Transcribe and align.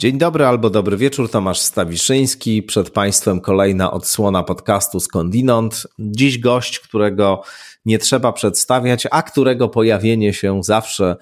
Dzień 0.00 0.18
dobry 0.18 0.46
albo 0.46 0.70
dobry 0.70 0.96
wieczór, 0.96 1.30
Tomasz 1.30 1.58
Stawiszyński. 1.58 2.62
Przed 2.62 2.90
Państwem 2.90 3.40
kolejna 3.40 3.90
odsłona 3.90 4.42
podcastu 4.42 5.00
Skądinąd. 5.00 5.86
Dziś 5.98 6.38
gość, 6.38 6.78
którego 6.78 7.42
nie 7.84 7.98
trzeba 7.98 8.32
przedstawiać, 8.32 9.06
a 9.10 9.22
którego 9.22 9.68
pojawienie 9.68 10.32
się 10.32 10.62
zawsze 10.62 11.16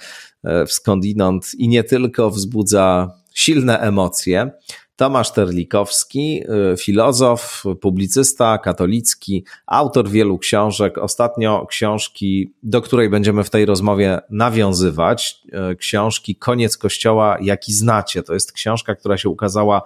e, 0.44 0.66
w 0.66 0.72
Skądinąd 0.72 1.54
i 1.54 1.68
nie 1.68 1.84
tylko 1.84 2.30
wzbudza 2.30 3.10
silne 3.34 3.78
emocje. 3.80 4.50
Tomasz 4.96 5.32
Terlikowski, 5.32 6.42
y, 6.72 6.76
filozof, 6.76 7.64
publicysta 7.80 8.58
katolicki, 8.58 9.44
autor 9.66 10.08
wielu 10.08 10.38
książek. 10.38 10.98
Ostatnio 10.98 11.66
książki, 11.66 12.54
do 12.62 12.82
której 12.82 13.10
będziemy 13.10 13.44
w 13.44 13.50
tej 13.50 13.66
rozmowie 13.66 14.20
nawiązywać, 14.30 15.42
y, 15.72 15.76
książki 15.76 16.36
Koniec 16.36 16.76
Kościoła, 16.76 17.36
jaki 17.40 17.72
znacie. 17.72 18.22
To 18.22 18.34
jest 18.34 18.52
książka, 18.52 18.94
która 18.94 19.18
się 19.18 19.28
ukazała 19.28 19.82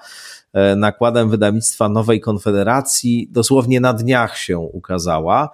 y, 0.72 0.76
nakładem 0.76 1.30
wydawnictwa 1.30 1.88
Nowej 1.88 2.20
Konfederacji. 2.20 3.28
Dosłownie 3.30 3.80
na 3.80 3.92
dniach 3.92 4.38
się 4.38 4.58
ukazała. 4.58 5.50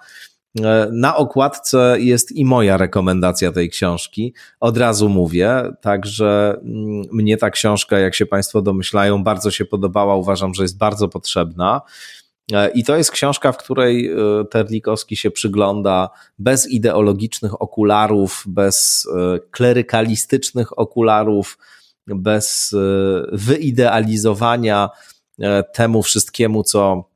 E, 0.63 0.87
na 0.91 1.15
okładce 1.15 1.95
jest 1.99 2.31
i 2.31 2.45
moja 2.45 2.77
rekomendacja 2.77 3.51
tej 3.51 3.69
książki. 3.69 4.33
Od 4.59 4.77
razu 4.77 5.09
mówię, 5.09 5.63
także 5.81 6.57
mm, 6.63 7.03
mnie 7.11 7.37
ta 7.37 7.49
książka, 7.49 7.99
jak 7.99 8.15
się 8.15 8.25
Państwo 8.25 8.61
domyślają, 8.61 9.23
bardzo 9.23 9.51
się 9.51 9.65
podobała. 9.65 10.15
Uważam, 10.15 10.53
że 10.53 10.63
jest 10.63 10.77
bardzo 10.77 11.07
potrzebna. 11.09 11.81
E, 12.53 12.69
I 12.69 12.83
to 12.83 12.97
jest 12.97 13.11
książka, 13.11 13.51
w 13.51 13.57
której 13.57 14.11
e, 14.11 14.15
Terlikowski 14.51 15.15
się 15.15 15.31
przygląda 15.31 16.09
bez 16.39 16.69
ideologicznych 16.69 17.61
okularów, 17.61 18.43
bez 18.47 19.07
klerykalistycznych 19.51 20.79
okularów, 20.79 21.57
bez 22.07 22.75
wyidealizowania 23.31 24.89
temu 25.73 26.03
wszystkiemu, 26.03 26.63
co 26.63 27.09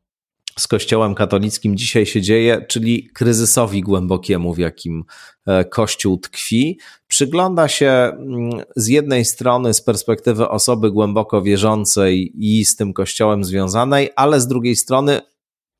z 0.59 0.67
Kościołem 0.67 1.15
katolickim 1.15 1.77
dzisiaj 1.77 2.05
się 2.05 2.21
dzieje, 2.21 2.65
czyli 2.69 3.09
kryzysowi 3.13 3.81
głębokiemu, 3.81 4.53
w 4.53 4.57
jakim 4.57 5.03
e, 5.45 5.65
Kościół 5.65 6.17
tkwi. 6.17 6.79
Przygląda 7.07 7.67
się 7.67 7.89
mm, 7.89 8.51
z 8.75 8.87
jednej 8.87 9.25
strony 9.25 9.73
z 9.73 9.81
perspektywy 9.81 10.49
osoby 10.49 10.91
głęboko 10.91 11.41
wierzącej 11.41 12.31
i 12.35 12.65
z 12.65 12.75
tym 12.75 12.93
Kościołem 12.93 13.43
związanej, 13.43 14.09
ale 14.15 14.41
z 14.41 14.47
drugiej 14.47 14.75
strony, 14.75 15.21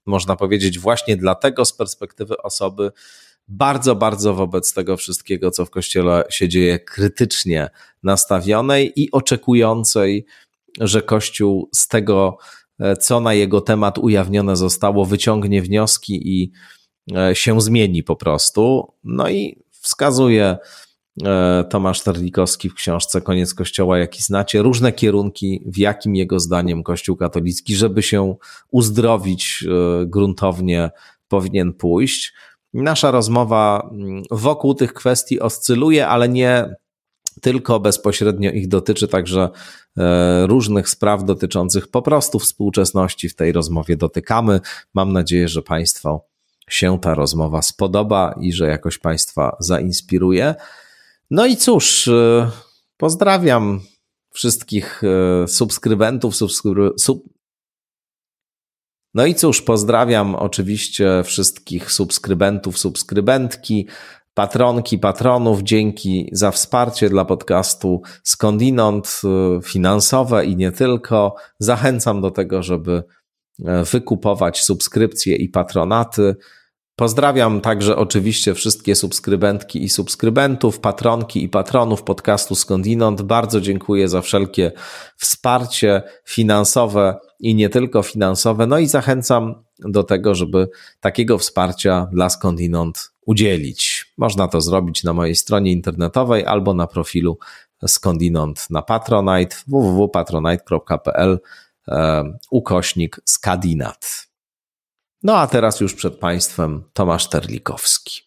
można 0.06 0.36
powiedzieć, 0.36 0.80
właśnie 0.80 1.18
dlatego 1.18 1.66
z 1.66 1.74
perspektywy 1.74 2.38
osoby 2.38 2.92
bardzo, 3.48 3.96
bardzo 3.96 4.34
wobec 4.34 4.74
tego 4.74 4.98
wszystkiego, 4.98 5.52
co 5.52 5.66
w 5.66 5.70
Kościele 5.70 6.24
się 6.30 6.50
dzieje, 6.50 6.80
krytycznie 6.80 7.70
nastawionej 8.04 8.94
i 8.96 9.12
oczekującej, 9.12 10.26
że 10.80 11.02
Kościół 11.02 11.70
z 11.76 11.88
tego 11.88 12.38
co 13.00 13.20
na 13.20 13.34
jego 13.34 13.62
temat 13.62 13.98
ujawnione 13.98 14.56
zostało, 14.56 15.06
wyciągnie 15.06 15.62
wnioski 15.62 16.40
i 16.40 16.52
e, 17.16 17.36
się 17.36 17.62
zmieni 17.62 18.04
po 18.04 18.16
prostu. 18.16 18.94
No 19.04 19.30
i 19.30 19.64
wskazuje 19.72 20.58
e, 21.26 21.64
Tomasz 21.70 22.02
Terlikowski 22.02 22.70
w 22.70 22.74
książce 22.74 23.22
Koniec 23.22 23.54
Kościoła, 23.54 23.98
jaki 23.98 24.24
znacie, 24.24 24.62
różne 24.62 24.94
kierunki, 24.94 25.64
w 25.66 25.78
jakim 25.78 26.16
jego 26.16 26.40
zdaniem 26.40 26.84
Kościół 26.84 27.16
katolicki, 27.18 27.76
żeby 27.76 28.04
się 28.04 28.36
uzdrowić 28.72 29.66
gruntownie, 30.06 30.90
powinien 31.28 31.74
pójść. 31.74 32.34
Nasza 32.74 33.12
rozmowa 33.12 33.90
mm, 33.92 34.24
wokół 34.32 34.74
tych 34.74 34.94
kwestii 34.94 35.40
oscyluje, 35.40 36.08
ale 36.08 36.30
nie 36.30 36.76
tylko 37.42 37.80
bezpośrednio 37.80 38.52
ich 38.52 38.68
dotyczy, 38.68 39.08
także 39.08 39.50
e, 39.98 40.48
różnych 40.48 40.90
spraw 40.90 41.24
dotyczących 41.24 41.88
po 41.88 42.02
prostu 42.02 42.40
współczesności 42.40 43.30
w 43.30 43.36
tej 43.36 43.52
rozmowie 43.52 43.98
dotykamy. 43.98 44.60
Mam 44.94 45.14
nadzieję, 45.14 45.48
że 45.48 45.62
Państwu 45.62 46.20
się 46.70 47.00
ta 47.00 47.14
rozmowa 47.14 47.62
spodoba 47.62 48.36
i 48.42 48.54
że 48.54 48.68
jakoś 48.68 48.98
Państwa 48.98 49.58
zainspiruje. 49.60 50.56
No 51.32 51.46
i 51.46 51.58
cóż, 51.58 52.08
e, 52.08 52.52
pozdrawiam 52.98 53.82
wszystkich 54.32 55.02
e, 55.04 55.48
subskrybentów, 55.48 56.36
subskryb... 56.36 56.94
sub... 56.98 57.24
No 59.14 59.26
i 59.26 59.36
cóż, 59.36 59.62
pozdrawiam 59.62 60.36
oczywiście 60.36 61.24
wszystkich 61.24 61.92
subskrybentów, 61.92 62.78
subskrybentki, 62.80 63.88
patronki, 64.34 65.00
patronów. 65.00 65.62
Dzięki 65.62 66.30
za 66.32 66.52
wsparcie 66.52 67.10
dla 67.10 67.26
podcastu 67.26 68.02
Skądinąd, 68.24 69.22
y, 69.60 69.62
finansowe 69.64 70.46
i 70.46 70.56
nie 70.56 70.72
tylko. 70.72 71.36
Zachęcam 71.60 72.22
do 72.22 72.32
tego, 72.32 72.64
żeby 72.64 73.04
e, 73.66 73.84
wykupować 73.84 74.64
subskrypcje 74.64 75.36
i 75.36 75.50
patronaty. 75.50 76.36
Pozdrawiam 76.96 77.62
także 77.62 77.96
oczywiście 77.96 78.54
wszystkie 78.54 78.96
subskrybentki 78.96 79.84
i 79.84 79.90
subskrybentów, 79.90 80.80
patronki 80.80 81.44
i 81.44 81.50
patronów 81.50 82.04
podcastu 82.04 82.56
Skądinąd. 82.56 83.22
Bardzo 83.22 83.62
dziękuję 83.62 84.08
za 84.08 84.22
wszelkie 84.22 84.72
wsparcie 85.18 86.02
finansowe 86.26 87.20
i 87.40 87.56
nie 87.56 87.70
tylko 87.70 88.04
finansowe. 88.04 88.68
No 88.68 88.80
i 88.80 88.88
zachęcam 88.88 89.64
do 89.80 90.04
tego, 90.04 90.36
żeby 90.36 90.70
takiego 91.00 91.38
wsparcia 91.38 92.08
dla 92.12 92.30
Skądinąd 92.30 93.11
udzielić. 93.26 94.14
Można 94.18 94.48
to 94.48 94.62
zrobić 94.62 95.04
na 95.04 95.14
mojej 95.14 95.36
stronie 95.36 95.72
internetowej 95.72 96.46
albo 96.46 96.74
na 96.74 96.88
profilu 96.88 97.38
Skądinąd 97.88 98.70
na 98.70 98.82
Patronite 98.82 99.56
www.patronite.pl 99.68 101.40
e, 101.88 102.24
ukośnik 102.52 103.20
skadinat. 103.26 104.28
No 105.24 105.38
a 105.38 105.48
teraz 105.48 105.80
już 105.80 105.94
przed 105.94 106.16
Państwem 106.16 106.84
Tomasz 106.94 107.30
Terlikowski. 107.30 108.22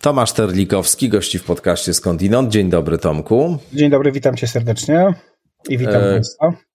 Tomasz 0.00 0.32
Terlikowski, 0.32 1.08
gości 1.08 1.38
w 1.38 1.44
podcaście 1.44 1.94
Skądinąd. 1.94 2.52
Dzień 2.52 2.70
dobry, 2.70 2.98
Tomku. 2.98 3.58
Dzień 3.72 3.90
dobry, 3.90 4.12
witam 4.12 4.36
cię 4.36 4.46
serdecznie 4.46 5.14
i 5.68 5.78
witam 5.78 6.02
e... 6.02 6.12
Państwa. 6.12 6.65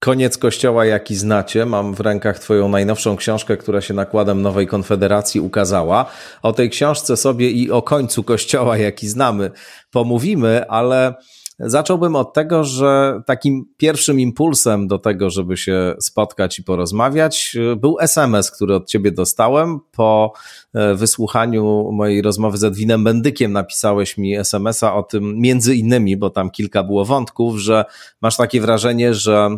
Koniec 0.00 0.38
Kościoła, 0.38 0.84
jaki 0.84 1.16
znacie. 1.16 1.66
Mam 1.66 1.94
w 1.94 2.00
rękach 2.00 2.38
Twoją 2.38 2.68
najnowszą 2.68 3.16
książkę, 3.16 3.56
która 3.56 3.80
się 3.80 3.94
nakładem 3.94 4.42
Nowej 4.42 4.66
Konfederacji 4.66 5.40
ukazała. 5.40 6.06
O 6.42 6.52
tej 6.52 6.70
książce 6.70 7.16
sobie 7.16 7.50
i 7.50 7.70
o 7.70 7.82
końcu 7.82 8.22
Kościoła, 8.24 8.76
jaki 8.78 9.08
znamy, 9.08 9.50
pomówimy, 9.90 10.68
ale 10.68 11.14
Zacząłbym 11.60 12.16
od 12.16 12.32
tego, 12.32 12.64
że 12.64 13.22
takim 13.26 13.64
pierwszym 13.76 14.20
impulsem 14.20 14.86
do 14.86 14.98
tego, 14.98 15.30
żeby 15.30 15.56
się 15.56 15.94
spotkać 16.00 16.58
i 16.58 16.64
porozmawiać, 16.64 17.56
był 17.76 18.00
SMS, 18.00 18.50
który 18.50 18.74
od 18.74 18.88
ciebie 18.88 19.12
dostałem. 19.12 19.78
Po 19.92 20.32
e, 20.74 20.94
wysłuchaniu 20.94 21.92
mojej 21.92 22.22
rozmowy 22.22 22.58
z 22.58 22.64
Edwinem 22.64 23.04
Bendykiem 23.04 23.52
napisałeś 23.52 24.18
mi 24.18 24.36
SMS-a 24.36 24.94
o 24.94 25.02
tym, 25.02 25.40
między 25.40 25.74
innymi, 25.74 26.16
bo 26.16 26.30
tam 26.30 26.50
kilka 26.50 26.82
było 26.82 27.04
wątków, 27.04 27.56
że 27.56 27.84
masz 28.22 28.36
takie 28.36 28.60
wrażenie, 28.60 29.14
że 29.14 29.48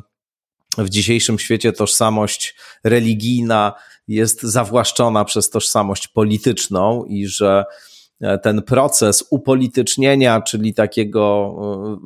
w 0.78 0.88
dzisiejszym 0.88 1.38
świecie 1.38 1.72
tożsamość 1.72 2.56
religijna 2.84 3.72
jest 4.08 4.42
zawłaszczona 4.42 5.24
przez 5.24 5.50
tożsamość 5.50 6.08
polityczną 6.08 7.04
i 7.04 7.26
że 7.26 7.64
E, 8.20 8.38
ten 8.38 8.62
proces 8.62 9.24
upolitycznienia, 9.30 10.40
czyli 10.40 10.74
takiego 10.74 11.54
e, 11.62 11.98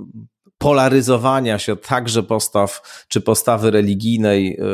polaryzowania 0.59 1.59
się 1.59 1.77
także 1.77 2.23
postaw 2.23 2.83
czy 3.09 3.21
postawy 3.21 3.71
religijnej 3.71 4.59
e, 4.61 4.65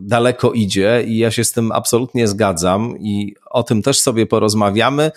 daleko 0.00 0.52
idzie 0.52 1.04
i 1.06 1.18
ja 1.18 1.30
się 1.30 1.44
z 1.44 1.52
tym 1.52 1.72
absolutnie 1.72 2.28
zgadzam 2.28 2.98
i 2.98 3.34
o 3.50 3.62
tym 3.62 3.82
też 3.82 4.00
sobie 4.00 4.26
porozmawiamy, 4.26 5.10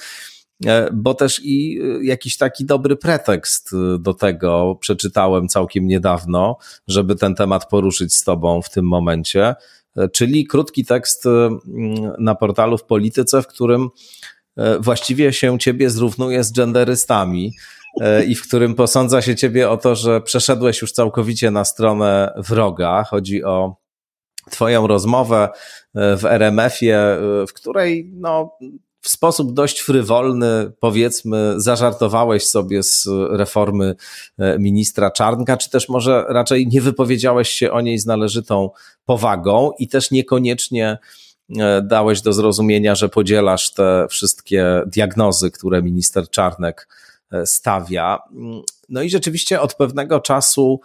bo 0.94 1.14
też 1.14 1.42
i 1.44 1.80
jakiś 2.02 2.38
taki 2.38 2.66
dobry 2.66 2.96
pretekst 2.96 3.72
do 4.00 4.14
tego 4.14 4.78
przeczytałem 4.80 5.48
całkiem 5.48 5.88
niedawno, 5.88 6.58
żeby 6.88 7.16
ten 7.16 7.36
temat 7.36 7.70
poruszyć 7.70 8.16
z 8.16 8.24
Tobą 8.24 8.62
w 8.62 8.70
tym 8.70 8.86
momencie, 8.86 9.56
czyli 10.14 10.48
krótki 10.48 10.86
tekst 10.86 11.24
na 12.20 12.36
portalu 12.36 12.78
w 12.78 12.84
Polityce, 12.84 13.42
w 13.42 13.48
którym 13.48 13.90
E, 14.58 14.80
właściwie 14.80 15.34
się 15.34 15.60
ciebie 15.60 15.90
zrównuje 15.90 16.44
z 16.44 16.52
genderystami 16.52 17.54
e, 18.02 18.24
i 18.24 18.36
w 18.36 18.48
którym 18.48 18.76
posądza 18.76 19.22
się 19.22 19.36
ciebie 19.36 19.70
o 19.70 19.78
to, 19.78 19.96
że 19.96 20.22
przeszedłeś 20.22 20.82
już 20.82 20.92
całkowicie 20.92 21.52
na 21.52 21.66
stronę 21.66 22.34
wroga. 22.38 23.04
Chodzi 23.04 23.44
o 23.44 23.76
twoją 24.52 24.88
rozmowę 24.88 25.50
e, 25.96 26.18
w 26.18 26.26
RMF-ie, 26.26 27.18
w 27.48 27.54
której 27.54 28.12
no, 28.14 28.58
w 29.04 29.10
sposób 29.10 29.54
dość 29.54 29.80
frywolny, 29.80 30.72
powiedzmy, 30.80 31.54
zażartowałeś 31.58 32.48
sobie 32.48 32.84
z 32.84 33.08
reformy 33.30 33.96
ministra 34.60 35.12
Czarnka, 35.12 35.58
czy 35.58 35.70
też 35.70 35.90
może 35.90 36.26
raczej 36.30 36.68
nie 36.68 36.82
wypowiedziałeś 36.82 37.50
się 37.50 37.72
o 37.72 37.82
niej 37.82 38.00
z 38.00 38.06
należytą 38.06 38.70
powagą 39.06 39.72
i 39.80 39.88
też 39.88 40.12
niekoniecznie 40.12 40.98
dałeś 41.84 42.22
do 42.22 42.34
zrozumienia, 42.34 42.96
że 42.96 43.10
podzielasz 43.10 43.74
te 43.74 44.06
wszystkie 44.10 44.82
diagnozy, 44.88 45.52
które 45.52 45.82
minister 45.82 46.30
Czarnek 46.30 46.88
stawia. 47.46 48.20
No 48.90 49.02
i 49.02 49.10
rzeczywiście 49.10 49.62
od 49.62 49.74
pewnego 49.74 50.20
czasu 50.20 50.82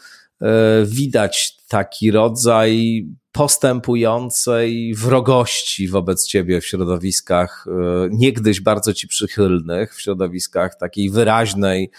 widać 0.85 1.57
taki 1.69 2.11
rodzaj 2.11 3.05
postępującej 3.39 4.95
wrogości 4.95 5.89
wobec 5.89 6.27
ciebie 6.27 6.61
w 6.61 6.67
środowiskach 6.67 7.67
niegdyś 8.11 8.61
bardzo 8.61 8.95
ci 8.95 9.09
przychylnych, 9.09 9.95
w 9.95 10.01
środowiskach 10.01 10.79
takiej 10.79 11.11
wyraźnej, 11.11 11.91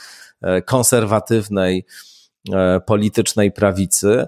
konserwatywnej, 0.65 1.85
politycznej 2.85 3.51
prawicy. 3.51 4.25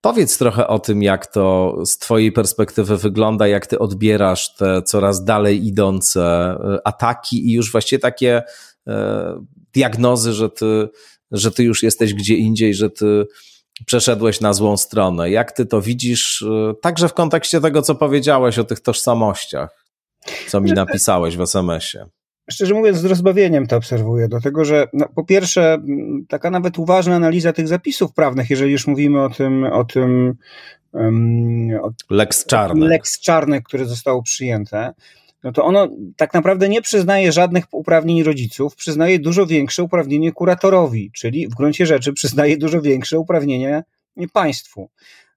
Powiedz 0.00 0.38
trochę 0.38 0.66
o 0.66 0.78
tym, 0.78 1.02
jak 1.02 1.26
to 1.26 1.76
z 1.86 1.98
Twojej 1.98 2.32
perspektywy 2.32 2.96
wygląda, 2.96 3.46
jak 3.46 3.66
Ty 3.66 3.78
odbierasz 3.78 4.54
te 4.54 4.82
coraz 4.82 5.24
dalej 5.24 5.66
idące 5.66 6.22
e, 6.22 6.78
ataki 6.86 7.48
i 7.48 7.52
już 7.52 7.72
właściwie 7.72 8.00
takie 8.00 8.42
e, 8.86 9.44
diagnozy, 9.72 10.32
że 10.32 10.50
Ty, 10.50 10.88
że 11.30 11.50
ty 11.50 11.64
już 11.64 11.82
jesteś 11.82 12.14
gdzie 12.14 12.36
indziej, 12.36 12.74
że 12.74 12.90
Ty 12.90 13.26
przeszedłeś 13.86 14.40
na 14.40 14.52
złą 14.52 14.76
stronę. 14.76 15.30
Jak 15.30 15.52
Ty 15.52 15.66
to 15.66 15.82
widzisz, 15.82 16.42
e, 16.42 16.74
także 16.82 17.08
w 17.08 17.14
kontekście 17.14 17.60
tego, 17.60 17.82
co 17.82 17.94
powiedziałeś 17.94 18.58
o 18.58 18.64
tych 18.64 18.80
tożsamościach, 18.80 19.84
co 20.48 20.60
mi 20.60 20.72
napisałeś 20.72 21.36
w 21.36 21.40
SMS-ie? 21.40 22.06
szczerze 22.50 22.74
mówiąc, 22.74 22.98
z 22.98 23.04
rozbawieniem 23.04 23.66
to 23.66 23.76
obserwuję, 23.76 24.28
dlatego 24.28 24.64
że 24.64 24.86
no, 24.92 25.08
po 25.14 25.24
pierwsze, 25.24 25.78
taka 26.28 26.50
nawet 26.50 26.78
uważna 26.78 27.14
analiza 27.14 27.52
tych 27.52 27.68
zapisów 27.68 28.12
prawnych, 28.12 28.50
jeżeli 28.50 28.72
już 28.72 28.86
mówimy 28.86 29.22
o 29.22 29.30
tym, 29.30 29.64
o 29.64 29.84
tym 29.84 30.34
um, 30.92 31.70
o, 31.82 31.90
Lex 32.86 33.20
Czarnek. 33.20 33.64
Które 33.64 33.84
zostało 33.84 34.22
przyjęte, 34.22 34.94
no 35.44 35.52
to 35.52 35.64
ono 35.64 35.88
tak 36.16 36.34
naprawdę 36.34 36.68
nie 36.68 36.82
przyznaje 36.82 37.32
żadnych 37.32 37.64
uprawnień 37.72 38.22
rodziców, 38.22 38.76
przyznaje 38.76 39.18
dużo 39.18 39.46
większe 39.46 39.82
uprawnienie 39.82 40.32
kuratorowi, 40.32 41.10
czyli 41.14 41.48
w 41.48 41.54
gruncie 41.54 41.86
rzeczy 41.86 42.12
przyznaje 42.12 42.56
dużo 42.56 42.82
większe 42.82 43.18
uprawnienie 43.18 43.84
państwu. 44.32 44.90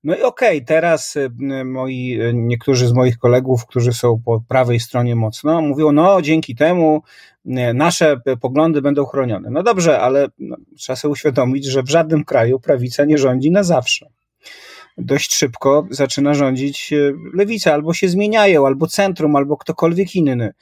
No 0.03 0.15
i 0.15 0.21
okej, 0.21 0.57
okay, 0.57 0.65
teraz 0.65 1.15
y, 1.15 1.29
moi, 1.65 2.21
y, 2.21 2.31
niektórzy 2.33 2.87
z 2.87 2.93
moich 2.93 3.17
kolegów, 3.17 3.65
którzy 3.65 3.93
są 3.93 4.21
po 4.25 4.43
prawej 4.47 4.79
stronie 4.79 5.15
mocno, 5.15 5.61
mówią, 5.61 5.91
no 5.91 6.21
dzięki 6.21 6.55
temu 6.55 7.01
y, 7.45 7.49
nasze 7.73 8.17
poglądy 8.41 8.81
będą 8.81 9.05
chronione. 9.05 9.49
No 9.49 9.63
dobrze, 9.63 9.99
ale 9.99 10.27
no, 10.39 10.57
trzeba 10.77 10.95
sobie 10.95 11.11
uświadomić, 11.11 11.65
że 11.65 11.83
w 11.83 11.89
żadnym 11.89 12.25
kraju 12.25 12.59
prawica 12.59 13.05
nie 13.05 13.17
rządzi 13.17 13.51
na 13.51 13.63
zawsze. 13.63 14.09
Dość 14.97 15.35
szybko 15.35 15.87
zaczyna 15.89 16.33
rządzić 16.33 16.93
lewica, 17.33 17.73
albo 17.73 17.93
się 17.93 18.09
zmieniają, 18.09 18.67
albo 18.67 18.87
centrum, 18.87 19.35
albo 19.35 19.57
ktokolwiek 19.57 20.15
inny. 20.15 20.53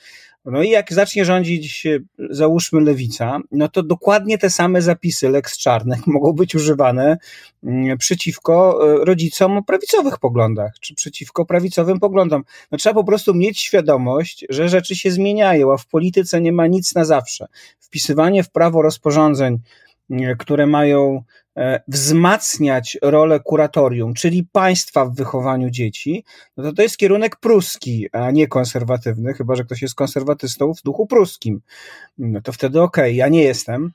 No 0.46 0.64
i 0.64 0.70
jak 0.70 0.94
zacznie 0.94 1.26
rządzić, 1.26 1.88
załóżmy, 2.30 2.82
lewica, 2.82 3.40
no 3.52 3.68
to 3.68 3.84
dokładnie 3.84 4.38
te 4.38 4.50
same 4.50 4.82
zapisy 4.82 5.30
Lex 5.30 5.58
Czarnek 5.58 6.08
mogą 6.16 6.34
być 6.34 6.56
używane 6.56 7.18
mm, 7.64 7.98
przeciwko 7.98 8.80
e, 9.02 9.06
rodzicom 9.06 9.58
o 9.58 9.64
prawicowych 9.64 10.20
poglądach, 10.20 10.72
czy 10.80 10.96
przeciwko 10.96 11.46
prawicowym 11.46 12.00
poglądom. 12.00 12.44
No 12.72 12.78
trzeba 12.78 12.94
po 12.94 13.04
prostu 13.04 13.34
mieć 13.34 13.60
świadomość, 13.60 14.46
że 14.50 14.70
rzeczy 14.70 14.96
się 14.96 15.12
zmieniają, 15.12 15.74
a 15.74 15.78
w 15.78 15.88
polityce 15.88 16.42
nie 16.42 16.52
ma 16.52 16.68
nic 16.68 16.96
na 16.96 17.06
zawsze. 17.06 17.48
Wpisywanie 17.80 18.44
w 18.44 18.50
prawo 18.50 18.82
rozporządzeń, 18.82 19.60
które 20.38 20.68
mają 20.68 21.24
E, 21.24 21.45
wzmacniać 21.88 22.98
rolę 23.02 23.40
kuratorium, 23.40 24.14
czyli 24.14 24.44
państwa 24.52 25.06
w 25.06 25.16
wychowaniu 25.16 25.70
dzieci, 25.70 26.24
no 26.58 26.64
to 26.64 26.74
to 26.74 26.82
jest 26.82 26.98
kierunek 26.98 27.36
pruski, 27.36 28.08
a 28.12 28.32
nie 28.32 28.48
konserwatywny, 28.48 29.34
chyba 29.34 29.56
że 29.56 29.64
ktoś 29.64 29.82
jest 29.82 29.96
konserwatystą 29.96 30.74
w 30.74 30.82
duchu 30.82 31.08
pruskim. 31.08 31.62
No 32.18 32.42
to 32.42 32.52
wtedy 32.52 32.82
okej, 32.82 33.04
okay, 33.04 33.14
ja 33.14 33.28
nie 33.28 33.44
jestem, 33.44 33.92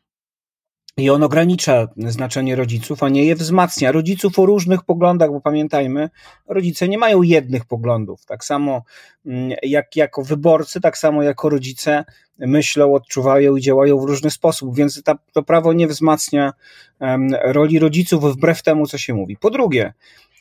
i 0.97 1.11
on 1.11 1.23
ogranicza 1.23 1.89
znaczenie 1.97 2.57
rodziców, 2.57 3.03
a 3.03 3.09
nie 3.09 3.25
je 3.25 3.35
wzmacnia. 3.35 3.93
Rodziców 3.93 4.39
o 4.39 4.47
różnych 4.47 4.83
poglądach, 4.83 5.31
bo 5.31 5.41
pamiętajmy, 5.41 6.11
rodzice 6.49 6.89
nie 6.89 6.99
mają 6.99 7.23
jednych 7.23 7.65
poglądów. 7.65 8.27
Tak 8.27 8.45
samo 8.45 8.83
mm, 9.27 9.59
jak 9.63 9.97
jako 9.97 10.23
wyborcy, 10.23 10.81
tak 10.81 10.99
samo 10.99 11.23
jako 11.23 11.49
rodzice 11.49 12.05
myślą, 12.39 12.95
odczuwają 12.95 13.57
i 13.57 13.61
działają 13.61 13.99
w 13.99 14.05
różny 14.05 14.31
sposób, 14.31 14.77
więc 14.77 15.03
ta, 15.03 15.19
to 15.33 15.43
prawo 15.43 15.73
nie 15.73 15.87
wzmacnia 15.87 16.53
um, 17.01 17.29
roli 17.45 17.79
rodziców 17.79 18.25
wbrew 18.25 18.63
temu, 18.63 18.87
co 18.87 18.99
się 18.99 19.15
mówi. 19.15 19.37
Po 19.37 19.51
drugie, 19.51 19.93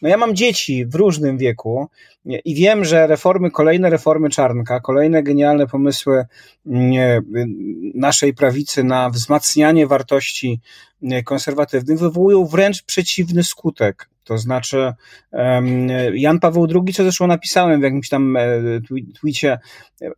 no 0.02 0.10
ja 0.10 0.18
mam 0.18 0.36
dzieci 0.36 0.86
w 0.86 0.96
różnym 0.96 1.38
wieku 1.38 1.88
i 2.26 2.56
wiem, 2.56 2.86
że 2.86 3.08
reformy, 3.08 3.52
kolejne 3.52 3.90
reformy 3.90 4.30
Czarnka, 4.30 4.80
kolejne 4.80 5.24
genialne 5.24 5.68
pomysły 5.68 6.26
mm, 6.66 7.24
naszej 7.96 8.34
prawicy 8.34 8.84
na 8.84 9.10
wzmacnianie 9.10 9.88
wartości 9.88 10.62
mm, 11.04 11.24
konserwatywnych 11.24 12.00
wywołują 12.00 12.46
wręcz 12.46 12.84
przeciwny 12.84 13.44
skutek. 13.44 14.10
To 14.30 14.38
znaczy, 14.38 14.94
Jan 16.14 16.40
Paweł 16.40 16.68
II, 16.76 16.94
co 16.94 17.04
zresztą 17.04 17.28
napisałem 17.28 17.80
w 17.80 17.84
jakimś 17.84 18.10
tam 18.10 18.38
e, 18.38 18.42
tweetie, 19.20 19.60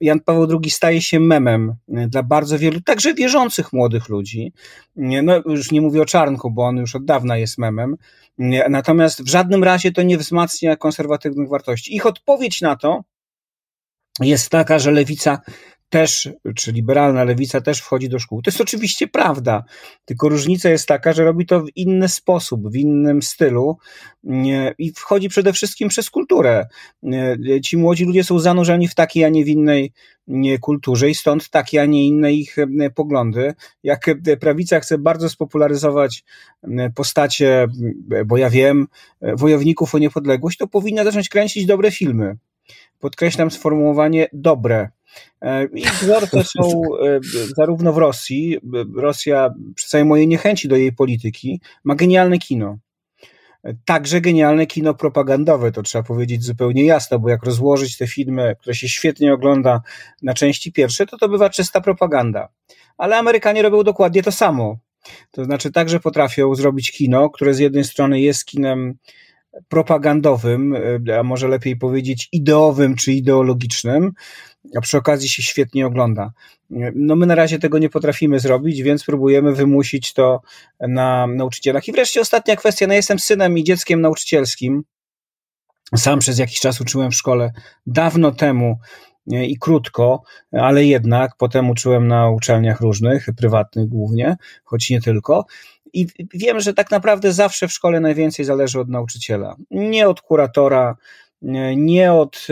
Jan 0.02 0.20
Paweł 0.20 0.60
II 0.64 0.72
staje 0.72 1.02
się 1.02 1.20
memem 1.20 1.76
e, 1.94 2.08
dla 2.08 2.24
bardzo 2.24 2.60
wielu, 2.60 2.82
także 2.82 3.14
wierzących 3.14 3.74
młodych 3.74 4.10
ludzi. 4.10 4.54
No, 4.96 5.42
już 5.46 5.72
nie 5.72 5.82
mówię 5.82 6.02
o 6.02 6.06
Czarnku, 6.06 6.52
bo 6.52 6.64
on 6.64 6.78
już 6.78 6.96
od 6.96 7.06
dawna 7.06 7.38
jest 7.38 7.58
memem. 7.58 7.96
Natomiast 8.70 9.24
w 9.24 9.30
żadnym 9.30 9.64
razie 9.64 9.92
to 9.92 10.02
nie 10.02 10.18
wzmacnia 10.18 10.76
konserwatywnych 10.76 11.50
wartości. 11.50 11.96
Ich 11.96 12.06
odpowiedź 12.06 12.62
na 12.62 12.76
to 12.76 13.04
jest 14.20 14.50
taka, 14.50 14.80
że 14.80 14.92
lewica 14.92 15.40
też, 15.92 16.30
czy 16.56 16.72
liberalna 16.72 17.24
lewica 17.24 17.62
też 17.62 17.80
wchodzi 17.80 18.10
do 18.10 18.20
szkół. 18.20 18.42
To 18.42 18.52
jest 18.52 18.62
oczywiście 18.62 19.08
prawda, 19.08 19.64
tylko 20.06 20.30
różnica 20.30 20.70
jest 20.70 20.88
taka, 20.88 21.14
że 21.14 21.24
robi 21.24 21.46
to 21.46 21.62
w 21.62 21.68
inny 21.76 22.10
sposób, 22.10 22.72
w 22.72 22.76
innym 22.76 23.22
stylu 23.22 23.78
i 24.78 24.92
wchodzi 24.92 25.30
przede 25.30 25.54
wszystkim 25.54 25.90
przez 25.90 26.10
kulturę. 26.10 26.68
Ci 27.64 27.78
młodzi 27.78 28.06
ludzie 28.06 28.24
są 28.24 28.40
zanurzeni 28.40 28.88
w 28.88 28.96
takiej, 28.96 29.24
a 29.24 29.30
nie 29.30 29.46
w 29.46 29.48
innej 29.48 29.94
kulturze 30.62 31.10
i 31.10 31.16
stąd 31.16 31.50
takie, 31.50 31.82
a 31.82 31.86
nie 31.86 32.08
inne 32.08 32.34
ich 32.34 32.56
poglądy. 32.96 33.54
Jak 33.84 34.06
prawica 34.40 34.80
chce 34.80 34.98
bardzo 34.98 35.30
spopularyzować 35.30 36.24
postacie, 36.96 37.68
bo 38.26 38.38
ja 38.38 38.50
wiem, 38.50 38.88
wojowników 39.22 39.96
o 39.96 40.00
niepodległość, 40.00 40.58
to 40.58 40.68
powinna 40.68 41.04
zacząć 41.04 41.30
kręcić 41.30 41.66
dobre 41.66 41.92
filmy. 41.92 42.38
Podkreślam 43.02 43.52
sformułowanie 43.52 44.28
dobre 44.34 44.90
E, 45.42 45.66
I 45.66 45.82
wzorce 45.82 46.44
są 46.58 46.82
e, 47.06 47.20
zarówno 47.58 47.94
w 47.94 47.98
Rosji, 47.98 48.58
Rosja 48.96 49.54
przy 49.76 49.88
całej 49.88 50.06
mojej 50.06 50.28
niechęci 50.28 50.68
do 50.68 50.76
jej 50.76 50.94
polityki 50.94 51.62
ma 51.84 51.96
genialne 51.96 52.38
kino. 52.38 52.78
Także 53.86 54.22
genialne 54.22 54.68
kino 54.68 54.94
propagandowe, 54.94 55.72
to 55.72 55.84
trzeba 55.84 56.04
powiedzieć 56.04 56.44
zupełnie 56.44 56.86
jasno, 56.86 57.20
bo 57.20 57.30
jak 57.30 57.44
rozłożyć 57.44 57.98
te 57.98 58.08
filmy, 58.08 58.56
które 58.60 58.76
się 58.76 58.88
świetnie 58.88 59.34
ogląda 59.34 59.82
na 60.22 60.34
części 60.34 60.72
pierwsze, 60.72 61.06
to 61.06 61.18
to 61.18 61.30
bywa 61.30 61.50
czysta 61.50 61.82
propaganda. 61.82 62.50
Ale 62.98 63.18
Amerykanie 63.18 63.62
robią 63.62 63.84
dokładnie 63.84 64.24
to 64.24 64.32
samo. 64.32 64.78
To 65.32 65.46
znaczy 65.46 65.72
także 65.72 66.00
potrafią 66.00 66.56
zrobić 66.56 66.92
kino, 66.92 67.30
które 67.30 67.54
z 67.54 67.60
jednej 67.60 67.84
strony 67.84 68.22
jest 68.22 68.46
kinem 68.46 68.98
propagandowym, 69.68 70.76
e, 71.10 71.20
a 71.20 71.24
może 71.24 71.48
lepiej 71.48 71.76
powiedzieć 71.76 72.30
ideowym 72.32 72.96
czy 72.96 73.14
ideologicznym, 73.14 74.12
a 74.78 74.82
przy 74.82 74.98
okazji 74.98 75.30
się 75.30 75.44
świetnie 75.44 75.88
ogląda. 75.88 76.32
No 76.96 77.16
my 77.16 77.26
na 77.26 77.36
razie 77.36 77.60
tego 77.60 77.78
nie 77.80 77.90
potrafimy 77.90 78.40
zrobić, 78.40 78.82
więc 78.82 79.04
próbujemy 79.04 79.56
wymusić 79.56 80.14
to 80.14 80.42
na 80.80 81.28
nauczycielach. 81.28 81.88
I 81.88 81.92
wreszcie 81.92 82.22
ostatnia 82.22 82.56
kwestia, 82.56 82.88
no 82.88 82.94
jestem 82.94 83.20
synem 83.20 83.58
i 83.58 83.64
dzieckiem 83.64 84.02
nauczycielskim. 84.02 84.84
Sam 85.96 86.20
przez 86.20 86.40
jakiś 86.40 86.60
czas 86.60 86.82
uczyłem 86.82 87.12
w 87.12 87.16
szkole 87.16 87.52
dawno 87.86 88.32
temu 88.32 88.78
i 89.28 89.58
krótko, 89.60 90.24
ale 90.52 90.86
jednak 90.86 91.32
potem 91.38 91.70
uczyłem 91.70 92.08
na 92.08 92.30
uczelniach 92.30 92.82
różnych, 92.82 93.28
prywatnych 93.38 93.88
głównie, 93.88 94.38
choć 94.64 94.90
nie 94.90 95.02
tylko. 95.02 95.46
I 95.94 96.08
wiem, 96.34 96.60
że 96.60 96.74
tak 96.74 96.92
naprawdę 96.92 97.34
zawsze 97.34 97.68
w 97.68 97.74
szkole 97.74 98.00
najwięcej 98.00 98.46
zależy 98.46 98.80
od 98.80 98.90
nauczyciela. 98.90 99.56
Nie 99.72 100.10
od 100.10 100.22
kuratora, 100.22 100.96
nie 101.76 102.14
od 102.14 102.48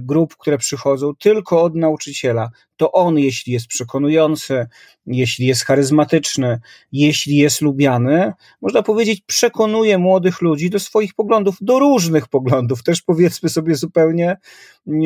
grup, 0.00 0.36
które 0.36 0.58
przychodzą, 0.58 1.14
tylko 1.14 1.62
od 1.62 1.74
nauczyciela. 1.74 2.50
To 2.76 2.92
on, 2.92 3.18
jeśli 3.18 3.52
jest 3.52 3.66
przekonujący, 3.66 4.66
jeśli 5.06 5.46
jest 5.46 5.64
charyzmatyczny, 5.64 6.60
jeśli 6.92 7.36
jest 7.36 7.60
lubiany, 7.60 8.32
można 8.62 8.82
powiedzieć, 8.82 9.22
przekonuje 9.26 9.98
młodych 9.98 10.40
ludzi 10.40 10.70
do 10.70 10.78
swoich 10.78 11.14
poglądów, 11.14 11.56
do 11.60 11.78
różnych 11.78 12.28
poglądów, 12.28 12.82
też 12.82 13.02
powiedzmy 13.02 13.48
sobie 13.48 13.74
zupełnie 13.74 14.36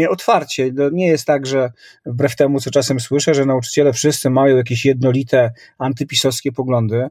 otwarcie. 0.09 0.73
Nie 0.93 1.07
jest 1.07 1.25
tak, 1.25 1.47
że 1.47 1.73
wbrew 2.07 2.37
temu, 2.37 2.61
co 2.61 2.71
czasem 2.71 3.01
słyszę, 3.01 3.35
że 3.35 3.45
nauczyciele 3.45 3.93
wszyscy 3.93 4.31
mają 4.31 4.57
jakieś 4.57 4.85
jednolite 4.85 5.53
antypisowskie 5.79 6.53
poglądy. 6.53 7.07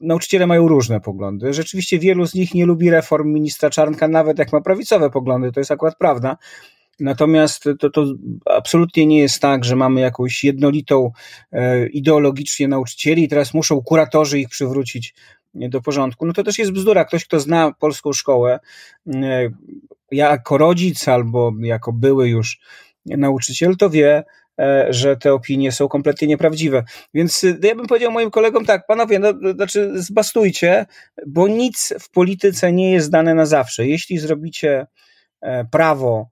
Nauczyciele 0.00 0.46
mają 0.46 0.68
różne 0.68 1.00
poglądy. 1.00 1.52
Rzeczywiście 1.52 1.98
wielu 1.98 2.26
z 2.26 2.34
nich 2.34 2.54
nie 2.54 2.66
lubi 2.66 2.90
reform 2.90 3.32
ministra 3.32 3.70
Czarnka, 3.70 4.08
nawet 4.08 4.38
jak 4.38 4.52
ma 4.52 4.60
prawicowe 4.60 5.10
poglądy, 5.10 5.52
to 5.52 5.60
jest 5.60 5.70
akurat 5.70 5.98
prawda. 5.98 6.36
Natomiast 7.00 7.64
to, 7.78 7.90
to 7.90 8.04
absolutnie 8.44 9.06
nie 9.06 9.18
jest 9.18 9.40
tak, 9.42 9.64
że 9.64 9.76
mamy 9.76 10.00
jakąś 10.00 10.44
jednolitą 10.44 11.10
e, 11.52 11.86
ideologicznie 11.86 12.68
nauczycieli 12.68 13.24
i 13.24 13.28
teraz 13.28 13.54
muszą 13.54 13.82
kuratorzy 13.82 14.40
ich 14.40 14.48
przywrócić 14.48 15.14
do 15.54 15.80
porządku. 15.80 16.26
No 16.26 16.32
to 16.32 16.44
też 16.44 16.58
jest 16.58 16.72
bzdura. 16.72 17.04
Ktoś, 17.04 17.24
kto 17.24 17.40
zna 17.40 17.72
polską 17.78 18.12
szkołę, 18.12 18.60
e, 19.06 19.50
jako 20.10 20.58
rodzic 20.58 21.08
albo 21.08 21.52
jako 21.60 21.92
były 21.92 22.28
już 22.28 22.60
nauczyciel, 23.06 23.76
to 23.76 23.90
wie, 23.90 24.24
e, 24.60 24.86
że 24.90 25.16
te 25.16 25.32
opinie 25.32 25.72
są 25.72 25.88
kompletnie 25.88 26.28
nieprawdziwe. 26.28 26.84
Więc 27.14 27.44
e, 27.44 27.56
ja 27.62 27.74
bym 27.74 27.86
powiedział 27.86 28.12
moim 28.12 28.30
kolegom 28.30 28.64
tak, 28.64 28.86
panowie, 28.86 29.18
no, 29.18 29.32
znaczy 29.54 29.90
zbastujcie, 29.94 30.86
bo 31.26 31.48
nic 31.48 31.94
w 32.00 32.10
polityce 32.10 32.72
nie 32.72 32.92
jest 32.92 33.10
dane 33.10 33.34
na 33.34 33.46
zawsze. 33.46 33.86
Jeśli 33.86 34.18
zrobicie 34.18 34.86
e, 35.40 35.64
prawo, 35.64 36.28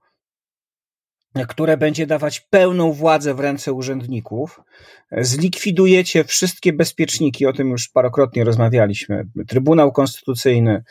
które 1.46 1.76
będzie 1.76 2.06
dawać 2.06 2.40
pełną 2.40 2.92
władzę 2.92 3.34
w 3.34 3.40
ręce 3.40 3.72
urzędników, 3.72 4.60
zlikwidujecie 5.12 6.24
wszystkie 6.24 6.72
bezpieczniki, 6.72 7.46
o 7.46 7.52
tym 7.52 7.70
już 7.70 7.88
parokrotnie 7.88 8.44
rozmawialiśmy, 8.44 9.24
Trybunał 9.48 9.92
Konstytucyjny, 9.92 10.82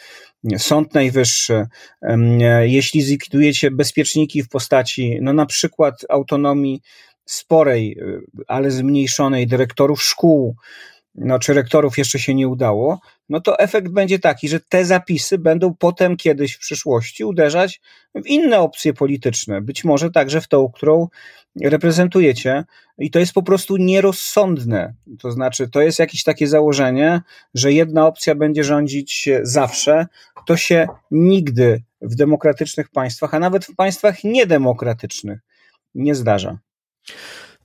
Sąd 0.57 0.93
Najwyższy, 0.93 1.67
jeśli 2.61 3.01
zlikwidujecie 3.01 3.71
bezpieczniki 3.71 4.43
w 4.43 4.49
postaci, 4.49 5.19
no 5.21 5.33
na 5.33 5.45
przykład 5.45 6.05
autonomii 6.09 6.81
sporej, 7.27 7.97
y, 7.99 8.21
ale 8.47 8.71
zmniejszonej 8.71 9.47
dyrektorów 9.47 10.03
szkół, 10.03 10.55
no, 11.17 11.39
czy 11.39 11.53
rektorów 11.53 11.97
jeszcze 11.97 12.19
się 12.19 12.35
nie 12.35 12.47
udało, 12.47 12.99
no 13.29 13.41
to 13.41 13.59
efekt 13.59 13.87
będzie 13.87 14.19
taki, 14.19 14.49
że 14.49 14.59
te 14.59 14.85
zapisy 14.85 15.37
będą 15.37 15.75
potem 15.79 16.17
kiedyś 16.17 16.53
w 16.53 16.59
przyszłości 16.59 17.23
uderzać 17.23 17.81
w 18.15 18.27
inne 18.27 18.59
opcje 18.59 18.93
polityczne, 18.93 19.61
być 19.61 19.83
może 19.83 20.11
także 20.11 20.41
w 20.41 20.47
tą, 20.47 20.69
którą 20.69 21.07
reprezentujecie, 21.61 22.63
i 22.97 23.11
to 23.11 23.19
jest 23.19 23.33
po 23.33 23.43
prostu 23.43 23.77
nierozsądne. 23.77 24.93
To 25.19 25.31
znaczy, 25.31 25.69
to 25.69 25.81
jest 25.81 25.99
jakieś 25.99 26.23
takie 26.23 26.47
założenie, 26.47 27.21
że 27.53 27.73
jedna 27.73 28.07
opcja 28.07 28.35
będzie 28.35 28.63
rządzić 28.63 29.29
zawsze. 29.41 30.07
To 30.45 30.57
się 30.57 30.87
nigdy 31.11 31.83
w 32.01 32.15
demokratycznych 32.15 32.89
państwach, 32.89 33.33
a 33.33 33.39
nawet 33.39 33.65
w 33.65 33.75
państwach 33.75 34.23
niedemokratycznych 34.23 35.39
nie 35.95 36.15
zdarza. 36.15 36.57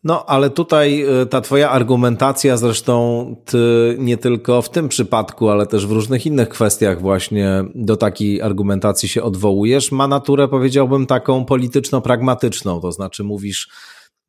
No, 0.04 0.26
ale 0.26 0.50
tutaj 0.50 1.04
y, 1.22 1.26
ta 1.26 1.40
twoja 1.40 1.70
argumentacja, 1.70 2.56
zresztą 2.56 3.26
ty 3.44 3.96
nie 3.98 4.16
tylko 4.16 4.62
w 4.62 4.70
tym 4.70 4.88
przypadku, 4.88 5.48
ale 5.48 5.66
też 5.66 5.86
w 5.86 5.92
różnych 5.92 6.26
innych 6.26 6.48
kwestiach 6.48 7.00
właśnie 7.00 7.64
do 7.74 7.96
takiej 7.96 8.42
argumentacji 8.42 9.08
się 9.08 9.22
odwołujesz, 9.22 9.92
ma 9.92 10.08
naturę, 10.08 10.48
powiedziałbym, 10.48 11.06
taką 11.06 11.44
polityczno-pragmatyczną, 11.44 12.80
to 12.80 12.92
znaczy 12.92 13.24
mówisz, 13.24 13.68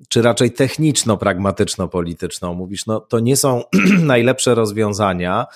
czy 0.09 0.21
raczej 0.21 0.51
techniczno-pragmatyczno-polityczną, 0.51 2.53
mówisz, 2.53 2.85
no 2.85 2.99
to 2.99 3.19
nie 3.19 3.37
są 3.37 3.63
najlepsze 4.13 4.55
rozwiązania, 4.55 5.45
E, 5.45 5.47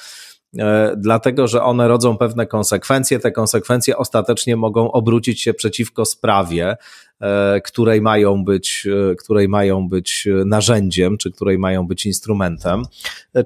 dlatego 0.98 1.48
że 1.48 1.64
one 1.64 1.88
rodzą 1.88 2.18
pewne 2.18 2.46
konsekwencje. 2.46 3.20
Te 3.20 3.32
konsekwencje 3.32 3.98
ostatecznie 3.98 4.56
mogą 4.56 4.92
obrócić 4.92 5.42
się 5.42 5.54
przeciwko 5.54 6.06
sprawie, 6.06 6.78
e, 7.22 7.62
której 7.62 8.02
mają 8.02 8.44
być, 8.44 8.88
e, 9.12 9.16
której 9.16 9.50
mają 9.50 9.90
być 9.90 10.28
narzędziem, 10.46 11.18
czy 11.18 11.32
której 11.32 11.60
mają 11.60 11.88
być 11.88 12.06
instrumentem. 12.06 12.84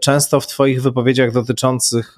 Często 0.01 0.39
w 0.39 0.48
Twoich 0.48 0.81
wypowiedziach 0.81 1.31
dotyczących 1.31 2.15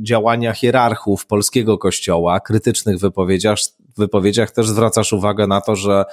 działania 0.00 0.52
hierarchów 0.52 1.26
polskiego 1.26 1.78
kościoła, 1.78 2.40
krytycznych 2.40 2.98
wypowiedziach, 2.98 3.58
wypowiedziach 3.98 4.50
też 4.50 4.68
zwracasz 4.68 5.12
uwagę 5.12 5.46
na 5.46 5.60
to, 5.60 5.76
że 5.76 6.04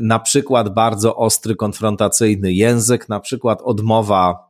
na 0.00 0.18
przykład 0.18 0.74
bardzo 0.74 1.16
ostry, 1.16 1.56
konfrontacyjny 1.56 2.52
język, 2.52 3.08
na 3.08 3.20
przykład 3.20 3.62
odmowa 3.62 4.49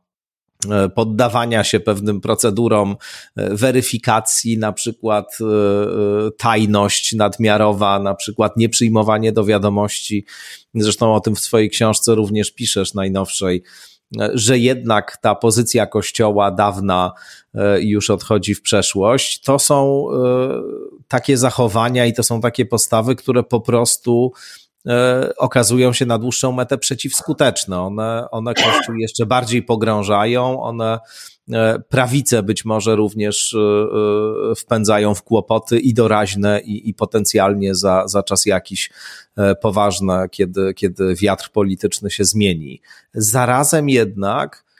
poddawania 0.95 1.63
się 1.63 1.79
pewnym 1.79 2.21
procedurom 2.21 2.95
e, 3.35 3.55
weryfikacji, 3.55 4.57
na 4.57 4.73
przykład 4.73 5.37
e, 5.41 6.31
tajność 6.31 7.13
nadmiarowa, 7.13 7.99
na 7.99 8.15
przykład 8.15 8.57
nieprzyjmowanie 8.57 9.31
do 9.31 9.45
wiadomości. 9.45 10.25
Zresztą 10.75 11.15
o 11.15 11.19
tym 11.19 11.35
w 11.35 11.39
swojej 11.39 11.69
książce 11.69 12.15
również 12.15 12.51
piszesz 12.51 12.93
najnowszej, 12.93 13.63
że 14.33 14.59
jednak 14.59 15.17
ta 15.21 15.35
pozycja 15.35 15.85
Kościoła 15.85 16.51
dawna 16.51 17.11
już 17.79 18.09
odchodzi 18.09 18.55
w 18.55 18.61
przeszłość. 18.61 19.41
To 19.41 19.59
są 19.59 20.05
takie 21.07 21.37
zachowania 21.37 22.05
i 22.05 22.13
to 22.13 22.23
są 22.23 22.41
takie 22.41 22.65
postawy, 22.65 23.15
które 23.15 23.43
po 23.43 23.61
prostu 23.61 24.31
E, 24.33 24.60
okazują 25.37 25.93
się 25.93 26.05
na 26.05 26.17
dłuższą 26.17 26.51
metę 26.51 26.77
przeciwskuteczne. 26.77 27.81
One, 27.81 28.27
one 28.31 28.53
Kościół 28.53 28.95
jeszcze 28.95 29.25
bardziej 29.25 29.63
pogrążają, 29.63 30.63
one 30.63 30.99
e, 31.51 31.79
prawice 31.89 32.43
być 32.43 32.65
może 32.65 32.95
również 32.95 33.53
e, 33.53 34.55
wpędzają 34.55 35.15
w 35.15 35.23
kłopoty 35.23 35.79
i 35.79 35.93
doraźne, 35.93 36.61
i, 36.61 36.89
i 36.89 36.93
potencjalnie 36.93 37.75
za, 37.75 38.07
za 38.07 38.23
czas 38.23 38.45
jakiś 38.45 38.89
poważne, 39.61 40.29
kiedy, 40.31 40.73
kiedy 40.73 41.15
wiatr 41.15 41.49
polityczny 41.51 42.11
się 42.11 42.25
zmieni. 42.25 42.81
Zarazem 43.13 43.89
jednak 43.89 44.70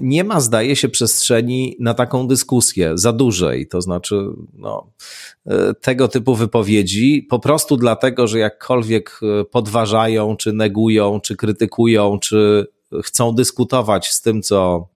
nie 0.00 0.24
ma, 0.24 0.40
zdaje 0.40 0.76
się, 0.76 0.88
przestrzeni 0.88 1.76
na 1.80 1.94
taką 1.94 2.28
dyskusję 2.28 2.92
za 2.94 3.12
dużej. 3.12 3.68
To 3.68 3.82
znaczy, 3.82 4.16
no, 4.54 4.92
e, 5.46 5.74
tego 5.74 6.08
typu 6.08 6.34
wypowiedzi, 6.34 7.26
po 7.30 7.38
prostu 7.38 7.76
dlatego, 7.76 8.26
że 8.26 8.38
jakkolwiek 8.38 9.20
e, 9.22 9.44
podważają, 9.44 10.36
czy 10.36 10.52
negują, 10.52 11.20
czy 11.20 11.36
krytykują, 11.36 12.18
czy 12.18 12.66
chcą 13.02 13.34
dyskutować 13.34 14.08
z 14.08 14.22
tym, 14.22 14.42
co 14.42 14.88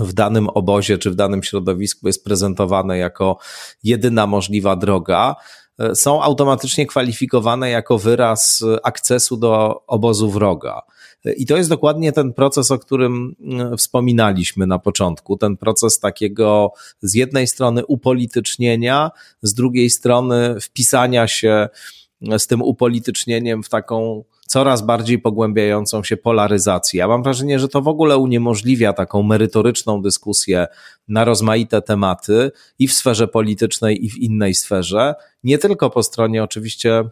w 0.00 0.12
danym 0.12 0.48
obozie 0.48 0.98
czy 0.98 1.10
w 1.10 1.14
danym 1.14 1.42
środowisku 1.42 2.06
jest 2.06 2.24
prezentowane 2.24 2.98
jako 2.98 3.38
jedyna 3.84 4.26
możliwa 4.26 4.76
droga, 4.76 5.36
e, 5.78 5.94
są 5.94 6.22
automatycznie 6.22 6.86
kwalifikowane 6.86 7.70
jako 7.70 7.98
wyraz 7.98 8.64
akcesu 8.82 9.36
do 9.36 9.82
obozu 9.86 10.30
wroga. 10.30 10.82
I 11.36 11.46
to 11.46 11.56
jest 11.56 11.70
dokładnie 11.70 12.12
ten 12.12 12.32
proces, 12.32 12.70
o 12.70 12.78
którym 12.78 13.34
mm, 13.40 13.76
wspominaliśmy 13.76 14.66
na 14.66 14.78
początku. 14.78 15.36
Ten 15.36 15.56
proces 15.56 16.00
takiego 16.00 16.72
z 17.02 17.14
jednej 17.14 17.46
strony 17.46 17.86
upolitycznienia, 17.86 19.10
z 19.42 19.54
drugiej 19.54 19.90
strony 19.90 20.60
wpisania 20.60 21.28
się 21.28 21.68
z 22.38 22.46
tym 22.46 22.62
upolitycznieniem 22.62 23.62
w 23.62 23.68
taką 23.68 24.24
coraz 24.46 24.82
bardziej 24.82 25.18
pogłębiającą 25.18 26.04
się 26.04 26.16
polaryzację. 26.16 26.98
Ja 26.98 27.08
mam 27.08 27.22
wrażenie, 27.22 27.58
że 27.58 27.68
to 27.68 27.82
w 27.82 27.88
ogóle 27.88 28.16
uniemożliwia 28.16 28.92
taką 28.92 29.22
merytoryczną 29.22 30.02
dyskusję 30.02 30.66
na 31.08 31.24
rozmaite 31.24 31.82
tematy 31.82 32.50
i 32.78 32.88
w 32.88 32.92
sferze 32.92 33.28
politycznej, 33.28 34.04
i 34.04 34.10
w 34.10 34.16
innej 34.16 34.54
sferze. 34.54 35.14
Nie 35.44 35.58
tylko 35.58 35.90
po 35.90 36.02
stronie 36.02 36.42
oczywiście 36.42 37.04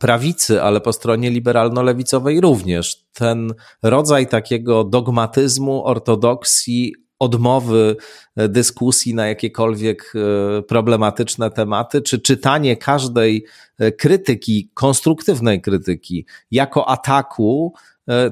prawicy, 0.00 0.62
ale 0.62 0.80
po 0.80 0.92
stronie 0.92 1.30
liberalno-lewicowej 1.30 2.40
również. 2.40 3.04
Ten 3.12 3.54
rodzaj 3.82 4.26
takiego 4.26 4.84
dogmatyzmu, 4.84 5.86
ortodoksji, 5.86 6.94
odmowy 7.18 7.96
e, 8.36 8.48
dyskusji 8.48 9.14
na 9.14 9.26
jakiekolwiek 9.26 10.12
e, 10.14 10.62
problematyczne 10.62 11.50
tematy, 11.50 12.02
czy 12.02 12.18
czytanie 12.18 12.76
każdej 12.76 13.46
e, 13.78 13.92
krytyki, 13.92 14.70
konstruktywnej 14.74 15.60
krytyki 15.60 16.26
jako 16.50 16.88
ataku, 16.88 17.74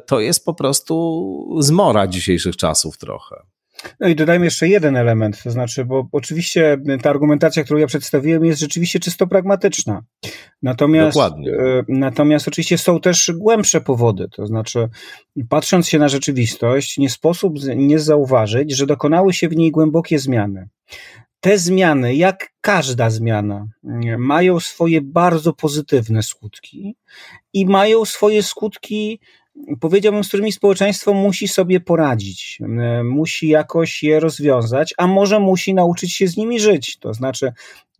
to 0.06 0.20
jest 0.20 0.44
po 0.44 0.54
prostu 0.54 1.56
zmora 1.60 2.06
dzisiejszych 2.06 2.56
czasów 2.56 2.98
trochę. 2.98 3.36
No 4.00 4.08
i 4.08 4.14
dodajmy 4.14 4.44
jeszcze 4.44 4.68
jeden 4.68 4.96
element, 4.96 5.42
to 5.42 5.50
znaczy, 5.50 5.84
bo 5.84 6.08
oczywiście 6.12 6.78
ta 7.02 7.10
argumentacja, 7.10 7.64
którą 7.64 7.78
ja 7.78 7.86
przedstawiłem, 7.86 8.44
jest 8.44 8.60
rzeczywiście 8.60 9.00
czysto 9.00 9.26
pragmatyczna. 9.26 10.02
Natomiast, 10.62 11.16
Dokładnie. 11.16 11.52
E, 11.52 11.84
natomiast 11.88 12.48
oczywiście 12.48 12.78
są 12.78 13.00
też 13.00 13.32
głębsze 13.34 13.80
powody, 13.80 14.28
to 14.32 14.46
znaczy, 14.46 14.88
patrząc 15.48 15.88
się 15.88 15.98
na 15.98 16.08
rzeczywistość, 16.08 16.98
nie 16.98 17.10
sposób 17.10 17.54
nie 17.76 17.98
zauważyć, 17.98 18.76
że 18.76 18.86
dokonały 18.86 19.32
się 19.32 19.48
w 19.48 19.56
niej 19.56 19.70
głębokie 19.70 20.18
zmiany. 20.18 20.68
Te 21.40 21.58
zmiany, 21.58 22.14
jak 22.14 22.52
każda 22.60 23.10
zmiana, 23.10 23.66
mają 24.18 24.60
swoje 24.60 25.00
bardzo 25.00 25.52
pozytywne 25.52 26.22
skutki 26.22 26.96
i 27.52 27.66
mają 27.66 28.04
swoje 28.04 28.42
skutki 28.42 29.20
powiedziałbym, 29.80 30.24
z 30.24 30.28
którymi 30.28 30.52
społeczeństwo 30.52 31.12
musi 31.12 31.48
sobie 31.48 31.80
poradzić, 31.80 32.58
e, 32.60 33.02
musi 33.04 33.48
jakoś 33.48 34.02
je 34.02 34.20
rozwiązać, 34.20 34.94
a 34.98 35.06
może 35.06 35.40
musi 35.40 35.74
nauczyć 35.74 36.12
się 36.12 36.28
z 36.28 36.36
nimi 36.36 36.60
żyć. 36.60 36.98
To 36.98 37.14
znaczy, 37.14 37.52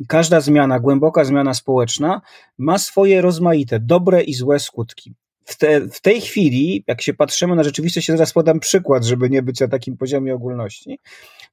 każda 0.09 0.41
zmiana, 0.41 0.81
głęboka 0.81 1.25
zmiana 1.25 1.55
społeczna 1.55 2.21
ma 2.59 2.79
swoje 2.79 3.23
rozmaite, 3.23 3.81
dobre 3.81 4.23
i 4.23 4.35
złe 4.35 4.59
skutki. 4.59 5.15
W, 5.45 5.59
te, 5.59 5.81
w 5.89 6.01
tej 6.01 6.21
chwili, 6.21 6.85
jak 6.87 7.03
się 7.03 7.15
patrzymy 7.15 7.57
na 7.57 7.63
rzeczywistość, 7.63 8.07
zaraz 8.07 8.33
podam 8.33 8.61
przykład, 8.61 9.05
żeby 9.05 9.31
nie 9.31 9.43
być 9.43 9.61
na 9.61 9.69
takim 9.69 9.97
poziomie 9.97 10.35
ogólności, 10.35 10.99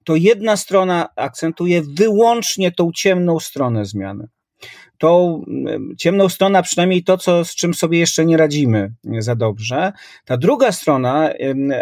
to 0.04 0.16
jedna 0.16 0.58
strona 0.58 1.10
akcentuje 1.16 1.82
wyłącznie 1.82 2.72
tą 2.72 2.92
ciemną 2.96 3.40
stronę 3.40 3.86
zmiany. 3.86 4.28
Tą 4.98 5.44
ciemną 5.98 6.30
stronę, 6.30 6.64
przynajmniej 6.64 7.04
to, 7.04 7.18
co, 7.18 7.46
z 7.46 7.56
czym 7.56 7.74
sobie 7.74 8.00
jeszcze 8.00 8.26
nie 8.26 8.38
radzimy 8.38 8.94
za 9.20 9.36
dobrze. 9.36 9.92
Ta 10.26 10.38
druga 10.38 10.72
strona 10.72 11.30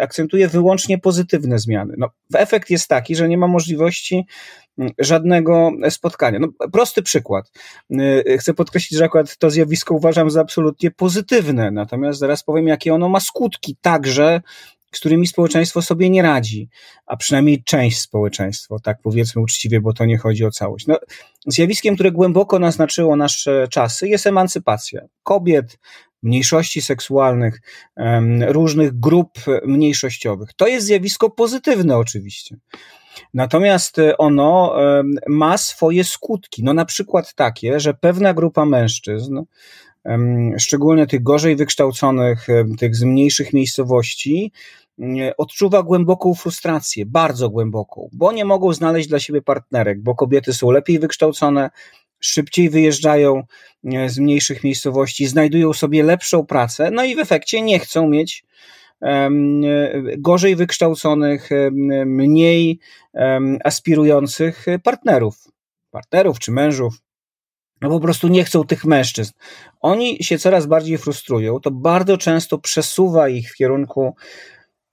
akcentuje 0.02 0.48
wyłącznie 0.48 0.98
pozytywne 0.98 1.58
zmiany. 1.58 1.94
No, 1.98 2.08
efekt 2.34 2.70
jest 2.70 2.88
taki, 2.88 3.16
że 3.16 3.28
nie 3.28 3.38
ma 3.38 3.46
możliwości 3.46 4.26
żadnego 4.98 5.70
spotkania. 5.90 6.38
No, 6.38 6.68
prosty 6.72 7.02
przykład. 7.02 7.52
Y, 7.90 8.38
chcę 8.38 8.54
podkreślić, 8.54 8.98
że 8.98 9.04
akurat 9.04 9.36
to 9.36 9.50
zjawisko 9.50 9.94
uważam 9.94 10.30
za 10.30 10.40
absolutnie 10.40 10.90
pozytywne, 10.90 11.70
natomiast 11.70 12.18
zaraz 12.18 12.44
powiem, 12.44 12.68
jakie 12.68 12.94
ono 12.94 13.08
ma 13.08 13.20
skutki, 13.20 13.76
także 13.80 14.40
z 14.92 15.00
którymi 15.00 15.26
społeczeństwo 15.26 15.82
sobie 15.82 16.10
nie 16.10 16.22
radzi, 16.22 16.68
a 17.06 17.16
przynajmniej 17.16 17.64
część 17.64 18.00
społeczeństwa, 18.00 18.76
tak 18.82 18.98
powiedzmy 19.02 19.42
uczciwie, 19.42 19.80
bo 19.80 19.92
to 19.92 20.04
nie 20.04 20.18
chodzi 20.18 20.44
o 20.44 20.50
całość. 20.50 20.86
No, 20.86 20.98
zjawiskiem, 21.46 21.94
które 21.94 22.12
głęboko 22.12 22.58
naznaczyło 22.58 23.16
nasze 23.16 23.68
czasy, 23.70 24.08
jest 24.08 24.26
emancypacja 24.26 25.00
kobiet, 25.22 25.78
mniejszości 26.22 26.82
seksualnych, 26.82 27.60
różnych 28.48 29.00
grup 29.00 29.30
mniejszościowych. 29.66 30.50
To 30.56 30.66
jest 30.66 30.86
zjawisko 30.86 31.30
pozytywne, 31.30 31.96
oczywiście. 31.96 32.56
Natomiast 33.34 33.96
ono 34.18 34.76
ma 35.28 35.58
swoje 35.58 36.04
skutki. 36.04 36.64
No, 36.64 36.74
na 36.74 36.84
przykład 36.84 37.34
takie, 37.34 37.80
że 37.80 37.94
pewna 37.94 38.34
grupa 38.34 38.64
mężczyzn, 38.64 39.40
szczególnie 40.58 41.06
tych 41.06 41.22
gorzej 41.22 41.56
wykształconych, 41.56 42.46
tych 42.78 42.96
z 42.96 43.02
mniejszych 43.02 43.52
miejscowości, 43.52 44.52
odczuwa 45.38 45.82
głęboką 45.82 46.34
frustrację, 46.34 47.06
bardzo 47.06 47.50
głęboką, 47.50 48.08
bo 48.12 48.32
nie 48.32 48.44
mogą 48.44 48.72
znaleźć 48.72 49.08
dla 49.08 49.20
siebie 49.20 49.42
partnerek, 49.42 50.02
bo 50.02 50.14
kobiety 50.14 50.52
są 50.52 50.70
lepiej 50.70 50.98
wykształcone, 50.98 51.70
szybciej 52.20 52.70
wyjeżdżają 52.70 53.42
z 54.06 54.18
mniejszych 54.18 54.64
miejscowości, 54.64 55.26
znajdują 55.26 55.72
sobie 55.72 56.02
lepszą 56.02 56.46
pracę, 56.46 56.90
no 56.90 57.04
i 57.04 57.14
w 57.14 57.18
efekcie 57.18 57.62
nie 57.62 57.78
chcą 57.78 58.08
mieć 58.08 58.44
gorzej 60.18 60.56
wykształconych, 60.56 61.50
mniej 62.06 62.78
aspirujących 63.64 64.66
partnerów, 64.82 65.44
partnerów 65.90 66.38
czy 66.38 66.52
mężów. 66.52 66.94
No 67.80 67.88
po 67.88 68.00
prostu 68.00 68.28
nie 68.28 68.44
chcą 68.44 68.64
tych 68.64 68.84
mężczyzn. 68.84 69.32
Oni 69.80 70.24
się 70.24 70.38
coraz 70.38 70.66
bardziej 70.66 70.98
frustrują. 70.98 71.60
To 71.60 71.70
bardzo 71.70 72.18
często 72.18 72.58
przesuwa 72.58 73.28
ich 73.28 73.52
w 73.52 73.54
kierunku 73.54 74.14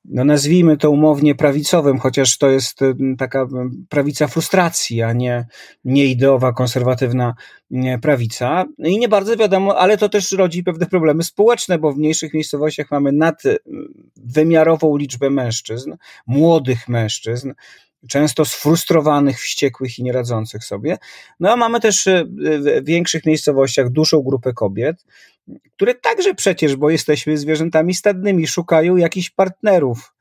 no 0.05 0.23
nazwijmy 0.23 0.77
to 0.77 0.91
umownie 0.91 1.35
prawicowym, 1.35 1.99
chociaż 1.99 2.37
to 2.37 2.49
jest 2.49 2.79
taka 3.17 3.47
prawica 3.89 4.27
frustracji, 4.27 5.01
a 5.01 5.13
nie, 5.13 5.47
nie 5.83 6.05
ideowa, 6.05 6.53
konserwatywna 6.53 7.33
prawica. 8.01 8.65
I 8.77 8.99
nie 8.99 9.09
bardzo 9.09 9.37
wiadomo, 9.37 9.77
ale 9.77 9.97
to 9.97 10.09
też 10.09 10.31
rodzi 10.31 10.63
pewne 10.63 10.85
problemy 10.85 11.23
społeczne, 11.23 11.79
bo 11.79 11.91
w 11.91 11.97
mniejszych 11.97 12.33
miejscowościach 12.33 12.91
mamy 12.91 13.11
nadwymiarową 13.11 14.97
liczbę 14.97 15.29
mężczyzn, 15.29 15.95
młodych 16.27 16.87
mężczyzn, 16.87 17.53
często 18.07 18.45
sfrustrowanych, 18.45 19.39
wściekłych 19.39 19.99
i 19.99 20.03
nieradzących 20.03 20.63
sobie. 20.63 20.97
No 21.39 21.51
a 21.51 21.55
mamy 21.55 21.79
też 21.79 22.07
w 22.81 22.85
większych 22.85 23.25
miejscowościach 23.25 23.89
dużą 23.89 24.21
grupę 24.21 24.53
kobiet, 24.53 25.05
które 25.75 25.95
także 25.95 26.35
przecież, 26.35 26.75
bo 26.75 26.89
jesteśmy 26.89 27.37
zwierzętami 27.37 27.93
stadnymi, 27.93 28.47
szukają 28.47 28.95
jakichś 28.95 29.29
partnerów, 29.29 30.13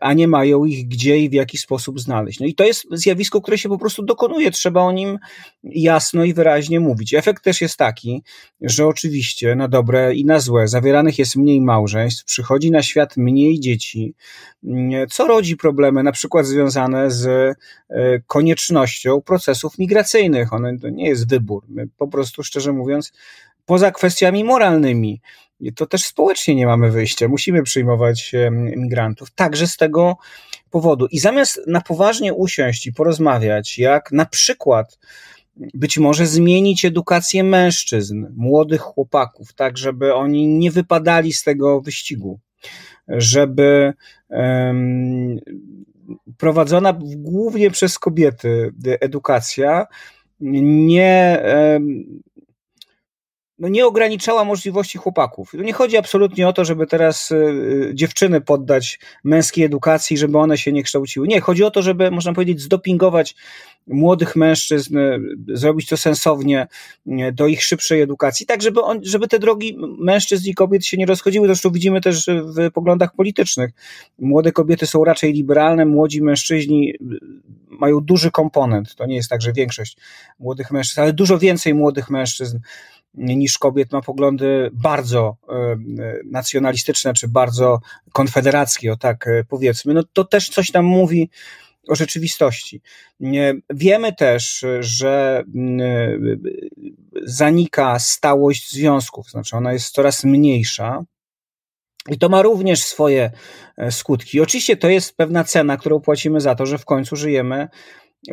a 0.00 0.12
nie 0.12 0.28
mają 0.28 0.64
ich 0.64 0.88
gdzie 0.88 1.18
i 1.18 1.28
w 1.28 1.32
jaki 1.32 1.58
sposób 1.58 2.00
znaleźć. 2.00 2.40
No 2.40 2.46
i 2.46 2.54
to 2.54 2.64
jest 2.64 2.86
zjawisko, 2.90 3.40
które 3.40 3.58
się 3.58 3.68
po 3.68 3.78
prostu 3.78 4.02
dokonuje, 4.02 4.50
trzeba 4.50 4.80
o 4.80 4.92
nim 4.92 5.18
jasno 5.64 6.24
i 6.24 6.34
wyraźnie 6.34 6.80
mówić. 6.80 7.14
Efekt 7.14 7.44
też 7.44 7.60
jest 7.60 7.76
taki, 7.76 8.22
że 8.60 8.86
oczywiście 8.86 9.54
na 9.54 9.68
dobre 9.68 10.14
i 10.14 10.24
na 10.24 10.40
złe 10.40 10.68
zawieranych 10.68 11.18
jest 11.18 11.36
mniej 11.36 11.60
małżeństw, 11.60 12.24
przychodzi 12.24 12.70
na 12.70 12.82
świat 12.82 13.16
mniej 13.16 13.60
dzieci, 13.60 14.14
co 15.10 15.26
rodzi 15.26 15.56
problemy 15.56 16.02
na 16.02 16.12
przykład 16.12 16.46
związane 16.46 17.10
z 17.10 17.26
e, 17.26 17.54
koniecznością 18.26 19.20
procesów 19.20 19.78
migracyjnych. 19.78 20.52
One 20.52 20.78
to 20.78 20.88
nie 20.88 21.08
jest 21.08 21.28
wybór. 21.28 21.64
My 21.68 21.88
po 21.96 22.08
prostu, 22.08 22.42
szczerze 22.42 22.72
mówiąc, 22.72 23.12
poza 23.66 23.90
kwestiami 23.90 24.44
moralnymi, 24.44 25.20
to 25.76 25.86
też 25.86 26.04
społecznie 26.04 26.54
nie 26.54 26.66
mamy 26.66 26.90
wyjścia. 26.90 27.28
Musimy 27.28 27.62
przyjmować 27.62 28.32
migrantów, 28.76 29.30
także 29.30 29.66
z 29.66 29.76
tego 29.76 30.16
powodu. 30.70 31.06
I 31.10 31.18
zamiast 31.18 31.60
na 31.66 31.80
poważnie 31.80 32.34
usiąść 32.34 32.86
i 32.86 32.92
porozmawiać, 32.92 33.78
jak 33.78 34.12
na 34.12 34.26
przykład 34.26 34.98
być 35.56 35.98
może 35.98 36.26
zmienić 36.26 36.84
edukację 36.84 37.44
mężczyzn, 37.44 38.26
młodych 38.36 38.80
chłopaków, 38.80 39.52
tak 39.52 39.78
żeby 39.78 40.14
oni 40.14 40.48
nie 40.48 40.70
wypadali 40.70 41.32
z 41.32 41.42
tego 41.42 41.80
wyścigu, 41.80 42.40
żeby 43.08 43.92
um, 44.28 45.38
prowadzona 46.38 46.98
głównie 47.16 47.70
przez 47.70 47.98
kobiety 47.98 48.72
edukacja 49.00 49.86
nie 50.40 51.42
um, 51.72 52.22
no 53.58 53.68
nie 53.68 53.86
ograniczała 53.86 54.44
możliwości 54.44 54.98
chłopaków. 54.98 55.52
Nie 55.54 55.72
chodzi 55.72 55.96
absolutnie 55.96 56.48
o 56.48 56.52
to, 56.52 56.64
żeby 56.64 56.86
teraz 56.86 57.30
y, 57.30 57.90
dziewczyny 57.94 58.40
poddać 58.40 58.98
męskiej 59.24 59.64
edukacji, 59.64 60.18
żeby 60.18 60.38
one 60.38 60.58
się 60.58 60.72
nie 60.72 60.82
kształciły. 60.82 61.28
Nie, 61.28 61.40
chodzi 61.40 61.64
o 61.64 61.70
to, 61.70 61.82
żeby, 61.82 62.10
można 62.10 62.32
powiedzieć, 62.32 62.60
zdopingować 62.60 63.34
młodych 63.86 64.36
mężczyzn, 64.36 64.98
y, 64.98 65.20
zrobić 65.48 65.88
to 65.88 65.96
sensownie 65.96 66.66
y, 67.06 67.32
do 67.32 67.46
ich 67.46 67.64
szybszej 67.64 68.00
edukacji, 68.00 68.46
tak 68.46 68.62
żeby, 68.62 68.82
on, 68.82 69.00
żeby 69.02 69.28
te 69.28 69.38
drogi 69.38 69.76
mężczyzn 69.98 70.48
i 70.48 70.54
kobiet 70.54 70.86
się 70.86 70.96
nie 70.96 71.06
rozchodziły. 71.06 71.46
Zresztą 71.46 71.70
widzimy 71.70 72.00
też 72.00 72.26
w 72.26 72.72
poglądach 72.72 73.14
politycznych. 73.14 73.70
Młode 74.18 74.52
kobiety 74.52 74.86
są 74.86 75.04
raczej 75.04 75.32
liberalne, 75.32 75.86
młodzi 75.86 76.22
mężczyźni 76.22 76.94
mają 77.70 78.00
duży 78.00 78.30
komponent. 78.30 78.94
To 78.94 79.06
nie 79.06 79.16
jest 79.16 79.30
tak, 79.30 79.42
że 79.42 79.52
większość 79.52 79.96
młodych 80.38 80.70
mężczyzn, 80.70 81.00
ale 81.00 81.12
dużo 81.12 81.38
więcej 81.38 81.74
młodych 81.74 82.10
mężczyzn 82.10 82.58
niż 83.14 83.58
kobiet 83.58 83.92
ma 83.92 84.00
poglądy 84.00 84.70
bardzo 84.72 85.36
e, 85.48 85.76
nacjonalistyczne, 86.24 87.14
czy 87.14 87.28
bardzo 87.28 87.80
konfederackie, 88.12 88.92
o 88.92 88.96
tak 88.96 89.26
e, 89.26 89.44
powiedzmy, 89.48 89.94
no 89.94 90.02
to 90.12 90.24
też 90.24 90.48
coś 90.48 90.72
nam 90.72 90.84
mówi 90.84 91.30
o 91.88 91.94
rzeczywistości. 91.94 92.80
Wiemy 93.70 94.12
też, 94.12 94.64
że 94.80 95.44
zanika 97.22 97.98
stałość 97.98 98.72
związków, 98.72 99.30
znaczy 99.30 99.56
ona 99.56 99.72
jest 99.72 99.94
coraz 99.94 100.24
mniejsza. 100.24 101.04
I 102.08 102.18
to 102.18 102.28
ma 102.28 102.42
również 102.42 102.82
swoje 102.82 103.30
e, 103.76 103.92
skutki. 103.92 104.40
Oczywiście 104.40 104.76
to 104.76 104.88
jest 104.88 105.16
pewna 105.16 105.44
cena, 105.44 105.76
którą 105.76 106.00
płacimy 106.00 106.40
za 106.40 106.54
to, 106.54 106.66
że 106.66 106.78
w 106.78 106.84
końcu 106.84 107.16
żyjemy 107.16 107.68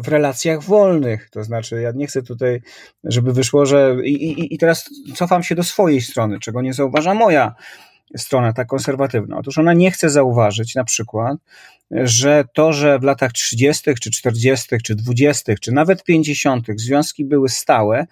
w 0.04 0.08
relacjach 0.08 0.64
wolnych. 0.64 1.30
To 1.30 1.44
znaczy, 1.44 1.82
ja 1.82 1.92
nie 1.92 2.08
chcę 2.08 2.24
tutaj, 2.24 2.62
żeby 3.04 3.34
wyszło, 3.34 3.66
że. 3.66 3.96
I, 4.04 4.14
i, 4.14 4.54
i 4.56 4.58
teraz 4.58 4.90
cofam 5.16 5.44
się 5.44 5.56
do 5.56 5.64
swojej 5.64 6.02
strony, 6.02 6.40
czego 6.40 6.62
nie 6.62 6.74
zauważa 6.74 7.14
moja 7.14 7.56
strona, 8.18 8.54
ta 8.54 8.66
konserwatywna. 8.66 9.38
Otóż 9.38 9.58
ona 9.58 9.74
nie 9.74 9.92
chce 9.92 10.10
zauważyć 10.10 10.76
na 10.76 10.84
przykład, 10.84 11.38
że 11.92 12.46
to, 12.54 12.74
że 12.74 13.00
w 13.00 13.04
latach 13.04 13.32
30., 13.32 13.94
czy 14.02 14.12
40., 14.12 14.78
czy 14.84 14.96
20., 14.96 15.54
czy 15.62 15.72
nawet 15.72 16.04
50. 16.04 16.68
związki 16.76 17.26
były 17.26 17.50
stałe, 17.50 18.08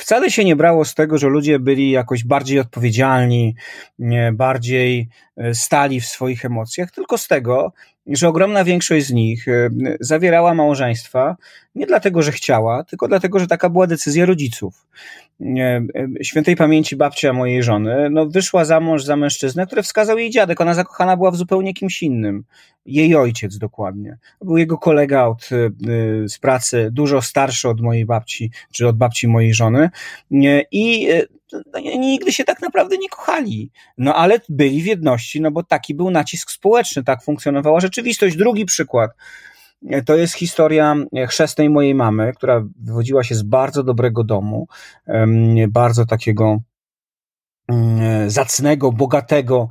wcale 0.00 0.30
się 0.30 0.44
nie 0.44 0.56
brało 0.56 0.84
z 0.84 0.94
tego, 0.94 1.18
że 1.18 1.28
ludzie 1.28 1.58
byli 1.58 1.90
jakoś 1.90 2.24
bardziej 2.24 2.58
odpowiedzialni, 2.58 3.54
bardziej 4.32 5.08
e, 5.36 5.54
stali 5.54 6.00
w 6.00 6.06
swoich 6.06 6.44
emocjach, 6.44 6.90
tylko 6.90 7.18
z 7.18 7.28
tego, 7.28 7.72
że 8.06 8.28
ogromna 8.28 8.64
większość 8.64 9.06
z 9.06 9.12
nich 9.12 9.48
e, 9.48 9.70
zawierała 10.00 10.54
małżeństwa 10.54 11.36
nie 11.74 11.86
dlatego, 11.86 12.22
że 12.22 12.32
chciała, 12.32 12.84
tylko 12.84 13.08
dlatego, 13.08 13.38
że 13.38 13.46
taka 13.46 13.68
była 13.68 13.86
decyzja 13.86 14.26
rodziców. 14.26 14.86
E, 15.40 15.86
świętej 16.22 16.56
pamięci 16.56 16.96
babcia 16.96 17.32
mojej 17.32 17.62
żony 17.62 18.10
no, 18.10 18.26
wyszła 18.26 18.64
za 18.64 18.80
mąż 18.80 19.04
za 19.04 19.16
mężczyznę, 19.16 19.66
który 19.66 19.82
wskazał 19.82 20.18
jej 20.18 20.30
dziadek. 20.30 20.60
Ona 20.60 20.74
zakochana 20.74 21.16
była 21.16 21.30
w 21.30 21.36
zupełnie 21.36 21.74
kimś 21.74 22.02
innym. 22.02 22.44
Jej 22.86 23.14
ojciec 23.14 23.58
dokładnie. 23.58 24.18
Był 24.42 24.56
jego 24.56 24.78
kolega 24.78 25.24
od, 25.24 25.48
e, 25.52 26.28
z 26.28 26.38
pracy, 26.38 26.88
dużo 26.92 27.22
starszy 27.22 27.68
od 27.68 27.80
mojej 27.80 28.06
babci, 28.06 28.50
czy 28.72 28.88
od 28.88 28.96
babci 28.96 29.28
mojej 29.28 29.54
żony. 29.54 29.90
I 30.72 31.08
no, 31.52 31.80
nigdy 31.80 32.32
się 32.32 32.44
tak 32.44 32.62
naprawdę 32.62 32.96
nie 32.96 33.08
kochali. 33.08 33.70
No 33.98 34.14
ale 34.14 34.40
byli 34.48 34.82
w 34.82 34.86
jedności, 34.86 35.40
no 35.40 35.50
bo 35.50 35.62
taki 35.62 35.94
był 35.94 36.10
nacisk 36.10 36.50
społeczny, 36.50 37.04
tak 37.04 37.22
funkcjonowała 37.22 37.80
rzeczywistość. 37.80 38.36
Drugi 38.36 38.64
przykład. 38.64 39.10
To 40.06 40.16
jest 40.16 40.34
historia 40.34 40.96
chrzestnej 41.28 41.70
mojej 41.70 41.94
mamy, 41.94 42.32
która 42.32 42.62
wywodziła 42.82 43.24
się 43.24 43.34
z 43.34 43.42
bardzo 43.42 43.82
dobrego 43.82 44.24
domu, 44.24 44.66
bardzo 45.68 46.06
takiego 46.06 46.58
mm, 47.68 48.30
zacnego, 48.30 48.92
bogatego 48.92 49.68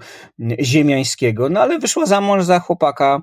ziemiańskiego, 0.62 1.50
no 1.50 1.62
ale 1.62 1.80
wyszła 1.80 2.06
za 2.06 2.22
mąż 2.22 2.44
za 2.44 2.60
chłopaka, 2.60 3.22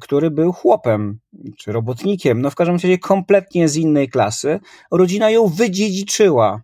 który 0.00 0.30
był 0.30 0.52
chłopem 0.52 1.18
czy 1.58 1.72
robotnikiem, 1.72 2.42
no 2.42 2.50
w 2.50 2.54
każdym 2.54 2.76
razie 2.76 2.98
kompletnie 2.98 3.68
z 3.68 3.76
innej 3.76 4.08
klasy. 4.08 4.60
Rodzina 4.90 5.30
ją 5.30 5.46
wydziedziczyła. 5.46 6.62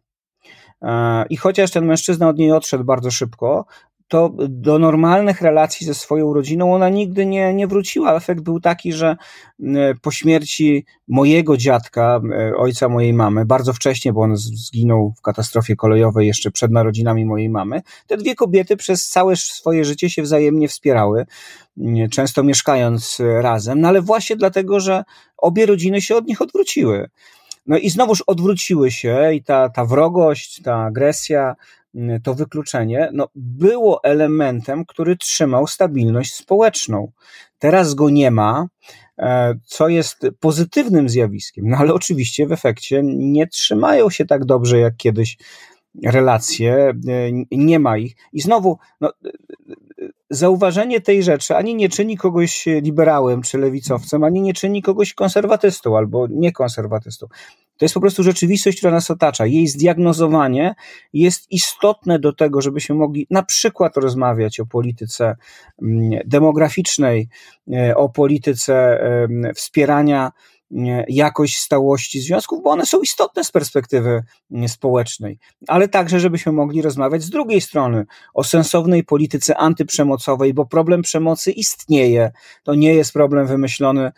I 1.30 1.36
chociaż 1.36 1.70
ten 1.70 1.86
mężczyzna 1.86 2.28
od 2.28 2.38
niej 2.38 2.52
odszedł 2.52 2.84
bardzo 2.84 3.10
szybko, 3.10 3.66
to 4.10 4.30
do 4.48 4.78
normalnych 4.78 5.42
relacji 5.42 5.86
ze 5.86 5.94
swoją 5.94 6.34
rodziną 6.34 6.74
ona 6.74 6.88
nigdy 6.88 7.26
nie, 7.26 7.54
nie 7.54 7.66
wróciła. 7.66 8.14
Efekt 8.14 8.40
był 8.40 8.60
taki, 8.60 8.92
że 8.92 9.16
po 10.02 10.10
śmierci 10.10 10.84
mojego 11.08 11.56
dziadka, 11.56 12.20
ojca 12.56 12.88
mojej 12.88 13.12
mamy, 13.12 13.44
bardzo 13.44 13.72
wcześnie, 13.72 14.12
bo 14.12 14.20
on 14.20 14.36
zginął 14.36 15.14
w 15.18 15.22
katastrofie 15.22 15.76
kolejowej 15.76 16.26
jeszcze 16.26 16.50
przed 16.50 16.70
narodzinami 16.70 17.26
mojej 17.26 17.48
mamy, 17.48 17.82
te 18.06 18.16
dwie 18.16 18.34
kobiety 18.34 18.76
przez 18.76 19.08
całe 19.08 19.36
swoje 19.36 19.84
życie 19.84 20.10
się 20.10 20.22
wzajemnie 20.22 20.68
wspierały, 20.68 21.26
często 22.10 22.42
mieszkając 22.42 23.18
razem, 23.40 23.80
no 23.80 23.88
ale 23.88 24.02
właśnie 24.02 24.36
dlatego, 24.36 24.80
że 24.80 25.04
obie 25.36 25.66
rodziny 25.66 26.00
się 26.00 26.16
od 26.16 26.26
nich 26.26 26.42
odwróciły. 26.42 27.08
No 27.70 27.78
i 27.78 27.90
znowuż 27.90 28.22
odwróciły 28.26 28.90
się 28.90 29.34
i 29.34 29.42
ta, 29.42 29.68
ta 29.68 29.84
wrogość, 29.84 30.62
ta 30.62 30.76
agresja, 30.76 31.56
mm, 31.94 32.22
to 32.22 32.34
wykluczenie, 32.34 33.10
no, 33.12 33.28
było 33.34 34.04
elementem, 34.04 34.84
który 34.84 35.16
trzymał 35.16 35.66
stabilność 35.66 36.34
społeczną. 36.34 37.12
Teraz 37.58 37.94
go 37.94 38.10
nie 38.10 38.30
ma, 38.30 38.66
e, 39.18 39.54
co 39.64 39.88
jest 39.88 40.26
pozytywnym 40.40 41.08
zjawiskiem, 41.08 41.68
no 41.68 41.76
ale 41.76 41.94
oczywiście 41.94 42.46
w 42.46 42.52
efekcie 42.52 43.02
nie 43.04 43.46
trzymają 43.46 44.10
się 44.10 44.26
tak 44.26 44.44
dobrze 44.44 44.78
jak 44.78 44.96
kiedyś 44.96 45.38
relacje, 46.04 46.74
e, 46.74 46.94
nie 47.50 47.78
ma 47.78 47.98
ich. 47.98 48.16
I 48.32 48.40
znowu, 48.40 48.78
no, 49.00 49.12
zauważenie 50.30 51.00
tej 51.00 51.22
rzeczy 51.22 51.56
ani 51.56 51.74
nie 51.74 51.88
czyni 51.88 52.16
kogoś 52.16 52.66
liberałem 52.66 53.42
czy 53.42 53.58
lewicowcem, 53.58 54.24
ani 54.24 54.42
nie 54.42 54.54
czyni 54.54 54.82
kogoś 54.82 55.14
konserwatystą 55.14 55.96
albo 55.96 56.26
niekonserwatystą. 56.30 57.26
To 57.76 57.84
jest 57.84 57.94
po 57.94 58.00
prostu 58.00 58.22
rzeczywistość, 58.22 58.78
która 58.78 58.92
nas 58.92 59.10
otacza. 59.10 59.46
Jej 59.46 59.66
zdiagnozowanie 59.66 60.74
jest 61.12 61.50
istotne 61.50 62.18
do 62.18 62.32
tego, 62.32 62.60
żebyśmy 62.60 62.94
mogli 62.94 63.26
na 63.30 63.42
przykład 63.42 63.96
rozmawiać 63.96 64.60
o 64.60 64.66
polityce 64.66 65.36
mm, 65.82 66.20
demograficznej, 66.26 67.28
e, 67.72 67.96
o 67.96 68.08
polityce 68.08 69.00
wspierania 69.54 70.32
jakość 71.08 71.58
stałości 71.58 72.20
związków, 72.20 72.62
bo 72.62 72.70
one 72.70 72.86
są 72.86 73.00
istotne 73.00 73.44
z 73.44 73.50
perspektywy 73.50 74.22
społecznej, 74.66 75.38
ale 75.68 75.88
także, 75.88 76.20
żebyśmy 76.20 76.52
mogli 76.52 76.82
rozmawiać 76.82 77.22
z 77.22 77.30
drugiej 77.30 77.60
strony 77.60 78.06
o 78.34 78.44
sensownej 78.44 79.04
polityce 79.04 79.56
antyprzemocowej, 79.56 80.54
bo 80.54 80.66
problem 80.66 81.02
przemocy 81.02 81.52
istnieje. 81.52 82.32
To 82.62 82.74
nie 82.74 82.94
jest 82.94 83.12
problem 83.12 83.46
wymyślony 83.46 84.12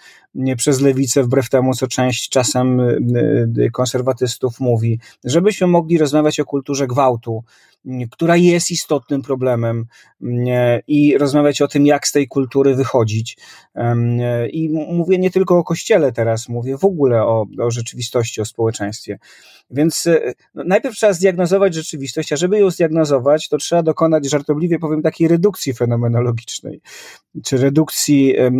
przez 0.56 0.80
lewicę, 0.80 1.22
wbrew 1.22 1.48
temu, 1.50 1.74
co 1.74 1.86
część 1.86 2.28
czasem 2.28 2.80
konserwatystów 3.72 4.60
mówi, 4.60 4.98
żebyśmy 5.24 5.66
mogli 5.66 5.98
rozmawiać 5.98 6.40
o 6.40 6.44
kulturze 6.44 6.86
gwałtu, 6.86 7.44
która 8.10 8.36
jest 8.36 8.70
istotnym 8.70 9.22
problemem 9.22 9.86
i 10.86 11.18
rozmawiać 11.18 11.62
o 11.62 11.68
tym, 11.68 11.86
jak 11.86 12.06
z 12.06 12.12
tej 12.12 12.28
kultury 12.28 12.74
wychodzić. 12.74 13.36
I 14.50 14.70
mówię 14.70 15.18
nie 15.18 15.30
tylko 15.30 15.58
o 15.58 15.64
kościele 15.64 16.12
teraz, 16.12 16.48
mówię 16.48 16.78
w 16.78 16.84
ogóle 16.84 17.22
o, 17.22 17.46
o 17.58 17.70
rzeczywistości, 17.70 18.40
o 18.40 18.44
społeczeństwie. 18.44 19.18
Więc 19.72 20.06
e, 20.06 20.32
no, 20.54 20.64
najpierw 20.66 20.96
trzeba 20.96 21.12
zdiagnozować 21.12 21.74
rzeczywistość, 21.74 22.32
a 22.32 22.36
żeby 22.36 22.58
ją 22.58 22.70
zdiagnozować, 22.70 23.48
to 23.48 23.58
trzeba 23.58 23.82
dokonać, 23.82 24.30
żartobliwie 24.30 24.78
powiem, 24.78 25.02
takiej 25.02 25.28
redukcji 25.28 25.74
fenomenologicznej, 25.74 26.80
czy 27.44 27.56
redukcji 27.56 28.36
e, 28.36 28.50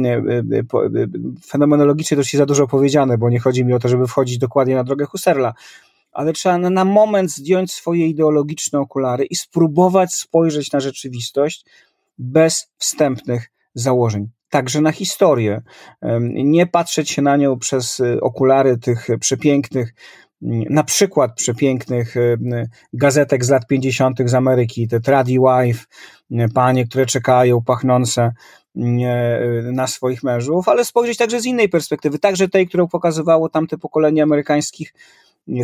e, 1.63 1.67
fenomenologicznej, 1.67 2.19
to 2.19 2.25
się 2.25 2.39
za 2.39 2.47
dużo 2.47 2.67
powiedziane, 2.67 3.19
bo 3.19 3.31
nie 3.31 3.41
chodzi 3.41 3.65
mi 3.65 3.75
o 3.75 3.79
to, 3.79 3.89
żeby 3.89 4.07
wchodzić 4.07 4.39
dokładnie 4.39 4.75
na 4.75 4.85
drogę 4.85 5.07
Husserla, 5.07 5.55
ale 6.13 6.33
trzeba 6.33 6.59
na 6.59 6.85
moment 6.85 7.31
zdjąć 7.31 7.73
swoje 7.73 8.07
ideologiczne 8.07 8.79
okulary 8.81 9.25
i 9.25 9.37
spróbować 9.37 10.15
spojrzeć 10.15 10.73
na 10.73 10.81
rzeczywistość 10.81 11.65
bez 12.19 12.67
wstępnych 12.79 13.51
założeń. 13.75 14.29
Także 14.51 14.81
na 14.81 14.93
historię. 14.93 15.63
Nie 16.45 16.67
patrzeć 16.67 17.11
się 17.11 17.23
na 17.23 17.37
nią 17.37 17.59
przez 17.59 18.01
y, 18.01 18.21
okulary 18.21 18.79
tych 18.79 19.09
przepięknych, 19.21 19.95
mm, 20.43 20.65
na 20.71 20.85
przykład 20.85 21.35
przepięknych 21.35 22.17
y, 22.17 22.39
gazetek 22.93 23.45
z 23.45 23.51
lat 23.51 23.67
50. 23.67 24.29
z 24.29 24.35
Ameryki, 24.35 24.89
te 24.89 25.01
Tradi 25.01 25.39
Wife, 25.39 25.85
y, 26.31 26.49
panie, 26.55 26.87
które 26.87 27.07
czekają, 27.07 27.63
pachnące 27.63 28.33
na 28.75 29.87
swoich 29.87 30.23
mężów, 30.23 30.69
ale 30.69 30.85
spojrzeć 30.85 31.19
także 31.19 31.41
z 31.41 31.47
innej 31.47 31.69
perspektywy, 31.69 32.19
także 32.19 32.49
tej, 32.49 32.69
którą 32.69 32.89
pokazywało 32.89 33.49
tamte 33.49 33.79
pokolenie 33.79 34.23
amerykańskich 34.23 34.95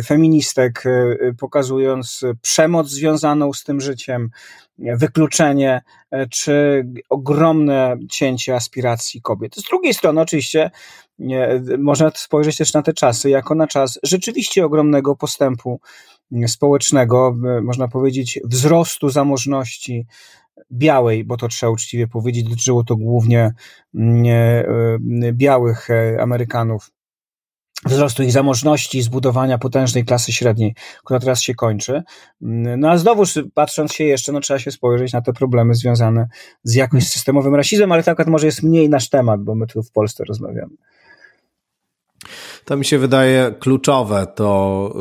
feministek, 0.05 0.85
y, 0.85 0.89
y, 0.89 1.33
pokazując 1.39 2.21
przemoc 2.41 2.87
związaną 2.89 3.53
z 3.53 3.63
tym 3.63 3.81
życiem, 3.81 4.29
wykluczenie 4.77 5.81
y, 6.13 6.27
czy 6.29 6.85
ogromne 7.09 7.97
cięcie 8.11 8.55
aspiracji 8.55 9.21
kobiet. 9.21 9.55
Z 9.55 9.63
drugiej 9.63 9.93
strony, 9.93 10.21
oczywiście, 10.21 10.71
można 11.77 12.11
spojrzeć 12.15 12.57
też 12.57 12.73
na 12.73 12.81
te 12.81 12.93
czasy 12.93 13.29
jako 13.29 13.55
na 13.55 13.67
czas 13.67 13.99
rzeczywiście 14.03 14.65
ogromnego 14.65 15.15
postępu 15.15 15.79
społecznego, 16.47 17.35
można 17.61 17.87
powiedzieć, 17.87 18.39
wzrostu 18.43 19.09
zamożności 19.09 20.05
białej, 20.71 21.25
bo 21.25 21.37
to 21.37 21.47
trzeba 21.47 21.71
uczciwie 21.71 22.07
powiedzieć, 22.07 22.43
dotyczyło 22.43 22.83
to 22.83 22.95
głównie 22.95 23.53
białych 25.33 25.89
e, 25.89 26.21
Amerykanów 26.21 26.91
wzrostu 27.85 28.23
ich 28.23 28.31
zamożności, 28.31 29.01
zbudowania 29.01 29.57
potężnej 29.57 30.05
klasy 30.05 30.33
średniej, 30.33 30.75
która 31.03 31.19
teraz 31.19 31.41
się 31.41 31.55
kończy. 31.55 32.03
No 32.77 32.89
a 32.89 32.97
znowuż 32.97 33.39
patrząc 33.53 33.93
się 33.93 34.03
jeszcze, 34.03 34.31
no 34.31 34.39
trzeba 34.39 34.59
się 34.59 34.71
spojrzeć 34.71 35.13
na 35.13 35.21
te 35.21 35.33
problemy 35.33 35.75
związane 35.75 36.27
z 36.63 36.75
jakimś 36.75 37.07
systemowym 37.09 37.55
rasizmem, 37.55 37.91
ale 37.91 38.03
tak 38.03 38.27
może 38.27 38.45
jest 38.45 38.63
mniej 38.63 38.89
nasz 38.89 39.09
temat, 39.09 39.43
bo 39.43 39.55
my 39.55 39.67
tu 39.67 39.83
w 39.83 39.91
Polsce 39.91 40.23
rozmawiamy. 40.23 40.75
To 42.65 42.77
mi 42.77 42.85
się 42.85 42.99
wydaje 42.99 43.55
kluczowe 43.59 44.27
to, 44.35 44.93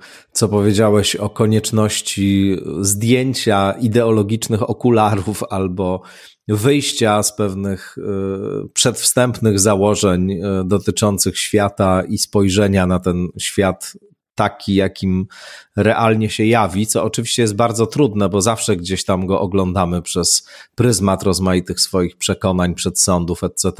y, 0.00 0.32
co 0.32 0.48
powiedziałeś 0.48 1.16
o 1.16 1.30
konieczności 1.30 2.56
zdjęcia 2.80 3.72
ideologicznych 3.72 4.70
okularów 4.70 5.42
albo 5.50 6.02
wyjścia 6.48 7.22
z 7.22 7.36
pewnych 7.36 7.98
y, 7.98 8.02
przedwstępnych 8.72 9.60
założeń 9.60 10.32
y, 10.32 10.40
dotyczących 10.64 11.38
świata 11.38 12.02
i 12.08 12.18
spojrzenia 12.18 12.86
na 12.86 12.98
ten 12.98 13.28
świat 13.38 13.92
taki, 14.38 14.74
jakim 14.74 15.26
realnie 15.76 16.30
się 16.30 16.44
jawi, 16.44 16.86
co 16.86 17.04
oczywiście 17.04 17.42
jest 17.42 17.56
bardzo 17.56 17.86
trudne, 17.86 18.28
bo 18.28 18.40
zawsze 18.40 18.76
gdzieś 18.76 19.04
tam 19.04 19.26
go 19.26 19.40
oglądamy 19.40 20.02
przez 20.02 20.48
pryzmat 20.74 21.22
rozmaitych 21.22 21.80
swoich 21.80 22.16
przekonań, 22.16 22.74
przedsądów, 22.74 23.44
etc. 23.44 23.72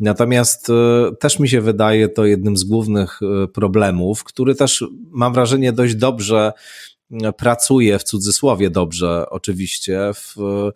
Natomiast 0.00 0.70
y, 0.70 0.72
też 1.20 1.38
mi 1.38 1.48
się 1.48 1.60
wydaje 1.60 2.08
to 2.08 2.24
jednym 2.24 2.56
z 2.56 2.64
głównych 2.64 3.20
problemów, 3.54 4.24
który 4.24 4.54
też 4.54 4.84
mam 5.10 5.32
wrażenie 5.32 5.72
dość 5.72 5.94
dobrze 5.94 6.52
pracuje, 7.36 7.98
w 7.98 8.04
cudzysłowie 8.04 8.70
dobrze 8.70 9.30
oczywiście, 9.30 10.10
w 10.14 10.36
E, 10.38 10.72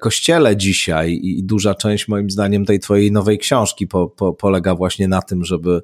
kościele 0.00 0.56
dzisiaj 0.56 1.20
i 1.22 1.44
duża 1.44 1.74
część 1.74 2.08
moim 2.08 2.30
zdaniem 2.30 2.64
tej 2.64 2.80
twojej 2.80 3.12
nowej 3.12 3.38
książki 3.38 3.86
po, 3.86 4.08
po, 4.08 4.32
polega 4.32 4.74
właśnie 4.74 5.08
na 5.08 5.22
tym, 5.22 5.44
żeby 5.44 5.82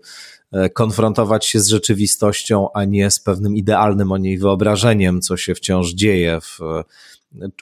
e, 0.53 0.71
konfrontować 0.71 1.47
się 1.47 1.61
z 1.61 1.69
rzeczywistością, 1.69 2.69
a 2.75 2.85
nie 2.85 3.11
z 3.11 3.21
pewnym 3.21 3.57
idealnym 3.57 4.13
o 4.13 4.19
niej 4.19 4.39
wyobrażeniem, 4.39 5.21
co 5.21 5.37
się 5.37 5.55
wciąż 5.55 5.93
dzieje 5.93 6.39
w, 6.41 6.61
e, 6.61 6.85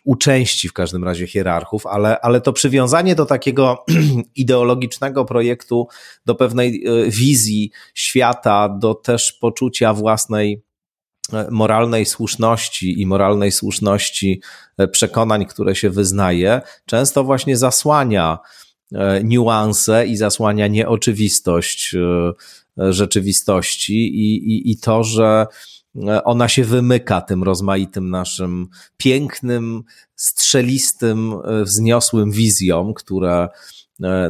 u 0.04 0.16
części 0.16 0.68
w 0.68 0.72
każdym 0.72 1.04
razie 1.04 1.26
hierarchów, 1.26 1.87
ale, 1.87 2.20
ale 2.20 2.40
to 2.40 2.52
przywiązanie 2.52 3.14
do 3.14 3.26
takiego 3.26 3.85
ideologicznego 4.37 5.24
projektu, 5.24 5.88
do 6.26 6.35
pewnej 6.35 6.85
wizji 7.08 7.70
świata, 7.94 8.68
do 8.80 8.94
też 8.94 9.32
poczucia 9.32 9.94
własnej 9.94 10.62
moralnej 11.51 12.07
słuszności 12.07 13.01
i 13.01 13.07
moralnej 13.07 13.53
słuszności 13.53 14.40
e, 14.79 14.88
przekonań, 14.88 15.47
które 15.47 15.75
się 15.75 15.90
wyznaje, 15.90 16.61
często 16.87 17.25
właśnie 17.25 17.57
zasłania 17.57 18.38
e, 18.95 19.25
niuanse 19.25 20.07
i 20.07 20.16
zasłania 20.16 20.66
nieoczywistość 20.66 21.95
e, 21.95 22.92
rzeczywistości 22.92 23.95
i, 23.95 24.37
i, 24.37 24.71
i 24.71 24.77
to, 24.79 25.05
że 25.05 25.47
ona 26.25 26.49
się 26.49 26.64
wymyka 26.64 27.21
tym 27.21 27.42
rozmaitym 27.42 28.11
naszym 28.11 28.68
pięknym, 28.97 29.83
strzelistym, 30.16 31.35
wzniosłym 31.62 32.31
wizjom, 32.31 32.95
które 32.95 33.49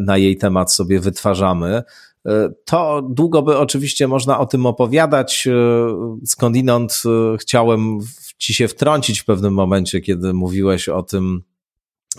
na 0.00 0.18
jej 0.18 0.36
temat 0.36 0.72
sobie 0.72 1.00
wytwarzamy. 1.00 1.82
To 2.64 3.02
długo 3.10 3.42
by 3.42 3.58
oczywiście 3.58 4.08
można 4.08 4.38
o 4.38 4.46
tym 4.46 4.66
opowiadać. 4.66 5.48
Skądinąd 6.24 7.02
chciałem 7.40 7.98
ci 8.38 8.54
się 8.54 8.68
wtrącić 8.68 9.20
w 9.20 9.24
pewnym 9.24 9.54
momencie, 9.54 10.00
kiedy 10.00 10.34
mówiłeś 10.34 10.88
o 10.88 11.02
tym, 11.02 11.42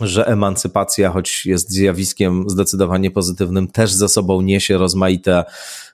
że 0.01 0.27
emancypacja, 0.27 1.12
choć 1.12 1.45
jest 1.45 1.71
zjawiskiem 1.71 2.49
zdecydowanie 2.49 3.12
pozytywnym, 3.12 3.67
też 3.67 3.93
ze 3.93 4.10
sobą 4.10 4.41
niesie 4.41 4.77
rozmaite 4.77 5.43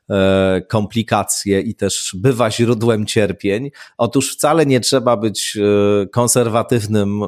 e, 0.09 0.61
komplikacje 0.67 1.61
i 1.61 1.75
też 1.75 2.15
bywa 2.17 2.51
źródłem 2.51 3.05
cierpień. 3.05 3.71
Otóż 3.97 4.33
wcale 4.33 4.65
nie 4.65 4.79
trzeba 4.79 5.17
być 5.17 5.57
e, 5.57 6.07
konserwatywnym, 6.07 7.23
e, 7.23 7.27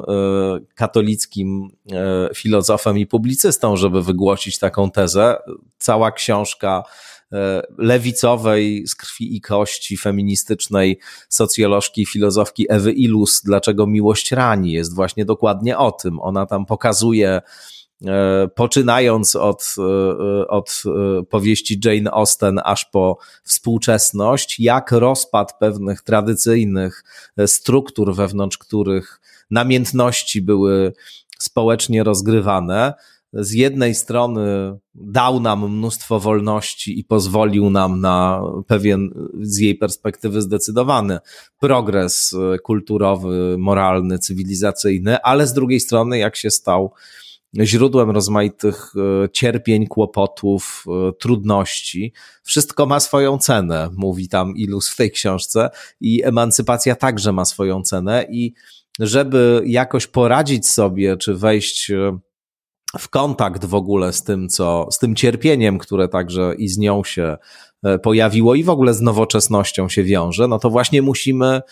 katolickim 0.74 1.70
filozofem 2.34 2.98
i 2.98 3.06
publicystą, 3.06 3.76
żeby 3.76 4.02
wygłosić 4.02 4.58
taką 4.58 4.90
tezę. 4.90 5.36
Cała 5.78 6.12
książka 6.12 6.82
lewicowej, 7.78 8.86
z 8.86 8.94
krwi 8.94 9.36
i 9.36 9.40
kości, 9.40 9.96
feministycznej 9.96 10.98
socjolożki 11.28 12.02
i 12.02 12.06
filozofki 12.06 12.66
Ewy 12.68 12.92
Ilus, 12.92 13.42
dlaczego 13.44 13.86
miłość 13.86 14.32
rani, 14.32 14.72
jest 14.72 14.94
właśnie 14.94 15.24
dokładnie 15.24 15.78
o 15.78 15.92
tym. 15.92 16.20
Ona 16.20 16.46
tam 16.46 16.66
pokazuje, 16.66 17.42
e, 18.06 18.48
poczynając 18.54 19.36
od, 19.36 19.74
e, 19.78 20.48
od 20.48 20.82
powieści 21.30 21.80
Jane 21.84 22.10
Austen 22.10 22.60
aż 22.64 22.84
po 22.84 23.18
współczesność, 23.44 24.60
jak 24.60 24.92
rozpad 24.92 25.58
pewnych 25.58 26.02
tradycyjnych 26.02 27.04
struktur, 27.46 28.14
wewnątrz 28.14 28.58
których 28.58 29.20
namiętności 29.50 30.42
były 30.42 30.92
społecznie 31.38 32.04
rozgrywane, 32.04 32.94
z 33.32 33.52
jednej 33.52 33.94
strony 33.94 34.78
dał 34.94 35.40
nam 35.40 35.72
mnóstwo 35.72 36.20
wolności 36.20 36.98
i 36.98 37.04
pozwolił 37.04 37.70
nam 37.70 38.00
na 38.00 38.42
pewien, 38.66 39.10
z 39.40 39.58
jej 39.58 39.74
perspektywy 39.74 40.42
zdecydowany 40.42 41.18
progres 41.58 42.34
kulturowy, 42.62 43.56
moralny, 43.58 44.18
cywilizacyjny, 44.18 45.22
ale 45.22 45.46
z 45.46 45.52
drugiej 45.52 45.80
strony, 45.80 46.18
jak 46.18 46.36
się 46.36 46.50
stał 46.50 46.92
źródłem 47.60 48.10
rozmaitych 48.10 48.92
e, 48.96 49.28
cierpień, 49.28 49.86
kłopotów, 49.86 50.84
e, 50.88 51.12
trudności. 51.12 52.12
Wszystko 52.42 52.86
ma 52.86 53.00
swoją 53.00 53.38
cenę, 53.38 53.90
mówi 53.96 54.28
tam 54.28 54.56
Ilus 54.56 54.88
w 54.88 54.96
tej 54.96 55.10
książce, 55.10 55.70
i 56.00 56.24
emancypacja 56.24 56.96
także 56.96 57.32
ma 57.32 57.44
swoją 57.44 57.82
cenę. 57.82 58.26
I 58.30 58.54
żeby 58.98 59.62
jakoś 59.66 60.06
poradzić 60.06 60.68
sobie, 60.68 61.16
czy 61.16 61.34
wejść 61.34 61.90
e, 61.90 62.18
w 62.98 63.08
kontakt 63.08 63.64
w 63.64 63.74
ogóle 63.74 64.12
z 64.12 64.22
tym, 64.22 64.48
co, 64.48 64.88
z 64.90 64.98
tym 64.98 65.14
cierpieniem, 65.14 65.78
które 65.78 66.08
także 66.08 66.54
i 66.58 66.68
z 66.68 66.78
nią 66.78 67.04
się 67.04 67.36
e, 67.82 67.98
pojawiło 67.98 68.54
i 68.54 68.64
w 68.64 68.70
ogóle 68.70 68.94
z 68.94 69.00
nowoczesnością 69.00 69.88
się 69.88 70.04
wiąże, 70.04 70.48
no 70.48 70.58
to 70.58 70.70
właśnie 70.70 71.02
musimy 71.02 71.62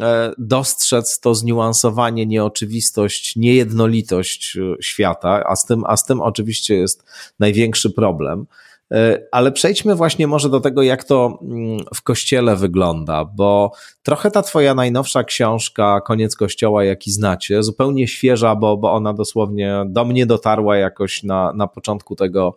e, 0.00 0.32
dostrzec 0.38 1.20
to 1.20 1.34
zniuansowanie, 1.34 2.26
nieoczywistość, 2.26 3.36
niejednolitość 3.36 4.56
e, 4.56 4.82
świata, 4.82 5.44
a 5.46 5.56
z 5.56 5.64
tym, 5.66 5.84
a 5.86 5.96
z 5.96 6.04
tym 6.04 6.20
oczywiście 6.20 6.74
jest 6.74 7.04
największy 7.38 7.90
problem. 7.90 8.46
E, 8.92 9.18
ale 9.32 9.52
przejdźmy 9.52 9.94
właśnie 9.94 10.26
może 10.26 10.50
do 10.50 10.60
tego, 10.60 10.82
jak 10.82 11.04
to 11.04 11.38
mm, 11.42 11.78
w 11.94 12.02
kościele 12.02 12.56
wygląda, 12.56 13.24
bo 13.24 13.72
trochę 14.02 14.30
ta 14.30 14.42
twoja 14.42 14.74
najnowsza 14.74 15.24
książka, 15.24 16.00
Koniec 16.00 16.36
Kościoła, 16.36 16.84
jaki 16.84 17.12
znacie, 17.12 17.62
zupełnie 17.62 18.08
świeża, 18.08 18.56
bo, 18.56 18.76
bo 18.76 18.92
ona 18.92 19.14
dosłownie 19.14 19.84
do 19.86 20.04
mnie 20.04 20.26
dotarła 20.26 20.76
jakoś 20.76 21.22
na, 21.22 21.52
na 21.52 21.66
początku 21.66 22.16
tego, 22.16 22.56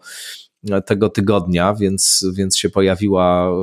tego 0.85 1.09
tygodnia, 1.09 1.73
więc, 1.73 2.25
więc 2.33 2.57
się 2.57 2.69
pojawiła 2.69 3.47
e, 3.47 3.53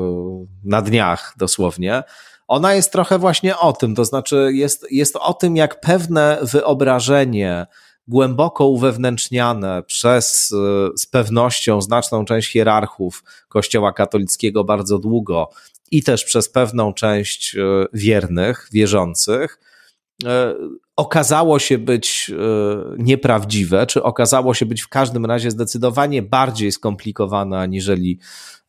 na 0.64 0.82
dniach 0.82 1.34
dosłownie. 1.38 2.02
Ona 2.48 2.74
jest 2.74 2.92
trochę 2.92 3.18
właśnie 3.18 3.58
o 3.58 3.72
tym, 3.72 3.94
to 3.94 4.04
znaczy 4.04 4.50
jest, 4.52 4.86
jest 4.90 5.16
o 5.16 5.34
tym, 5.34 5.56
jak 5.56 5.80
pewne 5.80 6.38
wyobrażenie 6.42 7.66
głęboko 8.08 8.66
uwewnętrzniane 8.66 9.82
przez 9.82 10.52
e, 10.52 10.98
z 10.98 11.06
pewnością 11.06 11.80
znaczną 11.80 12.24
część 12.24 12.52
hierarchów 12.52 13.24
Kościoła 13.48 13.92
katolickiego 13.92 14.64
bardzo 14.64 14.98
długo 14.98 15.50
i 15.90 16.02
też 16.02 16.24
przez 16.24 16.48
pewną 16.48 16.92
część 16.92 17.56
e, 17.56 17.60
wiernych, 17.92 18.68
wierzących, 18.72 19.60
e, 20.24 20.54
okazało 20.96 21.58
się 21.58 21.78
być 21.78 22.30
nieprawdziwe, 22.98 23.86
czy 23.86 24.02
okazało 24.02 24.54
się 24.54 24.66
być 24.66 24.82
w 24.82 24.88
każdym 24.88 25.26
razie 25.26 25.50
zdecydowanie 25.50 26.22
bardziej 26.22 26.72
skomplikowane 26.72 27.58
aniżeli, 27.58 28.18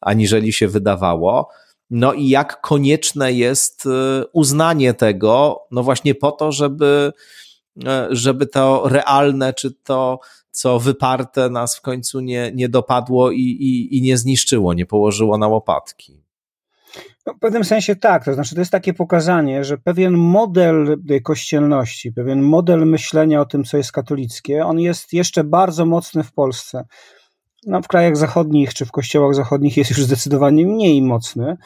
aniżeli 0.01 0.53
się 0.53 0.67
wydawało. 0.67 1.49
No 1.89 2.13
i 2.13 2.29
jak 2.29 2.61
konieczne 2.61 3.33
jest 3.33 3.83
uznanie 4.33 4.93
tego, 4.93 5.59
no 5.71 5.83
właśnie 5.83 6.15
po 6.15 6.31
to, 6.31 6.51
żeby 6.51 7.13
żeby 8.09 8.47
to 8.47 8.89
realne, 8.89 9.53
czy 9.53 9.71
to, 9.71 10.19
co 10.51 10.79
wyparte 10.79 11.49
nas 11.49 11.75
w 11.75 11.81
końcu 11.81 12.19
nie, 12.19 12.51
nie 12.55 12.69
dopadło 12.69 13.31
i, 13.31 13.39
i, 13.39 13.97
i 13.97 14.01
nie 14.01 14.17
zniszczyło, 14.17 14.73
nie 14.73 14.85
położyło 14.85 15.37
na 15.37 15.47
łopatki. 15.47 16.25
No, 17.25 17.33
w 17.33 17.39
pewnym 17.39 17.63
sensie 17.63 17.95
tak, 17.95 18.25
to 18.25 18.33
znaczy 18.33 18.55
to 18.55 18.61
jest 18.61 18.71
takie 18.71 18.93
pokazanie, 18.93 19.63
że 19.63 19.77
pewien 19.77 20.13
model 20.13 20.97
kościelności, 21.23 22.11
pewien 22.11 22.41
model 22.41 22.87
myślenia 22.87 23.41
o 23.41 23.45
tym, 23.45 23.63
co 23.63 23.77
jest 23.77 23.91
katolickie, 23.91 24.65
on 24.65 24.79
jest 24.79 25.13
jeszcze 25.13 25.43
bardzo 25.43 25.85
mocny 25.85 26.23
w 26.23 26.31
Polsce. 26.31 26.85
No, 27.67 27.81
w 27.81 27.87
krajach 27.87 28.17
zachodnich 28.17 28.73
czy 28.73 28.85
w 28.85 28.91
kościołach 28.91 29.35
zachodnich 29.35 29.77
jest 29.77 29.89
już 29.89 30.03
zdecydowanie 30.03 30.67
mniej 30.67 31.01
mocny 31.01 31.57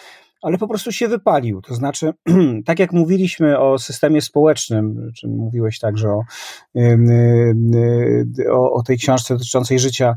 ale 0.41 0.57
po 0.57 0.67
prostu 0.67 0.91
się 0.91 1.07
wypalił. 1.07 1.61
To 1.61 1.75
znaczy, 1.75 2.13
tak 2.65 2.79
jak 2.79 2.91
mówiliśmy 2.91 3.59
o 3.59 3.79
systemie 3.79 4.21
społecznym, 4.21 5.11
czy 5.15 5.27
mówiłeś 5.27 5.79
także 5.79 6.09
o, 6.09 6.23
o, 8.51 8.73
o 8.73 8.83
tej 8.83 8.97
książce 8.97 9.33
dotyczącej 9.33 9.79
życia 9.79 10.15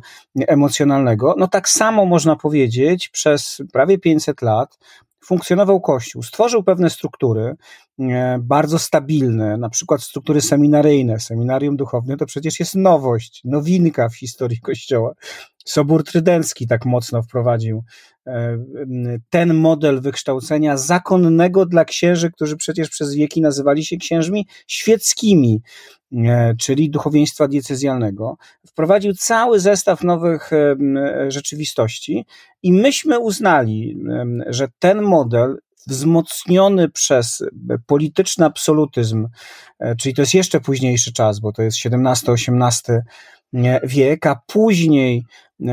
emocjonalnego, 0.48 1.34
no 1.38 1.48
tak 1.48 1.68
samo 1.68 2.06
można 2.06 2.36
powiedzieć, 2.36 3.08
przez 3.08 3.62
prawie 3.72 3.98
500 3.98 4.42
lat 4.42 4.78
funkcjonował 5.24 5.80
Kościół. 5.80 6.22
Stworzył 6.22 6.62
pewne 6.62 6.90
struktury 6.90 7.54
bardzo 8.40 8.78
stabilne, 8.78 9.56
na 9.56 9.68
przykład 9.68 10.02
struktury 10.02 10.40
seminaryjne. 10.40 11.20
Seminarium 11.20 11.76
duchowne 11.76 12.16
to 12.16 12.26
przecież 12.26 12.60
jest 12.60 12.74
nowość, 12.74 13.40
nowinka 13.44 14.08
w 14.08 14.16
historii 14.16 14.60
Kościoła. 14.70 15.14
Sobór 15.64 16.04
Trydencki 16.04 16.66
tak 16.66 16.86
mocno 16.86 17.22
wprowadził 17.22 17.84
e, 18.26 18.58
ten 19.30 19.54
model 19.54 20.00
wykształcenia 20.00 20.76
zakonnego 20.76 21.66
dla 21.66 21.84
księży, 21.84 22.30
którzy 22.30 22.56
przecież 22.56 22.88
przez 22.88 23.14
wieki 23.14 23.40
nazywali 23.40 23.84
się 23.84 23.96
księżmi 23.96 24.46
świeckimi, 24.66 25.62
e, 26.12 26.54
czyli 26.60 26.90
duchowieństwa 26.90 27.48
diecezjalnego. 27.48 28.36
Wprowadził 28.66 29.14
cały 29.14 29.60
zestaw 29.60 30.02
nowych 30.02 30.50
rzeczywistości 31.28 32.26
i 32.62 32.72
myśmy 32.72 33.18
uznali, 33.18 33.98
że 34.46 34.68
ten 34.78 35.02
model 35.02 35.58
wzmocniony 35.86 36.88
przez 36.88 37.44
polityczny 37.86 38.44
absolutyzm, 38.44 39.28
e, 39.78 39.96
czyli 39.96 40.14
to 40.14 40.22
jest 40.22 40.34
jeszcze 40.34 40.60
późniejszy 40.60 41.12
czas, 41.12 41.40
bo 41.40 41.52
to 41.52 41.62
jest 41.62 41.78
XVII-XVIII 41.86 42.98
wiek, 43.84 44.26
a 44.26 44.40
później 44.46 45.24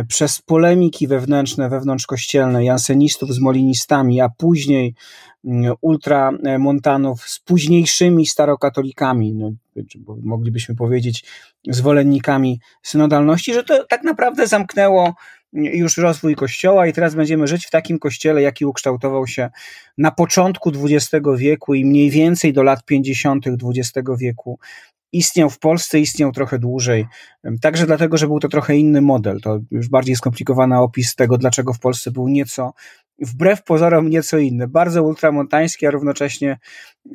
przez 0.08 0.42
polemiki 0.42 1.08
wewnętrzne, 1.08 1.70
wewnątrzkościelne, 1.70 2.66
jansenistów 2.66 3.34
z 3.34 3.40
molinistami, 3.40 4.22
a 4.22 4.30
później 4.30 4.96
ultramontanów 5.82 7.22
z 7.22 7.40
późniejszymi 7.40 8.26
starokatolikami, 8.26 9.34
no, 9.34 9.52
moglibyśmy 10.24 10.76
powiedzieć 10.76 11.26
zwolennikami 11.68 12.60
synodalności, 12.84 13.54
że 13.54 13.64
to 13.64 13.86
tak 13.86 14.04
naprawdę 14.04 14.48
zamknęło 14.48 15.14
już 15.54 15.98
rozwój 15.98 16.36
kościoła 16.36 16.88
i 16.88 16.94
teraz 16.94 17.16
będziemy 17.16 17.48
żyć 17.48 17.68
w 17.68 17.70
takim 17.70 18.00
kościele, 18.00 18.42
jaki 18.42 18.66
ukształtował 18.66 19.28
się 19.28 19.50
na 19.98 20.12
początku 20.12 20.72
XX 20.84 21.26
wieku 21.38 21.74
i 21.74 21.86
mniej 21.86 22.10
więcej 22.10 22.54
do 22.54 22.64
lat 22.64 22.86
50. 22.86 23.46
XX 23.48 24.10
wieku. 24.20 24.60
Istniał 25.12 25.50
w 25.50 25.60
Polsce, 25.60 26.00
istniał 26.00 26.32
trochę 26.32 26.60
dłużej. 26.60 27.06
Także 27.62 27.86
dlatego, 27.86 28.18
że 28.18 28.28
był 28.28 28.40
to 28.40 28.48
trochę 28.48 28.78
inny 28.78 29.02
model. 29.02 29.42
To 29.42 29.60
już 29.72 29.90
bardziej 29.90 30.16
skomplikowany 30.16 30.80
opis 30.80 31.16
tego, 31.16 31.38
dlaczego 31.38 31.74
w 31.74 31.80
Polsce 31.80 32.12
był 32.12 32.28
nieco, 32.28 32.74
wbrew 33.22 33.64
pozorom, 33.64 34.10
nieco 34.10 34.38
inny. 34.38 34.68
Bardzo 34.68 35.04
ultramontański, 35.04 35.88
a 35.88 35.92
równocześnie 35.92 36.60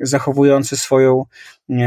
zachowujący 0.01 0.77
swoją 0.77 1.25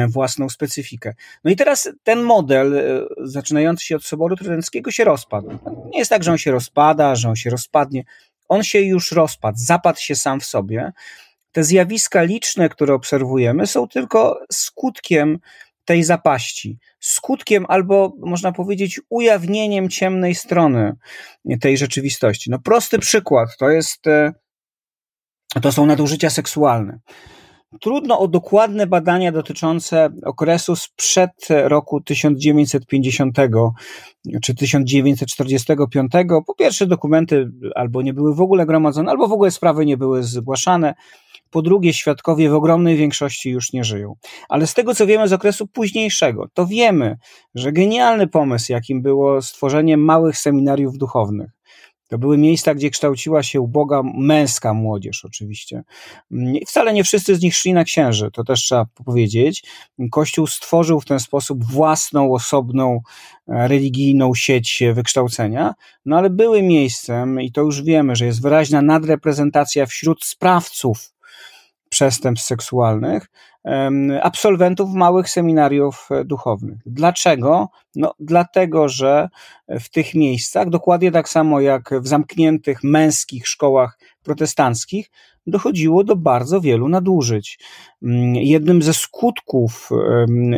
własną 0.09 0.49
specyfikę. 0.49 1.15
No 1.45 1.51
i 1.51 1.57
teraz 1.57 1.91
ten 2.03 2.23
model, 2.23 2.79
e, 2.79 3.07
zaczynający 3.19 3.87
się 3.87 3.97
od 3.97 4.05
Soboru 4.05 4.37
Trydenckiego, 4.37 4.91
się 4.91 5.05
rozpadł. 5.05 5.59
Nie 5.93 5.99
jest 5.99 6.11
tak, 6.11 6.25
że 6.25 6.31
on 6.31 6.39
się 6.39 6.51
rozpada, 6.51 7.15
że 7.15 7.29
on 7.29 7.37
się 7.37 7.51
rozpadnie. 7.51 8.05
On 8.49 8.63
się 8.63 8.81
już 8.81 9.13
rozpadł, 9.13 9.59
zapadł 9.61 9.99
się 9.99 10.17
sam 10.17 10.41
w 10.41 10.45
sobie. 10.45 10.93
Te 11.53 11.65
zjawiska 11.65 12.23
liczne, 12.23 12.69
które 12.69 12.95
obserwujemy, 12.95 13.67
są 13.67 13.89
tylko 13.89 14.41
skutkiem 14.53 15.39
tej 15.89 16.05
zapaści, 16.05 16.79
skutkiem 17.01 17.67
albo 17.69 18.13
można 18.21 18.53
powiedzieć 18.53 19.01
ujawnieniem 19.09 19.89
ciemnej 19.89 20.35
strony 20.35 20.93
tej 21.61 21.79
rzeczywistości. 21.79 22.51
No 22.51 22.59
prosty 22.59 22.99
przykład, 22.99 23.49
to 23.59 23.71
jest 23.71 24.07
e, 24.07 24.33
to 25.63 25.73
są 25.73 25.87
nadużycia 25.87 26.31
seksualne. 26.31 26.99
Trudno 27.81 28.19
o 28.19 28.29
dokładne 28.29 28.87
badania 28.87 29.33
dotyczące 29.33 30.11
okresu 30.25 30.77
sprzed 30.77 31.31
roku 31.49 32.01
1950 32.01 33.37
czy 34.43 34.55
1945. 34.55 36.13
Po 36.47 36.55
pierwsze, 36.55 36.87
dokumenty 36.87 37.51
albo 37.75 38.03
nie 38.03 38.15
były 38.15 38.35
w 38.35 38.41
ogóle 38.41 38.67
gromadzone, 38.67 39.11
albo 39.11 39.29
w 39.29 39.33
ogóle 39.33 39.51
sprawy 39.51 39.87
nie 39.87 39.97
były 39.97 40.23
zgłaszane. 40.23 40.95
Po 41.51 41.63
drugie, 41.63 41.93
świadkowie 41.93 42.51
w 42.51 42.55
ogromnej 42.55 42.97
większości 42.97 43.51
już 43.51 43.73
nie 43.73 43.85
żyją. 43.85 44.15
Ale 44.49 44.67
z 44.67 44.75
tego, 44.75 44.95
co 44.95 45.07
wiemy 45.07 45.29
z 45.29 45.33
okresu 45.33 45.67
późniejszego, 45.67 46.49
to 46.55 46.67
wiemy, 46.67 47.17
że 47.55 47.73
genialny 47.73 48.27
pomysł, 48.27 48.73
jakim 48.73 49.03
było 49.03 49.43
stworzenie 49.43 49.97
małych 49.97 50.39
seminariów 50.39 50.99
duchownych, 50.99 51.51
to 52.09 52.19
były 52.19 52.39
miejsca, 52.39 52.75
gdzie 52.75 52.91
kształciła 52.91 53.43
się 53.43 53.61
uboga 53.61 54.03
męska 54.15 54.75
młodzież, 54.75 55.25
oczywiście. 55.25 55.83
I 56.31 56.67
wcale 56.67 56.93
nie 56.93 57.05
wszyscy 57.05 57.37
z 57.37 57.43
nich 57.43 57.57
szli 57.57 57.73
na 57.73 57.85
księży, 57.85 58.31
to 58.33 58.45
też 58.45 58.61
trzeba 58.61 58.87
powiedzieć. 59.05 59.65
Kościół 60.11 60.47
stworzył 60.47 61.01
w 61.01 61.05
ten 61.05 61.21
sposób 61.21 61.65
własną, 61.65 62.33
osobną, 62.33 63.01
e, 63.49 63.69
religijną 63.69 64.35
sieć 64.35 64.83
wykształcenia, 64.95 65.75
no 66.05 66.19
ale 66.19 66.31
były 66.31 66.63
miejscem, 66.63 67.41
i 67.41 67.53
to 67.53 67.61
już 67.61 67.83
wiemy, 67.83 68.17
że 68.17 68.27
jest 68.27 68.43
wyraźna 68.43 68.83
nadreprezentacja 68.83 69.87
wśród 69.87 70.25
sprawców 70.25 71.13
przestępstw 71.89 72.49
seksualnych, 72.49 73.27
absolwentów 74.23 74.95
małych 74.95 75.31
seminariów 75.31 76.09
e, 76.11 76.25
duchownych. 76.25 76.79
Dlaczego? 76.87 77.69
No, 77.95 78.15
dlatego, 78.21 78.89
że 78.89 79.29
w 79.69 79.91
tych 79.91 80.15
miejscach, 80.15 80.69
dokładnie 80.69 81.13
tak 81.13 81.29
samo 81.29 81.61
jak 81.61 81.91
w 82.01 82.07
zamkniętych 82.07 82.85
męskich 82.85 83.49
szkołach 83.49 83.99
protestanckich, 84.23 85.11
dochodziło 85.51 86.05
do 86.05 86.17
bardzo 86.17 86.61
wielu 86.61 86.89
nadużyć. 86.89 87.59
Mm, 88.03 88.35
jednym 88.35 88.83
ze 88.83 88.95
skutków 88.95 89.91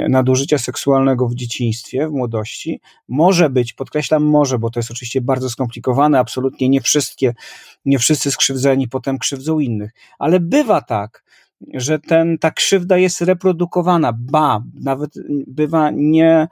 nadużycia 0.09 0.59
seksualnego 0.59 1.29
w 1.29 1.35
dzieciństwie, 1.35 2.09
w 2.09 2.12
młodości, 2.12 2.81
może 3.09 3.50
być, 3.50 3.72
podkreślam 3.72 4.24
może, 4.24 4.59
bo 4.59 4.70
to 4.70 4.79
jest 4.79 4.90
oczywiście 4.90 5.20
bardzo 5.20 5.50
skomplikowane, 5.50 6.18
absolutnie 6.18 6.68
nie 6.68 6.81
wszystkie, 6.81 7.35
nie 7.85 7.98
wszyscy 7.98 8.31
skrzywdzeni 8.31 8.88
potem 8.88 9.18
krzywdzą 9.18 9.59
innych, 9.59 9.90
ale 10.18 10.40
bywa 10.40 10.81
tak, 10.81 11.24
że 11.74 11.98
ten, 11.98 12.38
ta 12.38 12.50
krzywda 12.50 12.98
jest 12.98 13.20
reprodukowana, 13.20 14.12
ba, 14.12 14.62
nawet 14.74 15.14
bywa 15.46 15.90
nie, 15.90 16.48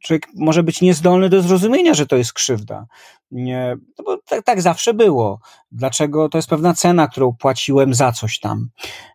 człowiek 0.00 0.28
może 0.34 0.62
być 0.62 0.80
niezdolny 0.80 1.28
do 1.28 1.42
zrozumienia, 1.42 1.94
że 1.94 2.06
to 2.06 2.16
jest 2.16 2.32
krzywda. 2.32 2.86
Nie, 3.30 3.76
no 3.98 4.04
bo 4.04 4.18
tak, 4.26 4.44
tak 4.44 4.62
zawsze 4.62 4.94
było. 4.94 5.40
Dlaczego 5.72 6.28
to 6.28 6.38
jest 6.38 6.48
pewna 6.48 6.74
cena, 6.74 7.08
którą 7.08 7.32
płaciłem 7.32 7.94
za 7.94 8.12
coś 8.12 8.38
tam. 8.38 8.68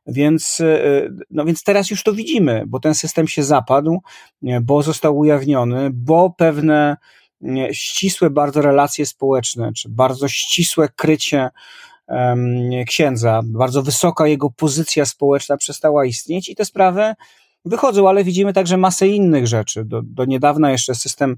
Więc, 0.07 0.59
e, 0.59 1.09
no 1.31 1.45
więc 1.45 1.63
teraz 1.63 1.89
już 1.89 2.03
to 2.03 2.13
widzimy, 2.13 2.63
bo 2.67 2.79
ten 2.79 2.95
system 2.95 3.27
się 3.27 3.43
zapadł, 3.43 4.01
bo 4.61 4.83
został 4.83 5.17
ujawniony, 5.17 5.89
bo 5.93 6.29
pewne 6.37 6.97
ścisłe 7.71 8.29
bardzo 8.29 8.61
relacje 8.61 9.05
społeczne, 9.05 9.71
czy 9.73 9.89
bardzo 9.89 10.27
ścisłe 10.27 10.89
krycie 10.95 11.49
księdza, 12.87 13.41
bardzo 13.45 13.83
wysoka 13.83 14.27
jego 14.27 14.49
pozycja 14.49 15.05
społeczna 15.05 15.57
przestała 15.57 16.05
istnieć 16.05 16.49
i 16.49 16.55
te 16.55 16.65
sprawy 16.65 17.13
wychodzą, 17.65 18.09
ale 18.09 18.23
widzimy 18.23 18.53
także 18.53 18.77
masę 18.77 19.07
innych 19.07 19.47
rzeczy. 19.47 19.85
Do, 19.85 20.01
do 20.01 20.25
niedawna 20.25 20.71
jeszcze 20.71 20.95
system 20.95 21.37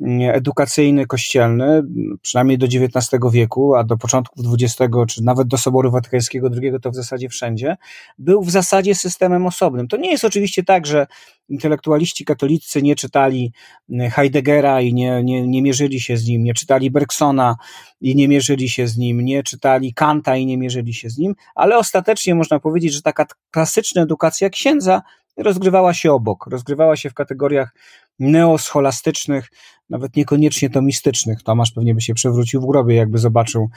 mm, 0.00 0.34
edukacyjny 0.36 1.06
kościelny, 1.06 1.82
przynajmniej 2.22 2.58
do 2.58 2.66
XIX 2.66 3.20
wieku, 3.32 3.74
a 3.74 3.84
do 3.84 3.96
początków 3.96 4.46
XX, 4.52 4.92
czy 5.08 5.24
nawet 5.24 5.48
do 5.48 5.58
Soboru 5.58 5.90
Watykańskiego 5.90 6.50
II, 6.62 6.72
to 6.82 6.90
w 6.90 6.94
zasadzie 6.94 7.28
wszędzie, 7.28 7.76
był 8.18 8.42
w 8.42 8.50
zasadzie 8.50 8.94
systemem 8.94 9.46
osobnym. 9.46 9.88
To 9.88 9.96
nie 9.96 10.10
jest 10.10 10.24
oczywiście 10.24 10.62
tak, 10.62 10.86
że 10.86 11.06
intelektualiści 11.48 12.24
katolicy 12.24 12.82
nie 12.82 12.96
czytali 12.96 13.52
mm, 13.90 14.10
Heideggera 14.10 14.80
i 14.80 14.94
nie, 14.94 15.24
nie, 15.24 15.46
nie 15.46 15.62
mierzyli 15.62 16.00
się 16.00 16.16
z 16.16 16.26
nim, 16.26 16.44
nie 16.44 16.54
czytali 16.54 16.90
Bergsona 16.90 17.56
i 18.00 18.16
nie 18.16 18.28
mierzyli 18.28 18.68
się 18.68 18.86
z 18.86 18.96
nim, 18.96 19.20
nie 19.20 19.42
czytali 19.42 19.94
Kanta 19.94 20.36
i 20.36 20.46
nie 20.46 20.58
mierzyli 20.58 20.94
się 20.94 21.10
z 21.10 21.18
nim, 21.18 21.34
ale 21.54 21.78
ostatecznie 21.78 22.34
można 22.34 22.60
powiedzieć, 22.60 22.92
że 22.92 23.02
taka 23.02 23.26
klasyczna 23.50 24.02
edukacja 24.02 24.50
księdza 24.50 25.02
rozgrywała 25.42 25.94
się 25.94 26.12
obok, 26.12 26.46
rozgrywała 26.46 26.96
się 26.96 27.10
w 27.10 27.14
kategoriach 27.14 27.74
neoscholastycznych, 28.18 29.48
nawet 29.90 30.16
niekoniecznie 30.16 30.70
tomistycznych. 30.70 31.42
Tomasz 31.42 31.72
pewnie 31.72 31.94
by 31.94 32.00
się 32.00 32.14
przewrócił 32.14 32.60
w 32.60 32.66
grobie, 32.66 32.94
jakby 32.94 33.18
zobaczył, 33.18 33.68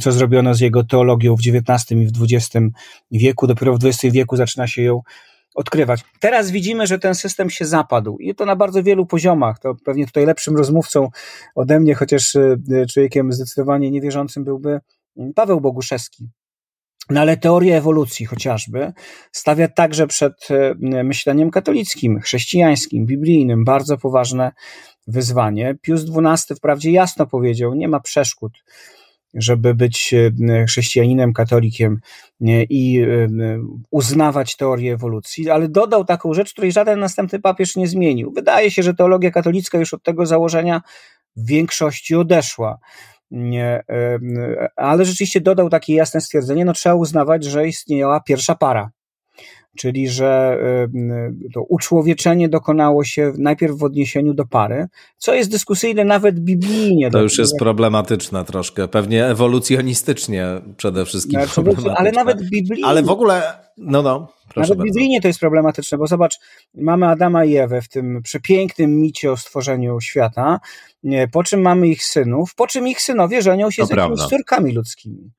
co 0.00 0.12
zrobiono 0.12 0.54
z 0.54 0.60
jego 0.60 0.84
teologią 0.84 1.36
w 1.36 1.40
XIX 1.40 1.90
i 1.90 2.06
w 2.06 2.12
XX 2.22 2.66
wieku. 3.10 3.46
Dopiero 3.46 3.74
w 3.74 3.84
XX 3.84 4.14
wieku 4.14 4.36
zaczyna 4.36 4.66
się 4.66 4.82
ją 4.82 5.02
odkrywać. 5.54 6.04
Teraz 6.20 6.50
widzimy, 6.50 6.86
że 6.86 6.98
ten 6.98 7.14
system 7.14 7.50
się 7.50 7.64
zapadł 7.64 8.18
i 8.18 8.34
to 8.34 8.44
na 8.44 8.56
bardzo 8.56 8.82
wielu 8.82 9.06
poziomach. 9.06 9.58
To 9.58 9.74
pewnie 9.84 10.06
tutaj 10.06 10.26
lepszym 10.26 10.56
rozmówcą 10.56 11.08
ode 11.54 11.80
mnie, 11.80 11.94
chociaż 11.94 12.36
e, 12.36 12.56
człowiekiem 12.92 13.32
zdecydowanie 13.32 13.90
niewierzącym 13.90 14.44
byłby 14.44 14.80
Paweł 15.34 15.60
Boguszewski. 15.60 16.28
No 17.10 17.20
ale 17.20 17.36
teoria 17.36 17.76
ewolucji 17.76 18.26
chociażby 18.26 18.92
stawia 19.32 19.68
także 19.68 20.06
przed 20.06 20.48
e, 20.50 20.74
myśleniem 21.04 21.50
katolickim, 21.50 22.20
chrześcijańskim, 22.20 23.06
biblijnym 23.06 23.64
bardzo 23.64 23.98
poważne 23.98 24.52
wyzwanie. 25.06 25.74
Pius 25.82 26.04
XII 26.16 26.56
wprawdzie 26.56 26.90
jasno 26.90 27.26
powiedział, 27.26 27.74
nie 27.74 27.88
ma 27.88 28.00
przeszkód, 28.00 28.52
żeby 29.34 29.74
być 29.74 30.14
e, 30.48 30.66
chrześcijaninem, 30.66 31.32
katolikiem 31.32 32.00
i 32.70 33.00
e, 33.00 33.28
uznawać 33.90 34.56
teorię 34.56 34.92
ewolucji, 34.94 35.50
ale 35.50 35.68
dodał 35.68 36.04
taką 36.04 36.34
rzecz, 36.34 36.52
której 36.52 36.72
żaden 36.72 36.98
następny 37.00 37.40
papież 37.40 37.76
nie 37.76 37.88
zmienił. 37.88 38.32
Wydaje 38.32 38.70
się, 38.70 38.82
że 38.82 38.94
teologia 38.94 39.30
katolicka 39.30 39.78
już 39.78 39.94
od 39.94 40.02
tego 40.02 40.26
założenia 40.26 40.82
w 41.36 41.46
większości 41.46 42.14
odeszła. 42.14 42.78
Nie, 43.30 43.82
ale 44.76 45.04
rzeczywiście 45.04 45.40
dodał 45.40 45.70
takie 45.70 45.94
jasne 45.94 46.20
stwierdzenie, 46.20 46.64
no 46.64 46.72
trzeba 46.72 46.94
uznawać, 46.94 47.44
że 47.44 47.68
istniała 47.68 48.20
pierwsza 48.20 48.54
para. 48.54 48.90
Czyli, 49.76 50.08
że 50.08 50.58
to 51.54 51.62
uczłowieczenie 51.62 52.48
dokonało 52.48 53.04
się 53.04 53.32
najpierw 53.38 53.76
w 53.76 53.84
odniesieniu 53.84 54.34
do 54.34 54.46
pary, 54.46 54.86
co 55.16 55.34
jest 55.34 55.50
dyskusyjne 55.50 56.04
nawet 56.04 56.40
biblijnie. 56.40 57.10
To 57.10 57.22
już 57.22 57.38
jest 57.38 57.58
problematyczne 57.58 58.44
troszkę, 58.44 58.88
pewnie 58.88 59.26
ewolucjonistycznie 59.26 60.46
przede 60.76 61.04
wszystkim. 61.04 61.40
Znaczy, 61.40 61.90
ale 61.96 62.12
nawet 62.12 62.50
biblijnie. 62.50 62.86
Ale 62.86 63.02
w 63.02 63.10
ogóle, 63.10 63.42
no 63.76 64.02
no. 64.02 64.32
Proszę 64.54 64.70
Nawet 64.74 64.84
biblijnie 64.84 65.20
to 65.20 65.28
jest 65.28 65.40
problematyczne, 65.40 65.98
bo 65.98 66.06
zobacz, 66.06 66.38
mamy 66.74 67.06
Adama 67.06 67.44
i 67.44 67.56
Ewę 67.56 67.82
w 67.82 67.88
tym 67.88 68.22
przepięknym 68.22 69.00
micie 69.00 69.32
o 69.32 69.36
stworzeniu 69.36 70.00
świata, 70.00 70.60
po 71.32 71.44
czym 71.44 71.60
mamy 71.60 71.88
ich 71.88 72.04
synów, 72.04 72.54
po 72.54 72.66
czym 72.66 72.88
ich 72.88 73.00
synowie 73.00 73.42
żenią 73.42 73.70
się 73.70 73.86
to 73.86 74.16
z 74.16 74.28
córkami 74.28 74.72
ludzkimi. 74.72 75.30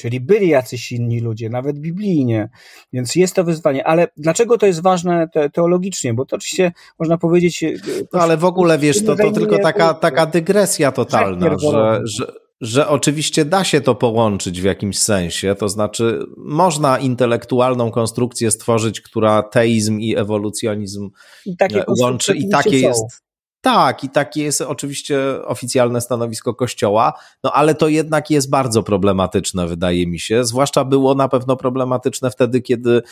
Czyli 0.00 0.20
byli 0.20 0.48
jacyś 0.48 0.92
inni 0.92 1.20
ludzie, 1.20 1.48
nawet 1.48 1.78
biblijnie, 1.78 2.48
więc 2.92 3.16
jest 3.16 3.34
to 3.34 3.44
wyzwanie. 3.44 3.86
Ale 3.86 4.08
dlaczego 4.16 4.58
to 4.58 4.66
jest 4.66 4.82
ważne 4.82 5.28
teologicznie? 5.52 6.14
Bo 6.14 6.24
to 6.24 6.36
oczywiście 6.36 6.72
można 6.98 7.18
powiedzieć. 7.18 7.64
No 8.12 8.20
ale 8.20 8.36
w 8.36 8.44
ogóle 8.44 8.78
wiesz, 8.78 9.04
to, 9.04 9.16
to 9.16 9.30
tylko 9.30 9.58
taka, 9.58 9.94
taka 9.94 10.26
dygresja 10.26 10.92
totalna, 10.92 11.58
że, 11.58 12.00
że, 12.04 12.32
że 12.60 12.88
oczywiście 12.88 13.44
da 13.44 13.64
się 13.64 13.80
to 13.80 13.94
połączyć 13.94 14.60
w 14.60 14.64
jakimś 14.64 14.98
sensie, 14.98 15.54
to 15.54 15.68
znaczy 15.68 16.26
można 16.36 16.98
intelektualną 16.98 17.90
konstrukcję 17.90 18.50
stworzyć, 18.50 19.00
która 19.00 19.42
teizm 19.42 19.98
i 19.98 20.16
ewolucjonizm 20.16 21.10
I 21.46 21.56
łączy 22.00 22.36
i 22.36 22.48
takie 22.48 22.78
jest. 22.78 23.29
Tak, 23.62 24.04
i 24.04 24.08
takie 24.08 24.42
jest 24.42 24.60
oczywiście 24.60 25.18
oficjalne 25.44 26.00
stanowisko 26.00 26.54
Kościoła, 26.54 27.12
no 27.44 27.52
ale 27.52 27.74
to 27.74 27.88
jednak 27.88 28.30
jest 28.30 28.50
bardzo 28.50 28.82
problematyczne, 28.82 29.66
wydaje 29.66 30.06
mi 30.06 30.20
się. 30.20 30.44
Zwłaszcza 30.44 30.84
było 30.84 31.14
na 31.14 31.28
pewno 31.28 31.56
problematyczne 31.56 32.30
wtedy, 32.30 32.60
kiedy 32.60 33.02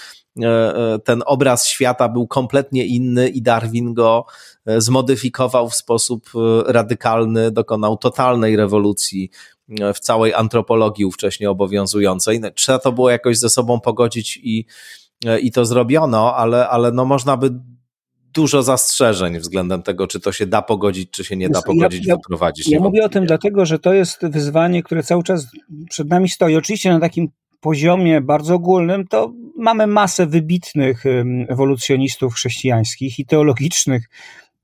e, 0.42 0.46
e, 0.46 0.98
ten 0.98 1.22
obraz 1.26 1.66
świata 1.66 2.08
był 2.08 2.26
kompletnie 2.26 2.86
inny 2.86 3.28
i 3.28 3.42
Darwin 3.42 3.94
go 3.94 4.24
e, 4.66 4.80
zmodyfikował 4.80 5.70
w 5.70 5.74
sposób 5.74 6.30
radykalny, 6.66 7.50
dokonał 7.50 7.96
totalnej 7.96 8.56
rewolucji 8.56 9.30
w 9.94 10.00
całej 10.00 10.34
antropologii 10.34 11.04
ówcześnie 11.04 11.50
obowiązującej. 11.50 12.40
No, 12.40 12.50
trzeba 12.50 12.78
to 12.78 12.92
było 12.92 13.10
jakoś 13.10 13.38
ze 13.38 13.50
sobą 13.50 13.80
pogodzić 13.80 14.40
i, 14.42 14.66
i 15.42 15.52
to 15.52 15.64
zrobiono, 15.64 16.36
ale, 16.36 16.68
ale 16.68 16.92
no 16.92 17.04
można 17.04 17.36
by 17.36 17.50
dużo 18.34 18.62
zastrzeżeń 18.62 19.38
względem 19.38 19.82
tego, 19.82 20.06
czy 20.06 20.20
to 20.20 20.32
się 20.32 20.46
da 20.46 20.62
pogodzić, 20.62 21.10
czy 21.10 21.24
się 21.24 21.36
nie 21.36 21.48
da 21.48 21.62
pogodzić, 21.62 22.06
ja, 22.06 22.16
wyprowadzić. 22.16 22.68
Ja 22.68 22.80
mówię 22.80 23.04
o 23.04 23.08
tym 23.08 23.26
dlatego, 23.26 23.66
że 23.66 23.78
to 23.78 23.94
jest 23.94 24.26
wyzwanie, 24.26 24.82
które 24.82 25.02
cały 25.02 25.22
czas 25.22 25.46
przed 25.90 26.08
nami 26.08 26.28
stoi. 26.28 26.56
Oczywiście 26.56 26.90
na 26.90 27.00
takim 27.00 27.28
poziomie 27.60 28.20
bardzo 28.20 28.54
ogólnym, 28.54 29.06
to 29.06 29.32
mamy 29.56 29.86
masę 29.86 30.26
wybitnych 30.26 31.04
ewolucjonistów 31.48 32.34
chrześcijańskich 32.34 33.18
i 33.18 33.26
teologicznych, 33.26 34.08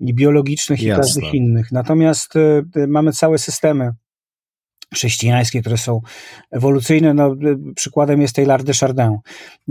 i 0.01 0.15
biologicznych, 0.15 0.83
Jasne. 0.83 1.03
i 1.03 1.07
każdych 1.07 1.35
innych. 1.35 1.73
Natomiast 1.73 2.37
e, 2.37 2.62
mamy 2.87 3.12
całe 3.12 3.39
systemy 3.39 3.93
chrześcijańskie, 4.95 5.61
które 5.61 5.77
są 5.77 6.01
ewolucyjne. 6.51 7.15
No, 7.15 7.37
przykładem 7.77 8.21
jest 8.21 8.37
Taylor 8.37 8.65
de 8.65 8.73
Chardin. 8.73 9.19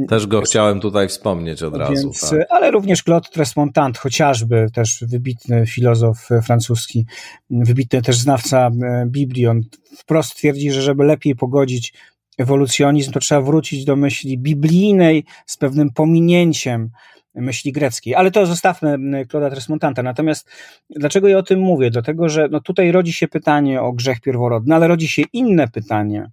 Też 0.08 0.28
go 0.28 0.42
chciałem 0.42 0.80
tutaj 0.80 1.08
wspomnieć 1.08 1.64
od 1.64 1.78
razu. 1.78 1.94
Więc, 1.94 2.30
tak. 2.30 2.40
Ale 2.50 2.72
również 2.72 3.04
Claude 3.04 3.30
Tresmontant, 3.30 3.98
chociażby 3.98 4.68
też 4.74 5.04
wybitny 5.08 5.66
filozof 5.66 6.30
francuski, 6.44 7.06
wybitny 7.50 8.02
też 8.02 8.18
znawca 8.18 8.68
e, 8.68 9.06
Biblii. 9.08 9.48
On 9.48 9.62
wprost 9.98 10.36
twierdzi, 10.36 10.72
że 10.72 10.82
żeby 10.82 11.04
lepiej 11.04 11.36
pogodzić 11.36 11.94
ewolucjonizm, 12.38 13.12
to 13.12 13.20
trzeba 13.20 13.42
wrócić 13.42 13.86
do 13.86 13.96
myśli 13.96 14.38
biblijnej 14.38 15.24
z 15.46 15.58
pewnym 15.58 15.90
pominięciem 15.90 16.90
myśli 17.36 17.72
greckiej. 17.72 18.16
Ale 18.16 18.32
to 18.32 18.46
zostawmy 18.46 18.98
Claude'a 19.26 19.52
Tresmontanta. 19.52 20.04
Natomiast 20.04 20.50
dlaczego 20.90 21.28
ja 21.28 21.38
o 21.38 21.44
tym 21.44 21.60
mówię? 21.60 21.92
Dlatego, 21.92 22.30
że 22.30 22.48
no 22.52 22.62
tutaj 22.62 22.92
rodzi 22.92 23.14
się 23.14 23.28
pytanie 23.28 23.82
o 23.82 23.94
grzech 23.94 24.22
pierworodny, 24.22 24.76
ale 24.76 24.88
rodzi 24.88 25.08
się 25.08 25.22
inne 25.34 25.68
pytanie, 25.68 26.30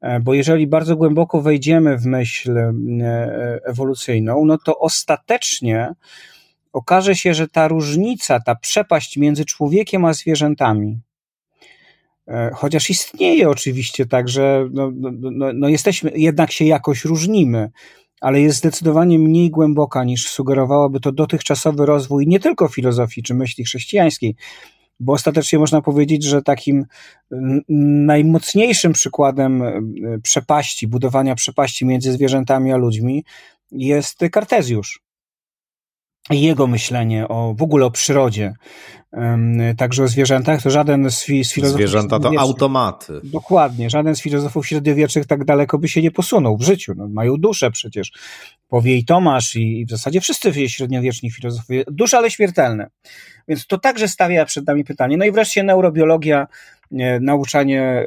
e, 0.00 0.20
bo 0.20 0.34
jeżeli 0.34 0.66
bardzo 0.66 0.96
głęboko 0.96 1.40
wejdziemy 1.40 1.98
w 1.98 2.06
myśl 2.06 2.58
ewolucyjną, 3.64 4.44
no 4.44 4.58
to 4.58 4.78
ostatecznie 4.78 5.94
okaże 6.72 7.14
się, 7.14 7.34
że 7.34 7.48
ta 7.48 7.68
różnica, 7.68 8.40
ta 8.40 8.54
przepaść 8.54 9.16
między 9.16 9.44
człowiekiem 9.44 10.04
a 10.04 10.12
zwierzętami, 10.12 11.00
e, 12.28 12.50
chociaż 12.54 12.90
istnieje 12.90 13.48
oczywiście 13.48 14.06
tak, 14.06 14.28
że 14.28 14.68
no, 14.72 14.90
no, 14.94 15.10
no, 15.12 15.52
no 15.54 15.68
jesteśmy, 15.68 16.10
jednak 16.14 16.52
się 16.52 16.64
jakoś 16.64 17.04
różnimy, 17.04 17.70
ale 18.20 18.40
jest 18.40 18.58
zdecydowanie 18.58 19.18
mniej 19.18 19.50
głęboka 19.50 20.04
niż 20.04 20.28
sugerowałoby 20.28 21.00
to 21.00 21.12
dotychczasowy 21.12 21.86
rozwój 21.86 22.26
nie 22.26 22.40
tylko 22.40 22.68
filozofii 22.68 23.22
czy 23.22 23.34
myśli 23.34 23.64
chrześcijańskiej, 23.64 24.36
bo 25.00 25.12
ostatecznie 25.12 25.58
można 25.58 25.82
powiedzieć, 25.82 26.24
że 26.24 26.42
takim 26.42 26.86
najmocniejszym 28.06 28.92
przykładem 28.92 29.62
e, 29.62 29.82
przepaści, 30.22 30.88
budowania 30.88 31.34
przepaści 31.34 31.86
między 31.86 32.12
zwierzętami 32.12 32.72
a 32.72 32.76
ludźmi 32.76 33.24
jest 33.72 34.18
Kartezjusz 34.32 35.09
jego 36.30 36.66
myślenie 36.66 37.28
o 37.28 37.54
w 37.58 37.62
ogóle 37.62 37.86
o 37.86 37.90
przyrodzie, 37.90 38.54
także 39.76 40.04
o 40.04 40.08
zwierzętach, 40.08 40.62
to 40.62 40.70
żaden 40.70 41.10
z, 41.10 41.20
z 41.24 41.26
filozofów. 41.52 41.76
Zwierzęta 41.76 42.20
to 42.20 42.32
automaty. 42.38 43.20
Dokładnie, 43.24 43.90
żaden 43.90 44.16
z 44.16 44.20
filozofów 44.20 44.66
średniowiecznych 44.66 45.26
tak 45.26 45.44
daleko 45.44 45.78
by 45.78 45.88
się 45.88 46.02
nie 46.02 46.10
posunął 46.10 46.56
w 46.56 46.62
życiu. 46.62 46.94
No, 46.96 47.08
mają 47.08 47.36
duszę 47.36 47.70
przecież. 47.70 48.12
Powie 48.68 48.96
i 48.96 49.04
Tomasz, 49.04 49.56
i, 49.56 49.80
i 49.80 49.86
w 49.86 49.90
zasadzie 49.90 50.20
wszyscy 50.20 50.68
średniowieczni 50.68 51.30
filozofowie. 51.30 51.84
Dusze, 51.86 52.18
ale 52.18 52.30
śmiertelne. 52.30 52.90
Więc 53.48 53.66
to 53.66 53.78
także 53.78 54.08
stawia 54.08 54.44
przed 54.44 54.66
nami 54.66 54.84
pytanie. 54.84 55.16
No 55.16 55.24
i 55.24 55.32
wreszcie 55.32 55.62
neurobiologia, 55.62 56.46
nauczanie 57.20 58.06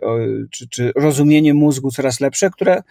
czy, 0.52 0.70
czy 0.70 0.92
rozumienie 0.96 1.54
mózgu 1.54 1.92
coraz 1.92 2.20
lepsze, 2.20 2.50
które 2.50 2.84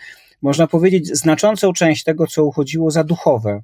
można 0.43 0.67
powiedzieć 0.67 1.17
znaczącą 1.17 1.73
część 1.73 2.05
tego, 2.05 2.27
co 2.27 2.45
uchodziło 2.45 2.91
za 2.91 3.05
duchowe 3.05 3.63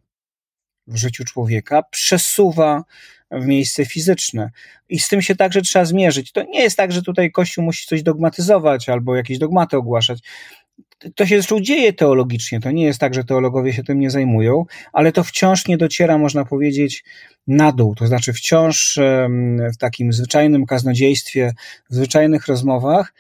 w 0.89 0.97
życiu 0.97 1.25
człowieka 1.25 1.83
przesuwa 1.83 2.85
w 3.31 3.47
miejsce 3.47 3.85
fizyczne. 3.85 4.51
I 4.89 4.99
z 4.99 5.09
tym 5.09 5.23
się 5.23 5.37
także 5.37 5.63
trzeba 5.63 5.85
zmierzyć. 5.85 6.33
To 6.33 6.43
nie 6.43 6.61
jest 6.61 6.77
tak, 6.77 6.93
że 6.93 7.03
tutaj 7.03 7.31
Kościół 7.31 7.65
musi 7.65 7.87
coś 7.87 8.03
dogmatyzować 8.03 8.89
albo 8.89 9.17
jakieś 9.17 9.39
dogmaty 9.39 9.77
ogłaszać. 9.77 10.19
To 11.15 11.27
się 11.27 11.35
zresztą 11.35 11.61
dzieje 11.61 11.93
teologicznie. 11.93 12.61
To 12.61 12.71
nie 12.71 12.85
jest 12.85 12.99
tak, 12.99 13.15
że 13.15 13.25
teologowie 13.25 13.73
się 13.73 13.85
tym 13.85 13.99
nie 13.99 14.11
zajmują, 14.11 14.65
ale 14.93 15.13
to 15.13 15.25
wciąż 15.25 15.67
nie 15.67 15.77
dociera, 15.77 16.19
można 16.19 16.45
powiedzieć, 16.45 17.05
na 17.47 17.73
dół. 17.73 17.95
To 17.95 18.07
znaczy, 18.07 18.33
wciąż 18.33 18.99
w 19.75 19.77
takim 19.79 20.13
zwyczajnym 20.13 20.67
kaznodziejstwie, 20.67 21.53
w 21.91 21.95
zwyczajnych 21.95 22.47
rozmowach 22.47 23.15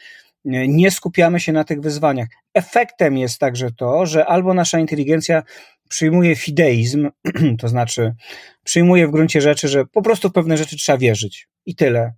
nie 0.44 0.90
skupiamy 0.90 1.40
się 1.40 1.52
na 1.52 1.64
tych 1.64 1.80
wyzwaniach. 1.80 2.28
Efektem 2.54 3.18
jest 3.18 3.38
także 3.38 3.70
to, 3.70 4.06
że 4.06 4.26
albo 4.26 4.54
nasza 4.54 4.78
inteligencja 4.78 5.42
przyjmuje 5.88 6.36
fideizm, 6.36 7.10
to 7.60 7.68
znaczy 7.68 8.14
przyjmuje 8.64 9.08
w 9.08 9.10
gruncie 9.10 9.40
rzeczy, 9.40 9.68
że 9.68 9.86
po 9.86 10.02
prostu 10.02 10.28
w 10.28 10.32
pewne 10.32 10.56
rzeczy 10.56 10.76
trzeba 10.76 10.98
wierzyć 10.98 11.48
i 11.66 11.74
tyle. 11.74 12.12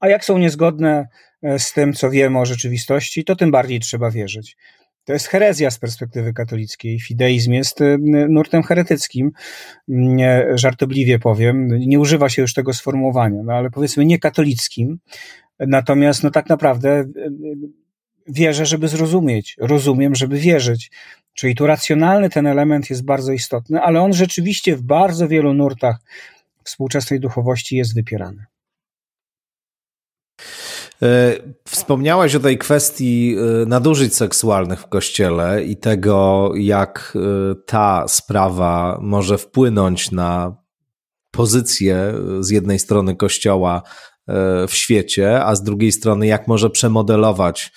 A 0.00 0.08
jak 0.08 0.24
są 0.24 0.38
niezgodne 0.38 1.08
e, 1.42 1.58
z 1.58 1.72
tym, 1.72 1.92
co 1.92 2.10
wiemy 2.10 2.38
o 2.38 2.46
rzeczywistości, 2.46 3.24
to 3.24 3.36
tym 3.36 3.50
bardziej 3.50 3.80
trzeba 3.80 4.10
wierzyć. 4.10 4.56
To 5.04 5.12
jest 5.12 5.26
herezja 5.26 5.70
z 5.70 5.78
perspektywy 5.78 6.32
katolickiej. 6.32 7.00
Fideizm 7.00 7.52
jest 7.52 7.80
e, 7.80 7.98
nurtem 8.28 8.62
heretyckim, 8.62 9.30
żartobliwie 10.54 11.18
powiem. 11.18 11.68
Nie 11.68 12.00
używa 12.00 12.28
się 12.28 12.42
już 12.42 12.54
tego 12.54 12.74
sformułowania, 12.74 13.42
no 13.44 13.52
ale 13.52 13.70
powiedzmy 13.70 14.04
nie 14.04 14.18
katolickim. 14.18 14.98
Natomiast 15.60 16.22
no 16.22 16.30
tak 16.30 16.48
naprawdę 16.48 16.90
e, 16.90 17.06
wierzę, 18.26 18.66
żeby 18.66 18.88
zrozumieć, 18.88 19.56
rozumiem, 19.60 20.14
żeby 20.14 20.38
wierzyć. 20.38 20.90
Czyli 21.38 21.54
tu 21.54 21.66
racjonalny 21.66 22.30
ten 22.30 22.46
element 22.46 22.90
jest 22.90 23.04
bardzo 23.04 23.32
istotny, 23.32 23.82
ale 23.82 24.00
on 24.00 24.12
rzeczywiście 24.12 24.76
w 24.76 24.82
bardzo 24.82 25.28
wielu 25.28 25.54
nurtach 25.54 25.96
współczesnej 26.64 27.20
duchowości 27.20 27.76
jest 27.76 27.94
wypierany. 27.94 28.46
E, 31.02 31.34
wspomniałeś 31.68 32.34
o 32.34 32.40
tej 32.40 32.58
kwestii 32.58 33.36
e, 33.36 33.66
nadużyć 33.66 34.14
seksualnych 34.14 34.80
w 34.80 34.88
kościele 34.88 35.64
i 35.64 35.76
tego, 35.76 36.50
jak 36.56 37.16
e, 37.16 37.54
ta 37.66 38.08
sprawa 38.08 38.98
może 39.02 39.38
wpłynąć 39.38 40.10
na 40.10 40.56
pozycję 41.30 42.14
z 42.40 42.50
jednej 42.50 42.78
strony 42.78 43.16
kościoła 43.16 43.82
w 44.68 44.74
świecie, 44.74 45.44
a 45.44 45.54
z 45.54 45.62
drugiej 45.62 45.92
strony, 45.92 46.26
jak 46.26 46.48
może 46.48 46.70
przemodelować 46.70 47.72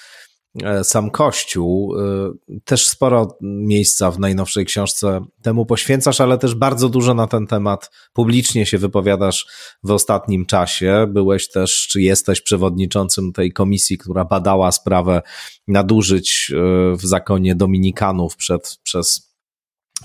sam 0.83 1.09
Kościół. 1.09 1.95
E, 1.99 2.31
też 2.65 2.89
sporo 2.89 3.37
miejsca 3.41 4.11
w 4.11 4.19
najnowszej 4.19 4.65
książce 4.65 5.21
temu 5.41 5.65
poświęcasz, 5.65 6.21
ale 6.21 6.37
też 6.37 6.55
bardzo 6.55 6.89
dużo 6.89 7.13
na 7.13 7.27
ten 7.27 7.47
temat 7.47 7.91
publicznie 8.13 8.65
się 8.65 8.77
wypowiadasz 8.77 9.47
w 9.83 9.91
ostatnim 9.91 10.45
czasie. 10.45 11.07
Byłeś 11.09 11.49
też, 11.49 11.87
czy 11.87 12.01
jesteś 12.01 12.41
przewodniczącym 12.41 13.33
tej 13.33 13.53
komisji, 13.53 13.97
która 13.97 14.25
badała 14.25 14.71
sprawę 14.71 15.21
nadużyć 15.67 16.51
e, 16.51 16.95
w 16.95 17.01
zakonie 17.01 17.55
Dominikanów 17.55 18.35
przed, 18.35 18.79
przez 18.83 19.31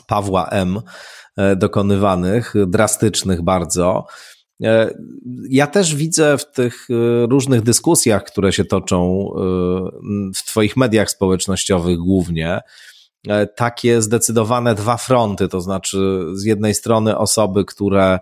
Pawła 0.07 0.49
M. 0.49 0.81
dokonywanych, 1.57 2.55
drastycznych 2.67 3.43
bardzo. 3.43 4.07
E, 4.63 4.95
ja 5.51 5.67
też 5.67 5.95
widzę 5.95 6.39
w 6.39 6.53
tych 6.53 6.89
e, 6.91 7.27
różnych 7.27 7.63
dyskusjach, 7.63 8.25
które 8.25 8.53
się 8.53 8.65
toczą 8.65 9.29
e, 9.29 9.41
w 10.35 10.45
Twoich 10.45 10.77
mediach 10.77 11.11
społecznościowych 11.11 11.99
głównie, 11.99 12.61
takie 13.57 14.03
zdecydowane 14.03 14.75
dwa 14.75 14.97
fronty. 14.97 15.49
To 15.49 15.61
znaczy, 15.61 16.25
z 16.33 16.45
jednej 16.45 16.75
strony 16.75 17.19
osoby, 17.19 17.65
które 17.65 18.19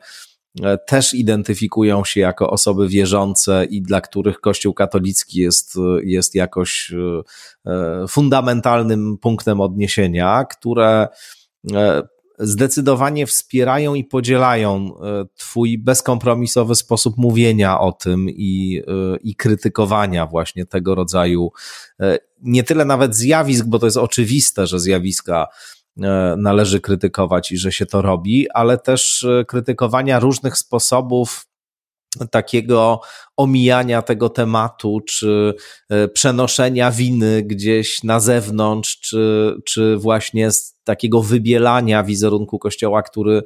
też 0.87 1.15
identyfikują 1.15 2.05
się 2.05 2.21
jako 2.21 2.51
osoby 2.51 2.89
wierzące 2.89 3.65
i 3.65 3.83
dla 3.83 4.01
których 4.01 4.41
Kościół 4.41 4.75
katolicki 4.75 5.41
jest, 5.41 5.75
jest 6.03 6.35
jakoś 6.35 6.93
fundamentalnym 8.09 9.19
punktem 9.19 9.61
odniesienia, 9.61 10.45
które 10.45 11.09
zdecydowanie 12.39 13.27
wspierają 13.27 13.95
i 13.95 14.05
podzielają 14.05 14.95
e, 15.03 15.25
Twój 15.35 15.79
bezkompromisowy 15.79 16.75
sposób 16.75 17.17
mówienia 17.17 17.81
o 17.81 17.93
tym 17.93 18.27
i, 18.31 18.83
e, 18.87 19.17
i 19.17 19.37
krytykowania 19.37 20.27
właśnie 20.27 20.67
tego 20.67 20.95
rodzaju, 20.95 21.53
e, 22.01 22.19
nie 22.43 22.65
tyle 22.65 22.85
nawet 22.85 23.17
zjawisk, 23.17 23.67
bo 23.67 23.79
to 23.79 23.87
jest 23.87 23.97
oczywiste, 23.97 24.67
że 24.67 24.81
zjawiska 24.81 25.47
należy 26.37 26.81
krytykować 26.81 27.53
i 27.53 27.57
że 27.57 27.73
się 27.73 27.87
to 27.87 28.03
robi, 28.03 28.51
ale 28.51 28.79
też 28.79 29.27
krytykowania 29.47 30.21
różnych 30.21 30.59
sposobów 30.59 31.47
takiego 32.31 33.01
omijania 33.37 34.03
tego 34.03 34.29
tematu, 34.29 35.01
czy 35.09 35.55
przenoszenia 36.15 36.91
winy 36.91 37.43
gdzieś 37.43 38.03
na 38.03 38.21
zewnątrz, 38.21 39.01
czy, 39.01 39.55
czy 39.65 39.97
właśnie 39.97 40.51
takiego 40.85 41.23
wybielania 41.23 42.03
wizerunku 42.03 42.59
Kościoła, 42.59 43.03
który 43.03 43.43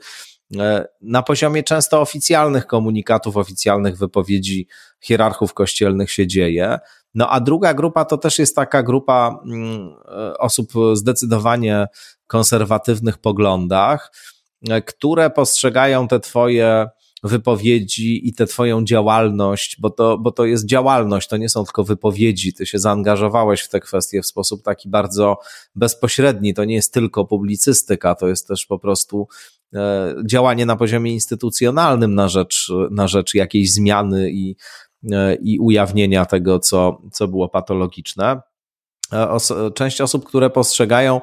e, 0.59 0.89
na 1.03 1.23
poziomie 1.23 1.63
często 1.63 2.01
oficjalnych 2.01 2.67
komunikatów, 2.67 3.37
oficjalnych 3.37 3.99
wypowiedzi 3.99 4.69
hierarchów 5.01 5.55
kościelnych 5.55 6.11
się 6.11 6.27
dzieje. 6.27 6.79
No 7.15 7.31
a 7.31 7.41
druga 7.41 7.75
grupa 7.75 8.05
to 8.05 8.19
też 8.19 8.39
jest 8.39 8.57
taka 8.57 8.83
grupa 8.83 9.41
mm, 9.45 9.95
e, 10.09 10.39
osób 10.39 10.73
zdecydowanie 10.93 11.87
konserwatywnych 12.27 13.19
poglądach, 13.19 14.13
e, 14.69 14.83
które 14.83 15.31
postrzegają 15.31 16.09
te 16.09 16.21
twoje 16.21 16.87
wypowiedzi 17.23 18.29
i 18.29 18.35
tę 18.35 18.47
Twoją 18.47 18.85
działalność, 18.85 19.77
bo 19.81 19.91
to, 19.91 20.19
bo 20.19 20.33
to 20.33 20.45
jest 20.45 20.67
działalność, 20.67 21.29
to 21.29 21.37
nie 21.37 21.49
są 21.49 21.65
tylko 21.65 21.85
wypowiedzi. 21.85 22.53
Ty 22.53 22.67
się 22.67 22.79
zaangażowałeś 22.79 23.61
w 23.61 23.69
te 23.69 23.81
kwestie 23.81 24.23
w 24.23 24.27
sposób 24.27 24.63
taki 24.63 24.89
bardzo 24.89 25.39
bezpośredni. 25.75 26.55
To 26.55 26.65
nie 26.65 26.75
jest 26.75 26.95
tylko 26.95 27.25
publicystyka, 27.25 28.15
to 28.15 28.29
jest 28.29 28.49
też 28.49 28.67
po 28.67 28.79
prostu 28.79 29.29
e, 29.75 30.15
działanie 30.27 30.67
na 30.67 30.77
poziomie 30.77 31.13
instytucjonalnym 31.13 32.15
na 32.15 32.29
rzecz, 32.29 32.73
na 32.91 33.09
rzecz 33.09 33.35
jakiejś 33.35 33.73
zmiany 33.73 34.31
i, 34.31 34.57
e, 35.13 35.35
i 35.35 35.59
ujawnienia 35.59 36.25
tego, 36.25 36.59
co, 36.59 37.03
co 37.13 37.29
było 37.29 37.49
patologiczne. 37.49 38.41
E, 39.13 39.37
część 39.75 40.01
osób, 40.01 40.25
które 40.25 40.51
postrzegają 40.51 41.21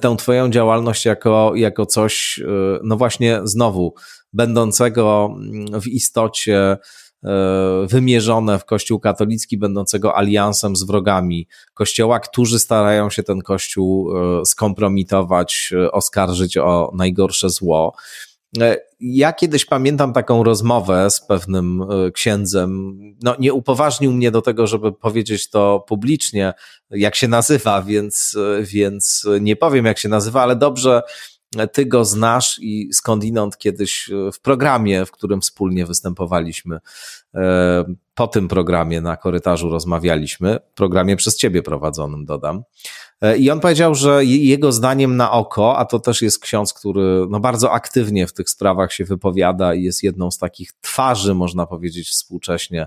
tę 0.00 0.16
Twoją 0.18 0.50
działalność 0.50 1.04
jako, 1.04 1.52
jako 1.54 1.86
coś, 1.86 2.40
no 2.82 2.96
właśnie 2.96 3.40
znowu, 3.44 3.94
będącego 4.34 5.36
mm, 5.36 5.80
w 5.80 5.86
istocie 5.86 6.76
e, 7.24 7.86
wymierzone 7.88 8.58
w 8.58 8.64
Kościół 8.64 9.00
katolicki, 9.00 9.58
będącego 9.58 10.16
aliansem 10.16 10.76
z 10.76 10.82
wrogami 10.82 11.48
Kościoła, 11.74 12.20
którzy 12.20 12.58
starają 12.58 13.10
się 13.10 13.22
ten 13.22 13.40
Kościół 13.40 14.16
e, 14.16 14.44
skompromitować, 14.44 15.70
e, 15.76 15.92
oskarżyć 15.92 16.56
o 16.56 16.90
najgorsze 16.94 17.50
zło. 17.50 17.94
Ja 19.00 19.32
kiedyś 19.32 19.64
pamiętam 19.64 20.12
taką 20.12 20.44
rozmowę 20.44 21.10
z 21.10 21.20
pewnym 21.20 21.84
księdzem. 22.14 22.98
No, 23.22 23.36
nie 23.38 23.52
upoważnił 23.52 24.12
mnie 24.12 24.30
do 24.30 24.42
tego, 24.42 24.66
żeby 24.66 24.92
powiedzieć 24.92 25.50
to 25.50 25.84
publicznie, 25.88 26.54
jak 26.90 27.14
się 27.14 27.28
nazywa, 27.28 27.82
więc, 27.82 28.36
więc 28.62 29.26
nie 29.40 29.56
powiem, 29.56 29.84
jak 29.84 29.98
się 29.98 30.08
nazywa, 30.08 30.42
ale 30.42 30.56
dobrze 30.56 31.02
ty 31.72 31.86
go 31.86 32.04
znasz 32.04 32.58
i 32.62 32.88
skądinąd 32.92 33.58
kiedyś 33.58 34.10
e, 34.10 34.32
w 34.32 34.40
programie, 34.40 35.06
w 35.06 35.10
którym 35.10 35.40
wspólnie 35.40 35.86
występowaliśmy, 35.86 36.78
e, 37.34 37.84
po 38.14 38.26
tym 38.26 38.48
programie 38.48 39.00
na 39.00 39.16
korytarzu 39.16 39.70
rozmawialiśmy, 39.70 40.58
programie 40.74 41.16
przez 41.16 41.36
ciebie 41.36 41.62
prowadzonym, 41.62 42.24
dodam. 42.24 42.62
E, 43.20 43.36
I 43.36 43.50
on 43.50 43.60
powiedział, 43.60 43.94
że 43.94 44.24
jego 44.24 44.72
zdaniem 44.72 45.16
na 45.16 45.30
oko, 45.30 45.76
a 45.76 45.84
to 45.84 45.98
też 45.98 46.22
jest 46.22 46.38
ksiądz, 46.38 46.74
który 46.74 47.26
no 47.30 47.40
bardzo 47.40 47.72
aktywnie 47.72 48.26
w 48.26 48.32
tych 48.32 48.50
sprawach 48.50 48.92
się 48.92 49.04
wypowiada 49.04 49.74
i 49.74 49.82
jest 49.82 50.02
jedną 50.02 50.30
z 50.30 50.38
takich 50.38 50.72
twarzy, 50.80 51.34
można 51.34 51.66
powiedzieć, 51.66 52.08
współcześnie 52.08 52.86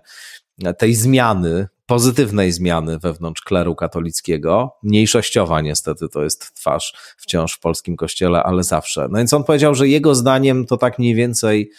tej 0.77 0.95
zmiany, 0.95 1.67
pozytywnej 1.85 2.51
zmiany 2.51 2.99
wewnątrz 2.99 3.41
kleru 3.41 3.75
katolickiego, 3.75 4.77
mniejszościowa 4.83 5.61
niestety 5.61 6.09
to 6.09 6.23
jest 6.23 6.53
twarz 6.55 6.93
wciąż 7.17 7.53
w 7.53 7.59
polskim 7.59 7.95
kościele, 7.95 8.43
ale 8.43 8.63
zawsze. 8.63 9.07
No 9.11 9.17
więc 9.17 9.33
on 9.33 9.43
powiedział, 9.43 9.75
że 9.75 9.87
jego 9.87 10.15
zdaniem 10.15 10.65
to 10.65 10.77
tak 10.77 10.99
mniej 10.99 11.15
więcej 11.15 11.71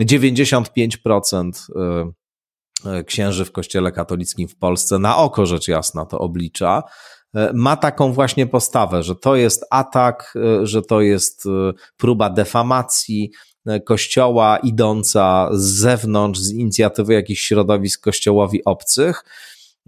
95% 0.00 1.50
y, 2.86 2.90
y, 2.98 3.04
księży 3.04 3.44
w 3.44 3.52
kościele 3.52 3.92
katolickim 3.92 4.48
w 4.48 4.56
Polsce, 4.56 4.98
na 4.98 5.16
oko 5.16 5.46
rzecz 5.46 5.68
jasna 5.68 6.06
to 6.06 6.18
oblicza, 6.18 6.82
ma 7.54 7.76
taką 7.76 8.12
właśnie 8.12 8.46
postawę, 8.46 9.02
że 9.02 9.16
to 9.16 9.36
jest 9.36 9.64
atak, 9.70 10.34
że 10.62 10.82
to 10.82 11.00
jest 11.00 11.44
próba 11.96 12.30
defamacji, 12.30 13.30
kościoła 13.84 14.56
idąca 14.56 15.48
z 15.52 15.64
zewnątrz, 15.64 16.40
z 16.40 16.52
inicjatywy 16.52 17.14
jakichś 17.14 17.42
środowisk 17.42 18.04
kościołowi 18.04 18.64
obcych 18.64 19.24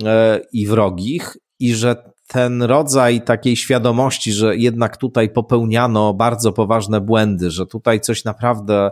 e, 0.04 0.40
i 0.52 0.66
wrogich, 0.66 1.36
i 1.58 1.74
że 1.74 1.96
ten 2.26 2.62
rodzaj 2.62 3.22
takiej 3.22 3.56
świadomości, 3.56 4.32
że 4.32 4.56
jednak 4.56 4.96
tutaj 4.96 5.30
popełniano 5.30 6.14
bardzo 6.14 6.52
poważne 6.52 7.00
błędy, 7.00 7.50
że 7.50 7.66
tutaj 7.66 8.00
coś 8.00 8.24
naprawdę 8.24 8.90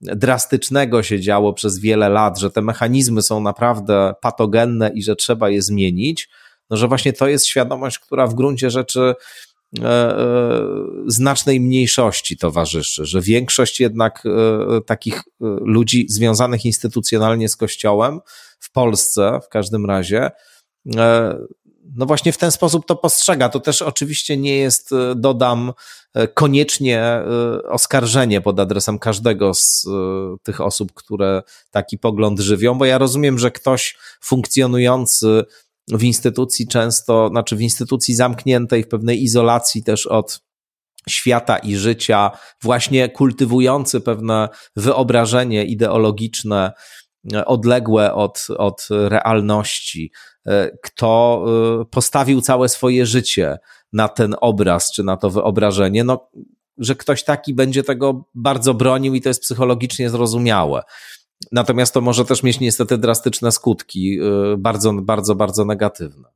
drastycznego 0.00 1.02
się 1.02 1.20
działo 1.20 1.52
przez 1.52 1.78
wiele 1.78 2.08
lat, 2.08 2.38
że 2.38 2.50
te 2.50 2.62
mechanizmy 2.62 3.22
są 3.22 3.40
naprawdę 3.40 4.14
patogenne 4.20 4.90
i 4.94 5.02
że 5.02 5.16
trzeba 5.16 5.50
je 5.50 5.62
zmienić, 5.62 6.28
no 6.70 6.76
że 6.76 6.88
właśnie 6.88 7.12
to 7.12 7.28
jest 7.28 7.46
świadomość, 7.46 7.98
która 7.98 8.26
w 8.26 8.34
gruncie 8.34 8.70
rzeczy 8.70 9.14
E, 9.82 10.18
e, 10.18 10.62
znacznej 11.06 11.60
mniejszości 11.60 12.36
towarzyszy, 12.36 13.04
że 13.04 13.20
większość 13.20 13.80
jednak 13.80 14.22
e, 14.26 14.80
takich 14.80 15.22
ludzi 15.60 16.06
związanych 16.08 16.64
instytucjonalnie 16.64 17.48
z 17.48 17.56
Kościołem 17.56 18.20
w 18.58 18.72
Polsce 18.72 19.40
w 19.44 19.48
każdym 19.48 19.86
razie, 19.86 20.30
no 21.96 22.06
właśnie 22.06 22.32
w 22.32 22.38
ten 22.38 22.50
sposób 22.50 22.86
to 22.86 22.96
postrzega. 22.96 23.48
To 23.48 23.60
też 23.60 23.82
oczywiście 23.82 24.36
nie 24.36 24.56
jest, 24.56 24.90
dodam, 25.16 25.72
koniecznie 26.34 27.22
oskarżenie 27.68 28.40
pod 28.40 28.60
adresem 28.60 28.98
każdego 28.98 29.54
z 29.54 29.86
tych 30.42 30.60
osób, 30.60 30.92
które 30.94 31.42
taki 31.70 31.98
pogląd 31.98 32.40
żywią, 32.40 32.78
bo 32.78 32.84
ja 32.84 32.98
rozumiem, 32.98 33.38
że 33.38 33.50
ktoś 33.50 33.96
funkcjonujący 34.20 35.44
w 35.88 36.02
instytucji 36.02 36.68
często, 36.68 37.28
znaczy 37.28 37.56
w 37.56 37.60
instytucji 37.60 38.14
zamkniętej, 38.14 38.82
w 38.82 38.88
pewnej 38.88 39.22
izolacji 39.22 39.82
też 39.82 40.06
od 40.06 40.44
świata 41.08 41.58
i 41.58 41.76
życia, 41.76 42.30
właśnie 42.62 43.08
kultywujący 43.08 44.00
pewne 44.00 44.48
wyobrażenie 44.76 45.64
ideologiczne, 45.64 46.72
e, 47.34 47.44
odległe 47.44 48.14
od, 48.14 48.46
od 48.58 48.88
realności, 48.90 50.12
e, 50.46 50.70
kto 50.82 51.44
e, 51.80 51.84
postawił 51.84 52.40
całe 52.40 52.68
swoje 52.68 53.06
życie 53.06 53.58
na 53.92 54.08
ten 54.08 54.34
obraz 54.40 54.92
czy 54.92 55.04
na 55.04 55.16
to 55.16 55.30
wyobrażenie, 55.30 56.04
no, 56.04 56.30
że 56.78 56.94
ktoś 56.94 57.24
taki 57.24 57.54
będzie 57.54 57.82
tego 57.82 58.24
bardzo 58.34 58.74
bronił 58.74 59.14
i 59.14 59.20
to 59.20 59.28
jest 59.28 59.42
psychologicznie 59.42 60.10
zrozumiałe. 60.10 60.82
Natomiast 61.52 61.94
to 61.94 62.00
może 62.00 62.24
też 62.24 62.42
mieć 62.42 62.60
niestety 62.60 62.98
drastyczne 62.98 63.52
skutki, 63.52 64.20
y, 64.20 64.56
bardzo, 64.58 64.92
bardzo, 64.92 65.34
bardzo 65.34 65.64
negatywne. 65.64 66.28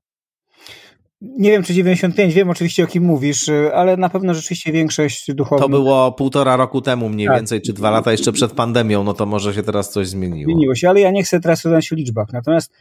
Nie 1.21 1.51
wiem, 1.51 1.63
czy 1.63 1.75
95, 1.75 2.35
wiem 2.35 2.51
oczywiście 2.51 2.85
o 2.85 2.87
kim 2.87 3.05
mówisz, 3.05 3.49
y, 3.49 3.75
ale 3.75 3.97
na 3.97 4.09
pewno 4.09 4.35
rzeczywiście 4.35 4.73
większość 4.73 5.35
duchownych. 5.35 5.63
To 5.63 5.69
było 5.69 6.13
półtora 6.13 6.57
roku 6.57 6.81
temu 6.81 7.09
mniej 7.09 7.27
tak. 7.27 7.37
więcej, 7.37 7.63
czy 7.63 7.73
dwa 7.73 7.91
lata 7.91 8.13
jeszcze 8.13 8.33
przed 8.33 8.53
pandemią, 8.53 9.05
no 9.05 9.15
to 9.15 9.27
może 9.27 9.55
się 9.55 9.63
teraz 9.63 9.91
coś 9.91 10.09
zmieniło. 10.09 10.53
Zmieniło 10.53 10.75
się, 10.75 10.89
ale 10.89 11.01
ja 11.01 11.11
nie 11.11 11.23
chcę 11.23 11.41
teraz 11.41 11.65
rozmawiać 11.65 11.93
o 11.93 11.97
liczbach. 11.97 12.33
Natomiast 12.33 12.73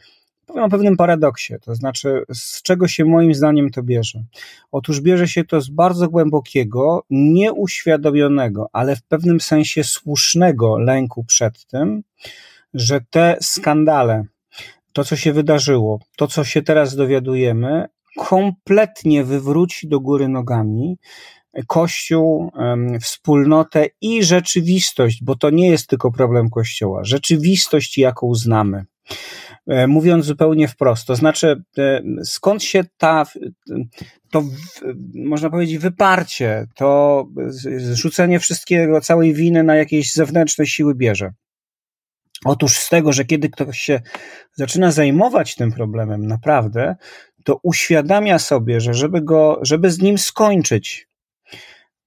powiem 0.48 0.64
o 0.64 0.68
pewnym 0.68 0.96
paradoksie, 0.96 1.54
to 1.62 1.74
znaczy 1.74 2.22
z 2.32 2.62
czego 2.62 2.88
się 2.88 3.04
moim 3.04 3.34
zdaniem 3.34 3.70
to 3.70 3.82
bierze. 3.82 4.24
Otóż 4.72 5.00
bierze 5.00 5.28
się 5.28 5.44
to 5.44 5.60
z 5.60 5.68
bardzo 5.68 6.08
głębokiego, 6.08 7.04
nieuświadomionego, 7.10 8.68
ale 8.72 8.96
w 8.96 9.02
pewnym 9.02 9.40
sensie 9.40 9.84
słusznego 9.84 10.78
lęku 10.78 11.24
przed 11.24 11.66
tym, 11.66 12.02
że 12.74 13.00
te 13.10 13.36
skandale, 13.40 14.24
to 14.92 15.04
co 15.04 15.16
się 15.16 15.32
wydarzyło, 15.32 16.00
to 16.16 16.26
co 16.26 16.44
się 16.44 16.62
teraz 16.62 16.96
dowiadujemy, 16.96 17.88
kompletnie 18.16 19.24
wywróci 19.24 19.88
do 19.88 20.00
góry 20.00 20.28
nogami 20.28 20.98
Kościół, 21.66 22.52
wspólnotę 23.00 23.86
i 24.00 24.24
rzeczywistość, 24.24 25.24
bo 25.24 25.36
to 25.36 25.50
nie 25.50 25.70
jest 25.70 25.86
tylko 25.86 26.12
problem 26.12 26.50
Kościoła, 26.50 27.04
rzeczywistość, 27.04 27.98
jaką 27.98 28.34
znamy. 28.34 28.84
E, 29.68 29.86
mówiąc 29.86 30.24
zupełnie 30.24 30.68
wprost. 30.68 31.06
To 31.06 31.16
znaczy, 31.16 31.62
e, 31.78 32.02
skąd 32.24 32.62
się 32.62 32.84
ta, 32.96 33.24
to 34.30 34.44
można 35.14 35.50
powiedzieć 35.50 35.78
wyparcie, 35.78 36.66
to 36.74 37.26
zrzucenie 37.78 38.40
wszystkiego, 38.40 39.00
całej 39.00 39.34
winy 39.34 39.62
na 39.62 39.76
jakieś 39.76 40.12
zewnętrzne 40.12 40.66
siły 40.66 40.94
bierze? 40.94 41.32
Otóż 42.44 42.78
z 42.78 42.88
tego, 42.88 43.12
że 43.12 43.24
kiedy 43.24 43.48
ktoś 43.48 43.78
się 43.78 44.00
zaczyna 44.54 44.92
zajmować 44.92 45.54
tym 45.54 45.72
problemem 45.72 46.26
naprawdę, 46.26 46.96
to 47.44 47.60
uświadamia 47.62 48.38
sobie, 48.38 48.80
że 48.80 48.94
żeby 48.94 49.22
go, 49.22 49.58
żeby 49.62 49.90
z 49.90 49.98
nim 50.02 50.18
skończyć, 50.18 51.08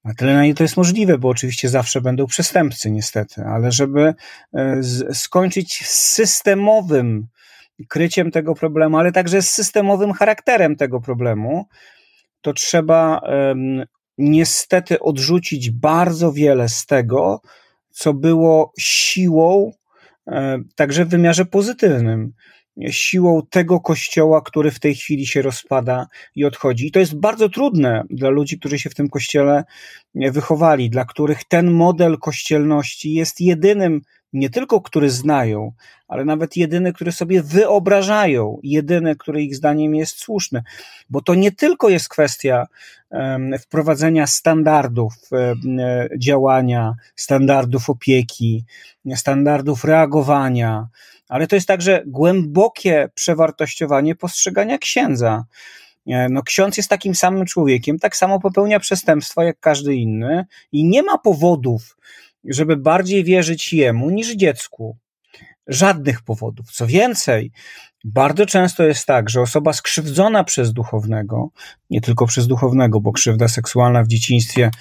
na 0.03 0.13
tyle 0.13 0.33
na 0.33 0.45
ile 0.45 0.55
to 0.55 0.63
jest 0.63 0.77
możliwe, 0.77 1.17
bo 1.17 1.29
oczywiście 1.29 1.69
zawsze 1.69 2.01
będą 2.01 2.25
przestępcy, 2.25 2.91
niestety, 2.91 3.41
ale 3.43 3.71
żeby 3.71 4.13
e, 4.53 4.81
skończyć 5.13 5.85
z 5.85 5.91
systemowym 5.91 7.27
kryciem 7.89 8.31
tego 8.31 8.55
problemu, 8.55 8.97
ale 8.97 9.11
także 9.11 9.41
z 9.41 9.51
systemowym 9.51 10.13
charakterem 10.13 10.75
tego 10.75 11.01
problemu, 11.01 11.65
to 12.41 12.53
trzeba 12.53 13.21
niestety 14.17 14.99
odrzucić 14.99 15.71
bardzo 15.71 16.31
wiele 16.31 16.69
z 16.69 16.85
tego, 16.85 17.41
co 17.89 18.13
było 18.13 18.73
siłą, 18.79 19.71
e, 20.27 20.59
także 20.75 21.05
w 21.05 21.09
wymiarze 21.09 21.45
pozytywnym, 21.45 22.33
siłą 22.89 23.41
tego 23.49 23.79
kościoła, 23.79 24.41
który 24.41 24.71
w 24.71 24.79
tej 24.79 24.95
chwili 24.95 25.27
się 25.27 25.41
rozpada 25.41 26.07
i 26.35 26.45
odchodzi. 26.45 26.87
I 26.87 26.91
to 26.91 26.99
jest 26.99 27.19
bardzo 27.19 27.49
trudne 27.49 28.03
dla 28.09 28.29
ludzi, 28.29 28.59
którzy 28.59 28.79
się 28.79 28.89
w 28.89 28.95
tym 28.95 29.09
kościele 29.09 29.63
wychowali, 30.15 30.89
dla 30.89 31.05
których 31.05 31.43
ten 31.43 31.71
model 31.71 32.17
kościelności 32.17 33.13
jest 33.13 33.41
jedynym 33.41 34.01
nie 34.33 34.49
tylko 34.49 34.81
który 34.81 35.09
znają, 35.09 35.71
ale 36.07 36.25
nawet 36.25 36.57
jedyny, 36.57 36.93
który 36.93 37.11
sobie 37.11 37.43
wyobrażają, 37.43 38.59
jedyny, 38.63 39.15
który 39.15 39.43
ich 39.43 39.55
zdaniem 39.55 39.95
jest 39.95 40.19
słuszny. 40.19 40.63
Bo 41.09 41.21
to 41.21 41.35
nie 41.35 41.51
tylko 41.51 41.89
jest 41.89 42.09
kwestia 42.09 42.67
wprowadzenia 43.59 44.27
standardów 44.27 45.13
um, 45.31 45.57
działania, 46.19 46.95
standardów 47.15 47.89
opieki, 47.89 48.65
standardów 49.15 49.83
reagowania, 49.83 50.87
ale 51.29 51.47
to 51.47 51.55
jest 51.55 51.67
także 51.67 52.03
głębokie 52.05 53.09
przewartościowanie 53.13 54.15
postrzegania 54.15 54.77
księdza. 54.77 55.45
No, 56.29 56.43
ksiądz 56.43 56.77
jest 56.77 56.89
takim 56.89 57.15
samym 57.15 57.45
człowiekiem, 57.45 57.99
tak 57.99 58.15
samo 58.15 58.39
popełnia 58.39 58.79
przestępstwa 58.79 59.43
jak 59.43 59.59
każdy 59.59 59.95
inny 59.95 60.45
i 60.71 60.85
nie 60.85 61.03
ma 61.03 61.17
powodów, 61.17 61.97
żeby 62.45 62.77
bardziej 62.77 63.23
wierzyć 63.23 63.73
jemu 63.73 64.09
niż 64.09 64.35
dziecku. 64.35 64.97
Żadnych 65.67 66.21
powodów. 66.21 66.71
Co 66.71 66.87
więcej, 66.87 67.51
bardzo 68.03 68.45
często 68.45 68.83
jest 68.83 69.05
tak, 69.05 69.29
że 69.29 69.41
osoba 69.41 69.73
skrzywdzona 69.73 70.43
przez 70.43 70.73
duchownego, 70.73 71.49
nie 71.89 72.01
tylko 72.01 72.25
przez 72.25 72.47
duchownego, 72.47 73.01
bo 73.01 73.11
krzywda 73.11 73.47
seksualna 73.47 74.03
w 74.03 74.07
dzieciństwie 74.07 74.71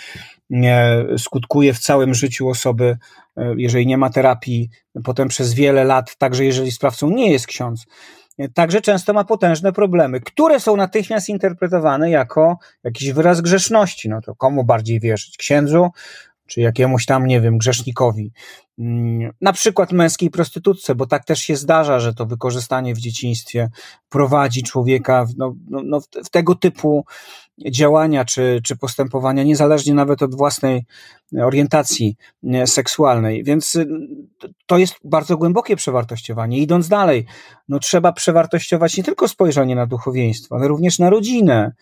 skutkuje 1.18 1.74
w 1.74 1.78
całym 1.78 2.14
życiu 2.14 2.48
osoby, 2.48 2.98
e, 3.36 3.54
jeżeli 3.56 3.86
nie 3.86 3.98
ma 3.98 4.10
terapii, 4.10 4.70
potem 5.04 5.28
przez 5.28 5.54
wiele 5.54 5.84
lat, 5.84 6.16
także 6.16 6.44
jeżeli 6.44 6.72
sprawcą 6.72 7.10
nie 7.10 7.32
jest 7.32 7.46
ksiądz, 7.46 7.86
e, 8.38 8.48
także 8.48 8.80
często 8.80 9.12
ma 9.12 9.24
potężne 9.24 9.72
problemy, 9.72 10.20
które 10.20 10.60
są 10.60 10.76
natychmiast 10.76 11.28
interpretowane 11.28 12.10
jako 12.10 12.58
jakiś 12.84 13.12
wyraz 13.12 13.40
grzeszności. 13.40 14.08
No 14.08 14.20
to 14.20 14.34
komu 14.34 14.64
bardziej 14.64 15.00
wierzyć? 15.00 15.36
Księdzu 15.36 15.90
czy 16.50 16.60
jakiemuś 16.60 17.06
tam, 17.06 17.26
nie 17.26 17.40
wiem, 17.40 17.58
grzesznikowi. 17.58 18.32
Mm, 18.78 19.32
na 19.40 19.52
przykład 19.52 19.92
męskiej 19.92 20.30
prostytutce, 20.30 20.94
bo 20.94 21.06
tak 21.06 21.24
też 21.24 21.40
się 21.40 21.56
zdarza, 21.56 22.00
że 22.00 22.14
to 22.14 22.26
wykorzystanie 22.26 22.94
w 22.94 22.98
dzieciństwie 22.98 23.70
prowadzi 24.08 24.62
człowieka 24.62 25.24
w, 25.24 25.36
no, 25.36 25.54
no, 25.70 25.82
no 25.84 26.00
w 26.24 26.30
tego 26.30 26.54
typu 26.54 27.04
działania 27.70 28.24
czy, 28.24 28.60
czy 28.64 28.76
postępowania, 28.76 29.42
niezależnie 29.42 29.94
nawet 29.94 30.22
od 30.22 30.34
własnej 30.34 30.84
orientacji 31.42 32.16
seksualnej. 32.66 33.44
Więc 33.44 33.74
y, 33.74 33.88
to 34.66 34.78
jest 34.78 34.94
bardzo 35.04 35.36
głębokie 35.36 35.76
przewartościowanie. 35.76 36.58
Idąc 36.58 36.88
dalej, 36.88 37.26
no 37.68 37.78
trzeba 37.78 38.12
przewartościować 38.12 38.96
nie 38.96 39.04
tylko 39.04 39.28
spojrzenie 39.28 39.74
na 39.74 39.86
duchowieństwo, 39.86 40.56
ale 40.56 40.68
również 40.68 40.98
na 40.98 41.10
rodzinę 41.10 41.72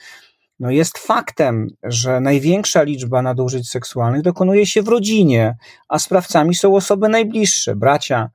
no 0.61 0.71
jest 0.71 0.99
faktem, 0.99 1.69
że 1.83 2.21
największa 2.21 2.83
liczba 2.83 3.23
nadużyć 3.23 3.71
seksualnych 3.71 4.23
dokonuje 4.23 4.67
się 4.67 4.83
w 4.83 4.89
rodzinie, 4.89 5.57
a 5.89 5.99
sprawcami 5.99 6.55
są 6.55 6.77
osoby 6.77 7.09
najbliższe, 7.09 7.77
bracia, 7.77 8.31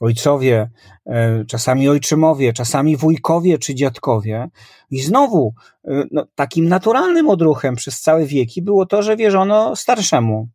ojcowie, 0.00 0.70
e, 1.06 1.44
czasami 1.44 1.88
ojczymowie, 1.88 2.52
czasami 2.52 2.96
wujkowie 2.96 3.58
czy 3.58 3.74
dziadkowie. 3.74 4.48
I 4.90 5.00
znowu 5.00 5.54
e, 5.84 6.04
no, 6.10 6.26
takim 6.34 6.68
naturalnym 6.68 7.28
odruchem 7.28 7.76
przez 7.76 8.00
całe 8.00 8.26
wieki 8.26 8.62
było 8.62 8.86
to, 8.86 9.02
że 9.02 9.16
wierzono 9.16 9.76
starszemu. 9.76 10.48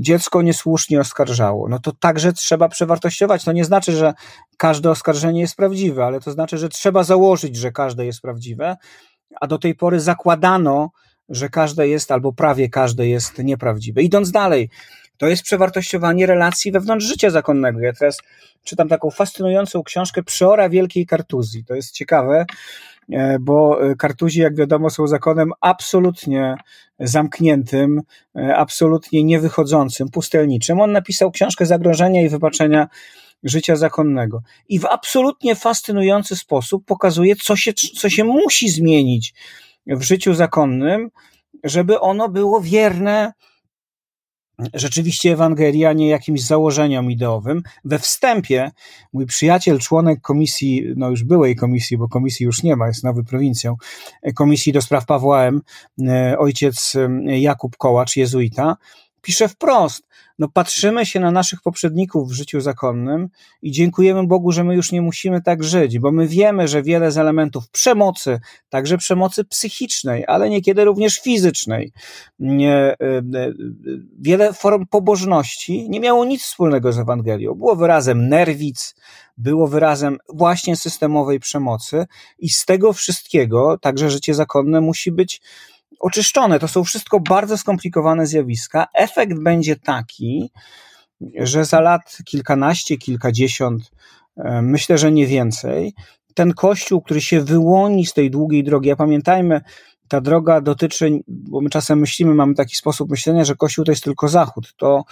Dziecko 0.00 0.42
niesłusznie 0.42 1.00
oskarżało. 1.00 1.68
No 1.68 1.78
to 1.78 1.92
także 1.92 2.32
trzeba 2.32 2.68
przewartościować. 2.68 3.44
To 3.44 3.52
nie 3.52 3.64
znaczy, 3.64 3.92
że 3.92 4.14
każde 4.56 4.90
oskarżenie 4.90 5.40
jest 5.40 5.56
prawdziwe, 5.56 6.04
ale 6.04 6.20
to 6.20 6.30
znaczy, 6.32 6.58
że 6.58 6.68
trzeba 6.68 7.04
założyć, 7.04 7.56
że 7.56 7.72
każde 7.72 8.06
jest 8.06 8.20
prawdziwe 8.20 8.76
a 9.40 9.46
do 9.46 9.58
tej 9.58 9.74
pory 9.74 10.00
zakładano, 10.00 10.90
że 11.28 11.48
każde 11.48 11.88
jest 11.88 12.12
albo 12.12 12.32
prawie 12.32 12.68
każde 12.68 13.08
jest 13.08 13.38
nieprawdziwe. 13.38 14.02
Idąc 14.02 14.30
dalej, 14.30 14.70
to 15.16 15.26
jest 15.26 15.42
przewartościowanie 15.42 16.26
relacji 16.26 16.72
wewnątrz 16.72 17.06
życia 17.06 17.30
zakonnego. 17.30 17.80
Ja 17.80 17.92
teraz 17.92 18.18
czytam 18.64 18.88
taką 18.88 19.10
fascynującą 19.10 19.82
książkę 19.82 20.22
Przeora 20.22 20.68
Wielkiej 20.68 21.06
Kartuzji. 21.06 21.64
To 21.64 21.74
jest 21.74 21.92
ciekawe, 21.92 22.46
e, 23.12 23.38
bo 23.38 23.78
Kartuzi, 23.98 24.40
jak 24.40 24.56
wiadomo, 24.56 24.90
są 24.90 25.06
zakonem 25.06 25.52
absolutnie 25.60 26.54
zamkniętym, 27.00 28.02
e, 28.36 28.56
absolutnie 28.56 29.24
niewychodzącym, 29.24 30.08
pustelniczym. 30.08 30.80
On 30.80 30.92
napisał 30.92 31.30
książkę 31.30 31.66
Zagrożenia 31.66 32.22
i 32.22 32.28
Wybaczenia 32.28 32.88
życia 33.46 33.76
zakonnego. 33.76 34.42
I 34.68 34.78
w 34.78 34.84
absolutnie 34.84 35.54
fascynujący 35.54 36.36
sposób 36.36 36.84
pokazuje, 36.84 37.36
co 37.36 37.56
się, 37.56 37.72
co 37.72 38.10
się 38.10 38.24
musi 38.24 38.68
zmienić 38.68 39.34
w 39.86 40.02
życiu 40.02 40.34
zakonnym, 40.34 41.10
żeby 41.64 42.00
ono 42.00 42.28
było 42.28 42.60
wierne 42.60 43.32
rzeczywiście 44.74 45.32
Ewangelii, 45.32 45.84
a 45.84 45.92
nie 45.92 46.08
jakimś 46.08 46.42
założeniom 46.42 47.10
ideowym. 47.10 47.62
We 47.84 47.98
wstępie 47.98 48.70
mój 49.12 49.26
przyjaciel, 49.26 49.78
członek 49.78 50.20
komisji, 50.20 50.84
no 50.96 51.10
już 51.10 51.24
byłej 51.24 51.56
komisji, 51.56 51.98
bo 51.98 52.08
komisji 52.08 52.46
już 52.46 52.62
nie 52.62 52.76
ma, 52.76 52.86
jest 52.86 53.04
nowy 53.04 53.24
prowincją, 53.24 53.76
komisji 54.34 54.72
do 54.72 54.82
spraw 54.82 55.06
Pawła 55.06 55.42
M., 55.42 55.62
e, 56.08 56.38
ojciec 56.38 56.96
e, 56.96 57.38
Jakub 57.40 57.76
Kołacz, 57.76 58.16
jezuita, 58.16 58.76
pisze 59.26 59.48
wprost, 59.48 60.08
no 60.38 60.48
patrzymy 60.48 61.06
się 61.06 61.20
na 61.20 61.30
naszych 61.30 61.62
poprzedników 61.62 62.28
w 62.28 62.32
życiu 62.32 62.60
zakonnym 62.60 63.28
i 63.62 63.70
dziękujemy 63.70 64.26
Bogu, 64.26 64.52
że 64.52 64.64
my 64.64 64.74
już 64.74 64.92
nie 64.92 65.02
musimy 65.02 65.42
tak 65.42 65.64
żyć, 65.64 65.98
bo 65.98 66.12
my 66.12 66.26
wiemy, 66.26 66.68
że 66.68 66.82
wiele 66.82 67.10
z 67.10 67.18
elementów 67.18 67.70
przemocy, 67.70 68.40
także 68.68 68.98
przemocy 68.98 69.44
psychicznej, 69.44 70.24
ale 70.26 70.50
niekiedy 70.50 70.84
również 70.84 71.20
fizycznej, 71.20 71.92
nie, 72.38 72.74
e, 72.74 72.96
e, 73.00 73.52
wiele 74.18 74.52
form 74.52 74.86
pobożności 74.90 75.90
nie 75.90 76.00
miało 76.00 76.24
nic 76.24 76.42
wspólnego 76.42 76.92
z 76.92 76.98
Ewangelią. 76.98 77.54
Było 77.54 77.76
wyrazem 77.76 78.28
nerwic, 78.28 78.94
było 79.36 79.68
wyrazem 79.68 80.18
właśnie 80.28 80.76
systemowej 80.76 81.40
przemocy 81.40 82.06
i 82.38 82.48
z 82.48 82.64
tego 82.64 82.92
wszystkiego 82.92 83.78
także 83.78 84.10
życie 84.10 84.34
zakonne 84.34 84.80
musi 84.80 85.12
być 85.12 85.40
oczyszczone. 86.00 86.58
To 86.58 86.68
są 86.68 86.84
wszystko 86.84 87.20
bardzo 87.20 87.58
skomplikowane 87.58 88.26
zjawiska. 88.26 88.86
Efekt 88.94 89.34
będzie 89.42 89.76
taki, 89.76 90.50
że 91.34 91.64
za 91.64 91.80
lat 91.80 92.18
kilkanaście, 92.24 92.96
kilkadziesiąt, 92.96 93.90
e, 94.36 94.62
myślę, 94.62 94.98
że 94.98 95.12
nie 95.12 95.26
więcej, 95.26 95.94
ten 96.34 96.52
kościół, 96.52 97.02
który 97.02 97.20
się 97.20 97.40
wyłoni 97.40 98.06
z 98.06 98.12
tej 98.12 98.30
długiej 98.30 98.64
drogi, 98.64 98.90
a 98.90 98.96
pamiętajmy, 98.96 99.60
ta 100.08 100.20
droga 100.20 100.60
dotyczy, 100.60 101.20
bo 101.28 101.60
my 101.60 101.70
czasem 101.70 101.98
myślimy, 101.98 102.34
mamy 102.34 102.54
taki 102.54 102.76
sposób 102.76 103.10
myślenia, 103.10 103.44
że 103.44 103.56
Kościół 103.56 103.84
to 103.84 103.92
jest 103.92 104.04
tylko 104.04 104.28
Zachód. 104.28 104.74
To 104.76 105.04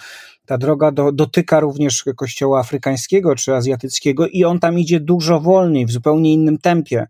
ta 0.45 0.57
droga 0.57 0.91
do, 0.91 1.11
dotyka 1.11 1.59
również 1.59 2.03
Kościoła 2.15 2.59
afrykańskiego 2.59 3.35
czy 3.35 3.55
azjatyckiego 3.55 4.27
i 4.27 4.43
on 4.43 4.59
tam 4.59 4.79
idzie 4.79 4.99
dużo 4.99 5.39
wolniej, 5.39 5.85
w 5.85 5.91
zupełnie 5.91 6.33
innym 6.33 6.57
tempie. 6.57 7.07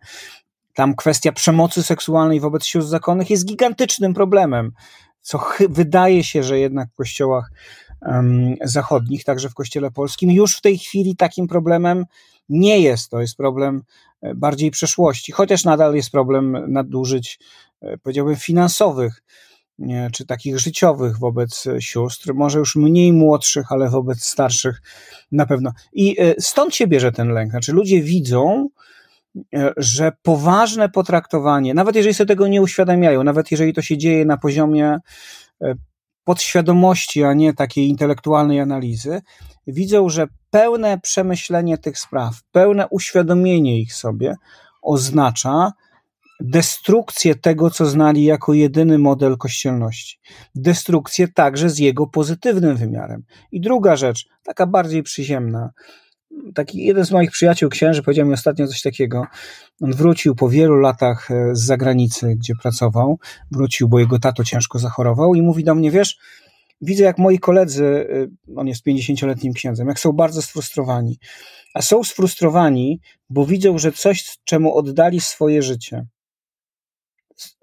Tam 0.76 0.96
kwestia 0.96 1.32
przemocy 1.32 1.84
seksualnej 1.84 2.40
wobec 2.40 2.66
sióstr 2.66 2.90
zakonnych 2.90 3.30
jest 3.30 3.46
gigantycznym 3.46 4.14
problemem, 4.14 4.72
co 5.22 5.46
wydaje 5.70 6.24
się, 6.24 6.44
że 6.44 6.60
jednak 6.60 6.90
w 6.90 6.96
kościołach 6.96 7.52
um, 8.02 8.56
zachodnich, 8.64 9.24
także 9.24 9.50
w 9.50 9.54
kościele 9.54 9.92
polskim, 9.92 10.32
już 10.32 10.58
w 10.58 10.62
tej 10.62 10.78
chwili 10.78 11.16
takim 11.16 11.48
problemem 11.48 12.06
nie 12.50 12.80
jest. 12.80 13.10
To 13.10 13.22
jest 13.22 13.38
problem 13.38 13.84
e, 14.22 14.36
bardziej 14.36 14.72
przeszłości, 14.72 15.32
chociaż 15.32 15.64
nadal 15.64 15.96
jest 15.96 16.12
problem 16.12 16.74
nadużyć, 16.74 17.40
e, 17.82 17.98
powiedziałbym, 17.98 18.36
finansowych 18.36 19.24
czy 20.14 20.26
takich 20.26 20.60
życiowych 20.60 21.20
wobec 21.20 21.64
sióstr, 21.80 22.34
może 22.34 22.60
już 22.60 22.76
mniej 22.76 23.14
młodszych, 23.14 23.72
ale 23.72 23.90
wobec 23.90 24.24
starszych 24.24 24.82
na 25.32 25.46
pewno. 25.46 25.72
I 25.94 26.22
e, 26.22 26.36
stąd 26.40 26.76
się 26.76 26.88
bierze 26.88 27.12
ten 27.12 27.30
lęk. 27.30 27.52
Znaczy, 27.52 27.74
ludzie 27.74 28.02
widzą, 28.02 28.70
E, 28.70 29.05
że 29.78 30.12
poważne 30.22 30.90
potraktowanie, 30.90 31.74
nawet 31.74 31.96
jeżeli 31.96 32.14
sobie 32.14 32.28
tego 32.28 32.48
nie 32.48 32.62
uświadamiają, 32.62 33.24
nawet 33.24 33.52
jeżeli 33.52 33.74
to 33.74 33.82
się 33.82 33.98
dzieje 33.98 34.26
na 34.26 34.38
poziomie 34.38 34.98
e, 35.62 35.76
podświadomości, 36.24 37.24
a 37.24 37.34
nie 37.34 37.54
takiej 37.54 37.88
intelektualnej 37.88 38.60
analizy, 38.60 39.22
widzą, 39.68 40.10
że 40.10 40.28
pełne 40.50 41.00
przemyślenie 41.00 41.78
tych 41.78 42.00
spraw, 42.00 42.36
pełne 42.52 42.88
uświadomienie 42.88 43.80
ich 43.80 43.94
sobie 43.94 44.36
oznacza 44.82 45.72
destrukcję 46.40 47.36
tego, 47.36 47.70
co 47.70 47.86
znali 47.86 48.24
jako 48.24 48.54
jedyny 48.54 48.98
model 48.98 49.38
kościelności. 49.38 50.20
Destrukcję 50.56 51.28
także 51.28 51.70
z 51.70 51.80
jego 51.80 52.08
pozytywnym 52.08 52.76
wymiarem. 52.76 53.24
I 53.52 53.62
druga 53.62 53.96
rzecz, 53.96 54.26
taka 54.44 54.68
bardziej 54.68 55.04
przyziemna, 55.04 55.70
taki 56.56 56.86
jeden 56.86 57.06
z 57.06 57.12
moich 57.12 57.32
przyjaciół, 57.32 57.70
księży, 57.70 58.04
powiedział 58.04 58.28
mi 58.28 58.34
ostatnio 58.34 58.68
coś 58.68 58.82
takiego. 58.82 59.26
On 59.82 59.94
wrócił 59.94 60.36
po 60.36 60.50
wielu 60.50 60.76
latach 60.76 61.32
e, 61.32 61.56
z 61.56 61.66
zagranicy, 61.66 62.36
gdzie 62.36 62.54
pracował. 62.62 63.20
Wrócił, 63.52 63.90
bo 63.90 64.00
jego 64.00 64.20
tato 64.20 64.44
ciężko 64.44 64.80
zachorował 64.80 65.36
i 65.36 65.42
mówi 65.42 65.64
do 65.64 65.76
mnie, 65.76 65.92
wiesz, 65.92 66.18
widzę 66.82 67.04
jak 67.04 67.18
moi 67.18 67.40
koledzy, 67.40 67.86
e, 67.86 68.56
on 68.56 68.68
jest 68.68 68.86
50-letnim 68.86 69.54
księdzem, 69.54 69.88
jak 69.88 70.00
są 70.00 70.12
bardzo 70.12 70.42
sfrustrowani. 70.42 71.20
A 71.74 71.82
są 71.82 72.04
sfrustrowani, 72.04 73.00
bo 73.30 73.46
widzą, 73.46 73.78
że 73.78 73.92
coś, 73.92 74.38
czemu 74.44 74.78
oddali 74.78 75.22
swoje 75.22 75.62
życie, 75.62 76.06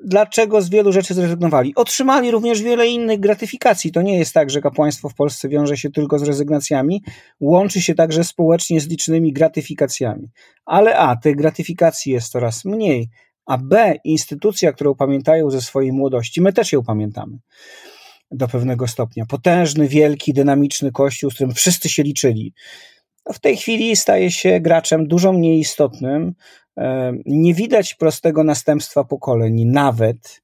dlaczego 0.05 0.63
z 0.63 0.71
wielu 0.71 0.93
rzeczy 0.93 1.15
zrezygnowali. 1.15 1.75
Otrzymali 1.75 2.31
również 2.31 2.63
wiele 2.63 2.89
innych 2.89 3.21
gratyfikacji. 3.21 3.93
To 3.93 4.03
nie 4.03 4.19
jest 4.19 4.35
tak, 4.35 4.51
że 4.51 4.61
kapłaństwo 4.61 5.09
w 5.09 5.15
Polsce 5.15 5.49
wiąże 5.49 5.77
się 5.77 5.91
tylko 5.91 6.19
z 6.19 6.23
rezygnacjami, 6.23 7.03
łączy 7.41 7.83
się 7.83 7.95
także 7.95 8.25
społecznie 8.25 8.81
z 8.81 8.89
licznymi 8.89 9.33
gratyfikacjami. 9.33 10.31
Ale 10.65 10.99
A, 10.99 11.17
tych 11.17 11.37
gratyfikacji 11.37 12.13
jest 12.13 12.33
coraz 12.33 12.65
mniej, 12.65 13.09
a 13.47 13.59
B, 13.59 13.95
instytucja, 14.05 14.73
którą 14.73 14.95
pamiętają 14.95 15.51
ze 15.51 15.61
swojej 15.61 15.93
młodości, 15.93 16.41
my 16.41 16.53
też 16.53 16.73
ją 16.73 16.83
pamiętamy 16.83 17.39
do 18.31 18.49
pewnego 18.49 18.89
stopnia. 18.89 19.27
Potężny, 19.27 19.89
wielki, 19.89 20.33
dynamiczny 20.33 20.93
kościół, 20.93 21.31
z 21.31 21.35
którym 21.35 21.55
wszyscy 21.55 21.89
się 21.89 22.03
liczyli. 22.03 22.55
W 23.33 23.39
tej 23.39 23.57
chwili 23.57 23.97
staje 23.97 24.31
się 24.31 24.61
graczem 24.61 25.09
dużo 25.09 25.33
mniej 25.33 25.59
istotnym, 25.59 26.35
nie 27.27 27.55
widać 27.55 27.95
prostego 27.95 28.45
następstwa 28.45 29.05
pokoleń, 29.05 29.65
nawet 29.65 30.43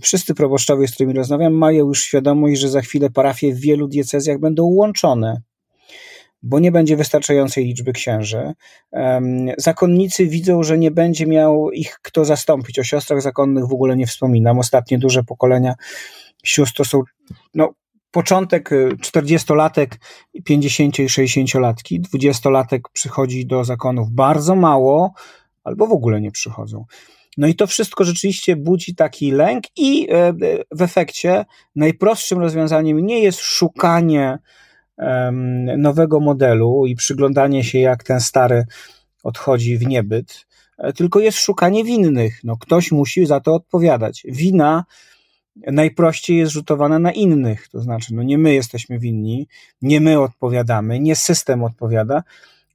wszyscy 0.00 0.34
proboszczowie, 0.34 0.88
z 0.88 0.92
którymi 0.92 1.14
rozmawiam, 1.14 1.52
mają 1.52 1.86
już 1.86 2.04
świadomość, 2.04 2.60
że 2.60 2.68
za 2.68 2.80
chwilę 2.80 3.10
parafie 3.10 3.54
w 3.54 3.60
wielu 3.60 3.88
diecezjach 3.88 4.38
będą 4.38 4.64
łączone, 4.64 5.42
bo 6.42 6.58
nie 6.58 6.72
będzie 6.72 6.96
wystarczającej 6.96 7.64
liczby 7.64 7.92
księży. 7.92 8.52
Zakonnicy 9.58 10.26
widzą, 10.26 10.62
że 10.62 10.78
nie 10.78 10.90
będzie 10.90 11.26
miał 11.26 11.70
ich 11.70 11.98
kto 12.02 12.24
zastąpić. 12.24 12.78
O 12.78 12.84
siostrach 12.84 13.22
zakonnych 13.22 13.66
w 13.66 13.72
ogóle 13.72 13.96
nie 13.96 14.06
wspominam. 14.06 14.58
Ostatnie 14.58 14.98
duże 14.98 15.22
pokolenia 15.22 15.74
sióstr 16.44 16.76
to 16.76 16.84
są 16.84 17.02
no, 17.54 17.74
początek 18.16 18.70
40-latek, 19.00 19.94
y, 20.34 20.42
50 20.42 20.98
i 20.98 21.06
60-latki, 21.06 22.00
20-latek 22.00 22.80
przychodzi 22.92 23.46
do 23.46 23.64
zakonów 23.64 24.10
bardzo 24.10 24.54
mało, 24.54 25.12
albo 25.64 25.86
w 25.86 25.92
ogóle 25.92 26.20
nie 26.20 26.30
przychodzą. 26.30 26.84
No 27.36 27.46
i 27.46 27.54
to 27.54 27.66
wszystko 27.66 28.04
rzeczywiście 28.04 28.56
budzi 28.56 28.94
taki 28.94 29.30
lęk, 29.30 29.64
i 29.76 30.08
e, 30.10 30.32
w 30.70 30.82
efekcie 30.82 31.44
najprostszym 31.74 32.38
rozwiązaniem 32.38 33.06
nie 33.06 33.20
jest 33.20 33.40
szukanie 33.40 34.38
nowego 35.78 36.20
modelu 36.20 36.86
i 36.86 36.94
przyglądanie 36.94 37.64
się, 37.64 37.78
jak 37.78 38.04
ten 38.04 38.20
stary 38.20 38.64
odchodzi 39.22 39.78
w 39.78 39.86
niebyt, 39.86 40.46
e, 40.78 40.92
tylko 40.92 41.20
jest 41.20 41.38
szukanie 41.38 41.84
winnych. 41.84 42.40
No, 42.44 42.56
ktoś 42.56 42.92
musi 42.92 43.26
za 43.26 43.40
to 43.40 43.54
odpowiadać. 43.54 44.22
Wina 44.28 44.84
najprościej 45.56 46.36
jest 46.36 46.52
rzutowana 46.52 46.98
na 46.98 47.12
innych. 47.12 47.68
To 47.68 47.80
znaczy, 47.80 48.14
no 48.14 48.22
nie 48.22 48.38
my 48.38 48.54
jesteśmy 48.54 48.98
winni, 48.98 49.48
nie 49.82 50.00
my 50.00 50.20
odpowiadamy, 50.20 51.00
nie 51.00 51.16
system 51.16 51.64
odpowiada, 51.64 52.22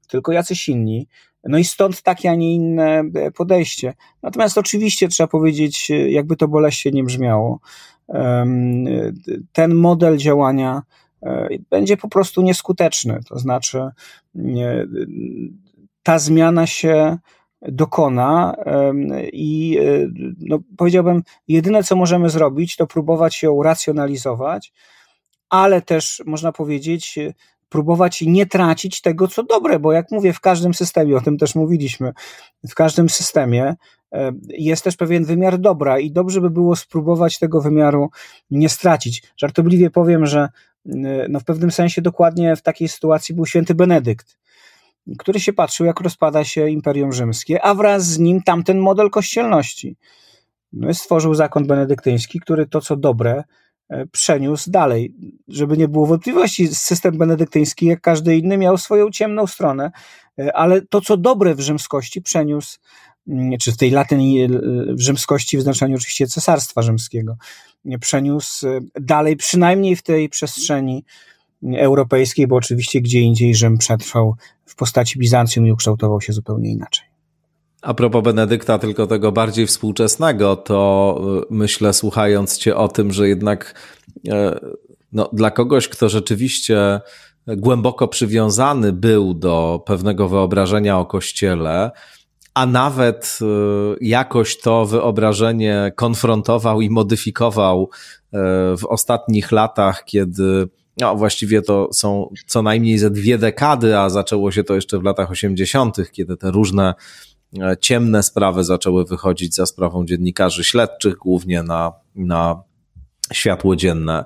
tylko 0.07 0.31
jacyś 0.31 0.69
inni. 0.69 1.07
No 1.43 1.57
i 1.57 1.63
stąd 1.63 2.01
takie, 2.01 2.31
a 2.31 2.35
nie 2.35 2.53
inne 2.53 3.03
e, 3.15 3.31
podejście. 3.31 3.93
Natomiast 4.23 4.57
oczywiście 4.57 5.07
trzeba 5.07 5.27
powiedzieć, 5.27 5.91
e, 5.91 6.11
jakby 6.11 6.35
to 6.35 6.47
boleśnie 6.47 6.91
nie 6.91 7.03
brzmiało, 7.03 7.59
ten 9.53 9.75
model 9.75 10.17
działania 10.17 10.81
e, 11.23 11.47
będzie 11.69 11.97
po 11.97 12.09
prostu 12.09 12.41
nieskuteczny. 12.41 13.19
To 13.29 13.39
znaczy, 13.39 13.89
ta 16.03 16.19
zmiana 16.19 16.67
się 16.67 17.17
dokona 17.61 18.55
i 19.33 19.77
e, 19.79 20.07
no, 20.39 20.59
powiedziałbym, 20.77 21.23
jedyne 21.47 21.83
co 21.83 21.95
możemy 21.95 22.29
zrobić, 22.29 22.75
to 22.75 22.87
próbować 22.87 23.43
ją 23.43 23.63
racjonalizować, 23.63 24.73
ale 25.49 25.81
też 25.81 26.23
można 26.25 26.51
powiedzieć, 26.51 27.19
próbować 27.69 28.21
nie 28.21 28.45
tracić 28.45 29.01
tego, 29.01 29.27
co 29.27 29.43
dobre, 29.43 29.79
bo 29.79 29.91
jak 29.91 30.11
mówię, 30.11 30.33
w 30.33 30.39
każdym 30.39 30.73
systemie, 30.73 31.15
o 31.17 31.21
tym 31.21 31.37
też 31.37 31.55
mówiliśmy, 31.55 32.13
w 32.69 32.75
każdym 32.75 33.09
systemie 33.09 33.75
jest 34.49 34.83
też 34.83 34.97
pewien 34.97 35.25
wymiar 35.25 35.59
dobra 35.59 35.99
i 35.99 36.11
dobrze 36.11 36.41
by 36.41 36.49
było 36.49 36.75
spróbować 36.75 37.39
tego 37.39 37.61
wymiaru 37.61 38.09
nie 38.51 38.69
stracić. 38.69 39.23
Żartobliwie 39.37 39.89
powiem, 39.89 40.25
że 40.25 40.49
no 41.29 41.39
w 41.39 41.43
pewnym 41.43 41.71
sensie 41.71 42.01
dokładnie 42.01 42.55
w 42.55 42.61
takiej 42.61 42.87
sytuacji 42.87 43.35
był 43.35 43.45
święty 43.45 43.75
Benedykt 43.75 44.37
który 45.19 45.39
się 45.39 45.53
patrzył, 45.53 45.85
jak 45.85 45.99
rozpada 45.99 46.43
się 46.43 46.69
Imperium 46.69 47.13
Rzymskie, 47.13 47.65
a 47.65 47.73
wraz 47.73 48.05
z 48.05 48.19
nim 48.19 48.43
tamten 48.43 48.79
model 48.79 49.09
kościelności. 49.09 49.97
No 50.73 50.93
stworzył 50.93 51.33
zakon 51.33 51.67
benedyktyński, 51.67 52.39
który 52.39 52.67
to, 52.67 52.81
co 52.81 52.95
dobre, 52.95 53.43
e, 53.89 54.05
przeniósł 54.07 54.71
dalej. 54.71 55.13
Żeby 55.47 55.77
nie 55.77 55.87
było 55.87 56.07
wątpliwości, 56.07 56.67
system 56.67 57.17
benedyktyński, 57.17 57.85
jak 57.85 58.01
każdy 58.01 58.37
inny, 58.37 58.57
miał 58.57 58.77
swoją 58.77 59.11
ciemną 59.11 59.47
stronę, 59.47 59.91
e, 60.39 60.55
ale 60.55 60.81
to, 60.81 61.01
co 61.01 61.17
dobre 61.17 61.55
w 61.55 61.59
rzymskości, 61.59 62.21
przeniósł, 62.21 62.79
mm, 63.27 63.57
czy 63.57 63.71
w 63.71 63.77
tej 63.77 63.91
latynii 63.91 64.41
e, 64.41 64.47
w 64.93 65.01
rzymskości 65.01 65.57
w 65.57 65.61
znaczeniu 65.61 65.95
oczywiście 65.95 66.27
cesarstwa 66.27 66.81
rzymskiego, 66.81 67.37
przeniósł 68.01 68.67
dalej, 69.01 69.37
przynajmniej 69.37 69.95
w 69.95 70.03
tej 70.03 70.29
przestrzeni 70.29 71.03
europejskiej, 71.77 72.47
bo 72.47 72.55
oczywiście 72.55 73.01
gdzie 73.01 73.19
indziej 73.19 73.55
Rzym 73.55 73.77
przetrwał 73.77 74.35
w 74.65 74.75
postaci 74.75 75.19
Bizancjum 75.19 75.67
i 75.67 75.71
ukształtował 75.71 76.21
się 76.21 76.33
zupełnie 76.33 76.71
inaczej. 76.71 77.11
A 77.81 77.93
propos 77.93 78.23
Benedykta, 78.23 78.79
tylko 78.79 79.07
tego 79.07 79.31
bardziej 79.31 79.67
współczesnego, 79.67 80.55
to 80.55 81.21
y, 81.43 81.45
myślę, 81.49 81.93
słuchając 81.93 82.57
Cię 82.57 82.75
o 82.75 82.87
tym, 82.87 83.13
że 83.13 83.27
jednak 83.27 83.75
y, 84.27 84.31
no, 85.11 85.29
dla 85.33 85.51
kogoś, 85.51 85.87
kto 85.87 86.09
rzeczywiście 86.09 87.01
głęboko 87.47 88.07
przywiązany 88.07 88.93
był 88.93 89.33
do 89.33 89.83
pewnego 89.85 90.29
wyobrażenia 90.29 90.99
o 90.99 91.05
Kościele, 91.05 91.91
a 92.53 92.65
nawet 92.65 93.39
y, 93.41 93.45
jakoś 94.01 94.57
to 94.57 94.85
wyobrażenie 94.85 95.91
konfrontował 95.95 96.81
i 96.81 96.89
modyfikował 96.89 97.89
w 98.77 98.85
ostatnich 98.89 99.51
latach, 99.51 100.03
kiedy 100.05 100.67
no, 101.01 101.15
właściwie 101.15 101.61
to 101.61 101.89
są 101.93 102.33
co 102.47 102.61
najmniej 102.61 102.97
ze 102.97 103.09
dwie 103.09 103.37
dekady, 103.37 103.97
a 103.97 104.09
zaczęło 104.09 104.51
się 104.51 104.63
to 104.63 104.75
jeszcze 104.75 104.99
w 104.99 105.03
latach 105.03 105.31
80., 105.31 105.97
kiedy 106.11 106.37
te 106.37 106.51
różne 106.51 106.93
e, 107.61 107.77
ciemne 107.81 108.23
sprawy 108.23 108.63
zaczęły 108.63 109.05
wychodzić 109.05 109.55
za 109.55 109.65
sprawą 109.65 110.05
dziennikarzy 110.05 110.63
śledczych, 110.63 111.15
głównie 111.15 111.63
na, 111.63 111.93
na 112.15 112.63
światło 113.33 113.75
dzienne. 113.75 114.25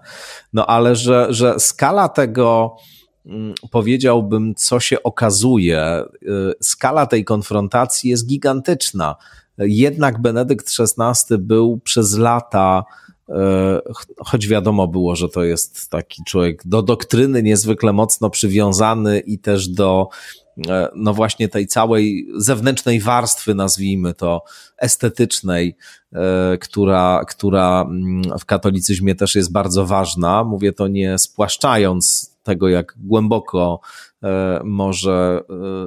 No 0.54 0.66
ale 0.66 0.96
że, 0.96 1.28
że 1.30 1.60
skala 1.60 2.10
tego, 2.10 2.76
mm, 3.26 3.54
powiedziałbym, 3.72 4.56
co 4.56 4.80
się 4.80 5.04
okazuje, 5.04 5.80
e, 5.80 6.06
skala 6.62 7.06
tej 7.06 7.26
konfrontacji 7.26 8.10
jest 8.10 8.28
gigantyczna. 8.28 9.16
Jednak 9.58 10.22
Benedykt 10.22 10.68
XVI 10.80 11.38
był 11.38 11.80
przez 11.84 12.18
lata 12.18 12.84
choć 14.26 14.48
wiadomo 14.48 14.88
było, 14.88 15.16
że 15.16 15.30
to 15.30 15.44
jest 15.44 15.90
taki 15.90 16.24
człowiek 16.24 16.62
do 16.66 16.82
doktryny 16.82 17.44
niezwykle 17.44 17.94
mocno 17.94 18.30
przywiązany 18.30 19.20
i 19.20 19.40
też 19.40 19.68
do 19.68 20.08
e, 20.68 20.90
no 20.96 21.14
właśnie 21.14 21.50
tej 21.50 21.68
całej 21.68 22.28
zewnętrznej 22.38 23.00
warstwy, 23.02 23.56
nazwijmy 23.56 24.14
to, 24.14 24.44
estetycznej, 24.78 25.78
e, 26.14 26.58
która, 26.58 27.22
która 27.30 27.82
mm, 27.82 28.40
w 28.40 28.46
katolicyzmie 28.46 29.16
też 29.16 29.36
jest 29.36 29.52
bardzo 29.52 29.86
ważna. 29.86 30.44
Mówię 30.44 30.74
to 30.74 30.88
nie 30.88 31.18
spłaszczając 31.18 32.36
tego, 32.44 32.70
jak 32.70 32.94
głęboko 32.98 33.80
może 34.64 35.42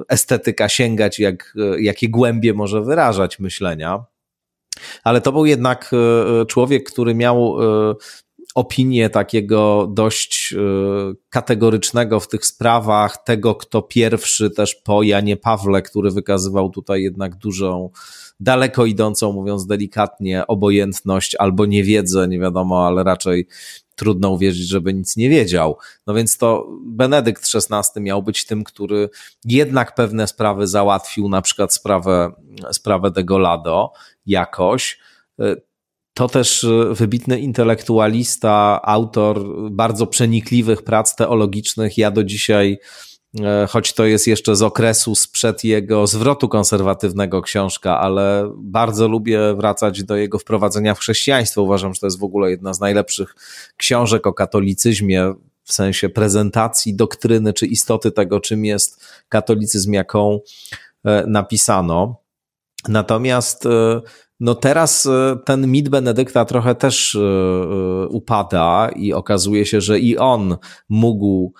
estetyka 0.09 0.69
sięgać, 0.69 1.19
jak, 1.19 1.53
jakie 1.79 2.09
głębie 2.09 2.53
może 2.53 2.81
wyrażać 2.81 3.39
myślenia 3.39 4.05
ale 5.03 5.21
to 5.21 5.31
był 5.31 5.45
jednak 5.45 5.91
e, 5.93 6.45
człowiek, 6.45 6.91
który 6.91 7.15
miał 7.15 7.57
e, 7.61 7.95
opinię 8.55 9.09
takiego 9.09 9.87
dość 9.93 10.53
e, 10.53 10.59
kategorycznego 11.29 12.19
w 12.19 12.27
tych 12.27 12.45
sprawach, 12.45 13.23
tego, 13.23 13.55
kto 13.55 13.81
pierwszy 13.81 14.49
też 14.49 14.75
po 14.75 15.03
Janie 15.03 15.37
Pawle, 15.37 15.81
który 15.81 16.11
wykazywał 16.11 16.69
tutaj 16.69 17.01
jednak 17.01 17.35
dużą, 17.35 17.89
daleko 18.39 18.85
idącą, 18.85 19.31
mówiąc 19.31 19.65
delikatnie, 19.65 20.47
obojętność 20.47 21.35
albo 21.35 21.65
niewiedzę, 21.65 22.27
nie 22.27 22.39
wiadomo, 22.39 22.87
ale 22.87 23.03
raczej 23.03 23.47
trudno 23.99 24.29
uwierzyć, 24.29 24.67
żeby 24.67 24.93
nic 24.93 25.17
nie 25.17 25.29
wiedział. 25.29 25.77
No 26.07 26.13
więc 26.13 26.37
to 26.37 26.67
Benedykt 26.85 27.47
XVI 27.55 28.01
miał 28.01 28.23
być 28.23 28.45
tym, 28.45 28.63
który 28.63 29.09
jednak 29.45 29.95
pewne 29.95 30.27
sprawy 30.27 30.67
załatwił, 30.67 31.29
na 31.29 31.41
przykład 31.41 31.73
sprawę, 31.73 32.31
sprawę 32.71 33.11
Degolado 33.11 33.91
jakoś. 34.25 34.99
To 36.13 36.27
też 36.27 36.65
wybitny 36.91 37.39
intelektualista, 37.39 38.81
autor 38.83 39.45
bardzo 39.71 40.07
przenikliwych 40.07 40.83
prac 40.83 41.15
teologicznych. 41.15 41.97
Ja 41.97 42.11
do 42.11 42.23
dzisiaj 42.23 42.79
choć 43.69 43.93
to 43.93 44.05
jest 44.05 44.27
jeszcze 44.27 44.55
z 44.55 44.61
okresu 44.61 45.15
sprzed 45.15 45.63
jego 45.63 46.07
zwrotu 46.07 46.49
konserwatywnego 46.49 47.41
książka, 47.41 47.99
ale 47.99 48.51
bardzo 48.57 49.07
lubię 49.07 49.39
wracać 49.55 50.03
do 50.03 50.15
jego 50.15 50.39
wprowadzenia 50.39 50.95
w 50.95 50.99
chrześcijaństwo. 50.99 51.61
Uważam, 51.61 51.93
że 51.93 51.99
to 51.99 52.07
jest 52.07 52.19
w 52.19 52.23
ogóle 52.23 52.49
jedna 52.49 52.73
z 52.73 52.79
najlepszych 52.79 53.35
książek 53.77 54.27
o 54.27 54.33
katolicyzmie 54.33 55.33
w 55.63 55.73
sensie 55.73 56.09
prezentacji 56.09 56.95
doktryny 56.95 57.53
czy 57.53 57.65
istoty 57.65 58.11
tego, 58.11 58.39
czym 58.39 58.65
jest 58.65 59.05
katolicyzm, 59.29 59.93
jaką 59.93 60.39
e, 61.05 61.23
napisano. 61.27 62.15
Natomiast 62.87 63.65
e, 63.65 64.01
no 64.39 64.55
teraz 64.55 65.05
e, 65.05 65.37
ten 65.45 65.67
mit 65.67 65.89
Benedykta 65.89 66.45
trochę 66.45 66.75
też 66.75 67.15
e, 67.15 67.19
e, 67.19 68.07
upada 68.07 68.89
i 68.95 69.13
okazuje 69.13 69.65
się, 69.65 69.81
że 69.81 69.99
i 69.99 70.17
on 70.17 70.57
mógł 70.89 71.53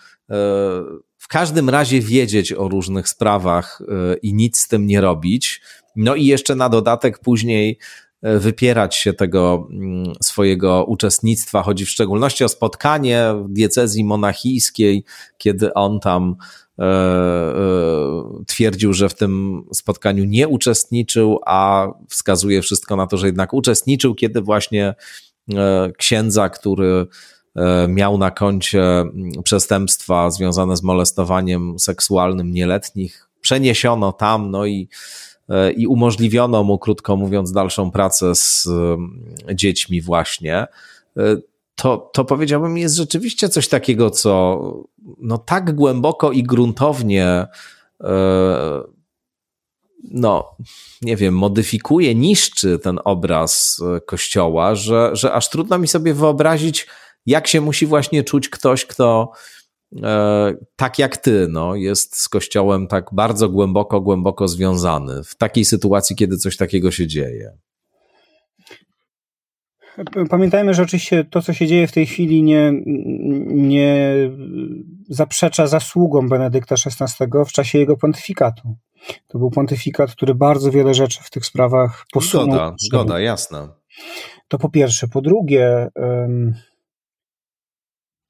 każdym 1.30 1.70
razie 1.70 2.02
wiedzieć 2.02 2.54
o 2.54 2.68
różnych 2.68 3.10
sprawach 3.10 3.82
i 4.22 4.34
nic 4.34 4.60
z 4.60 4.68
tym 4.68 4.88
nie 4.88 5.02
robić. 5.02 5.62
No 5.96 6.16
i 6.16 6.26
jeszcze 6.26 6.56
na 6.56 6.70
dodatek 6.70 7.20
później 7.20 7.78
wypierać 8.22 8.96
się 8.96 9.14
tego 9.14 9.68
mm, 9.72 10.14
swojego 10.24 10.86
uczestnictwa. 10.86 11.64
Chodzi 11.64 11.86
w 11.86 11.90
szczególności 11.90 12.44
o 12.44 12.50
spotkanie 12.50 13.34
w 13.46 13.50
diecezji 13.50 14.04
monachijskiej, 14.04 15.04
kiedy 15.38 15.74
on 15.74 16.00
tam 16.00 16.36
e, 16.80 17.54
twierdził, 18.48 18.94
że 18.94 19.10
w 19.10 19.16
tym 19.16 19.64
spotkaniu 19.74 20.26
nie 20.26 20.48
uczestniczył, 20.48 21.40
a 21.46 21.88
wskazuje 22.10 22.62
wszystko 22.62 22.96
na 22.96 23.08
to, 23.08 23.18
że 23.18 23.26
jednak 23.26 23.54
uczestniczył, 23.54 24.16
kiedy 24.16 24.42
właśnie 24.42 24.96
księdza, 25.98 26.50
który 26.50 27.08
miał 27.88 28.18
na 28.18 28.32
koncie 28.32 28.84
przestępstwa 29.44 30.32
związane 30.32 30.78
z 30.78 30.84
molestowaniem 30.84 31.80
seksualnym 31.80 32.52
nieletnich, 32.52 33.30
przeniesiono 33.42 34.12
tam, 34.12 34.52
no 34.52 34.66
i, 34.66 34.90
i 35.78 35.88
umożliwiono 35.88 36.64
mu, 36.64 36.80
krótko 36.80 37.16
mówiąc, 37.16 37.52
dalszą 37.52 37.92
pracę 37.92 38.36
z 38.36 38.68
dziećmi 39.54 40.02
właśnie. 40.02 40.68
To, 41.76 42.10
to 42.14 42.26
powiedziałbym 42.26 42.78
jest 42.78 42.96
rzeczywiście 42.96 43.50
coś 43.50 43.68
takiego, 43.68 44.10
co 44.10 44.60
no 45.22 45.38
tak 45.38 45.76
głęboko 45.76 46.32
i 46.32 46.44
gruntownie 46.44 47.48
e, 48.04 48.82
no, 50.12 50.56
nie 51.02 51.16
wiem, 51.16 51.34
modyfikuje, 51.34 52.16
niszczy 52.16 52.80
ten 52.80 53.00
obraz 53.06 53.82
e, 53.96 54.02
kościoła, 54.02 54.76
że, 54.76 55.10
że 55.14 55.34
aż 55.34 55.50
trudno 55.50 55.78
mi 55.78 55.88
sobie 55.88 56.14
wyobrazić, 56.14 56.88
jak 57.26 57.48
się 57.48 57.62
musi 57.62 57.86
właśnie 57.86 58.24
czuć 58.24 58.50
ktoś, 58.50 58.86
kto 58.86 59.32
e, 60.04 60.54
tak 60.76 61.00
jak 61.00 61.18
ty, 61.18 61.48
no, 61.50 61.76
jest 61.76 62.18
z 62.18 62.30
kościołem 62.30 62.88
tak 62.88 63.06
bardzo 63.12 63.50
głęboko, 63.50 64.02
głęboko 64.02 64.48
związany 64.48 65.24
w 65.24 65.36
takiej 65.36 65.66
sytuacji, 65.66 66.16
kiedy 66.16 66.38
coś 66.38 66.58
takiego 66.58 66.92
się 66.92 67.08
dzieje. 67.08 67.58
Pamiętajmy, 70.30 70.74
że 70.74 70.84
oczywiście 70.84 71.24
to, 71.24 71.42
co 71.42 71.54
się 71.54 71.68
dzieje 71.68 71.88
w 71.88 71.92
tej 71.92 72.06
chwili, 72.06 72.44
nie, 72.44 72.72
nie 73.46 74.16
zaprzecza 75.10 75.68
zasługom 75.68 76.30
Benedykta 76.30 76.76
XVI 77.00 77.26
w 77.48 77.52
czasie 77.52 77.80
jego 77.80 77.98
pontyfikatu. 77.98 78.76
To 79.28 79.40
był 79.40 79.50
pontyfikat, 79.50 80.12
który 80.12 80.36
bardzo 80.36 80.72
wiele 80.72 80.94
rzeczy 80.94 81.20
w 81.24 81.30
tych 81.30 81.46
sprawach 81.46 82.06
posunął. 82.14 82.46
Zgoda, 82.46 82.76
zgoda, 82.80 83.20
jasne. 83.20 83.68
To 84.48 84.58
po 84.58 84.70
pierwsze. 84.70 85.08
Po 85.08 85.22
drugie, 85.22 85.88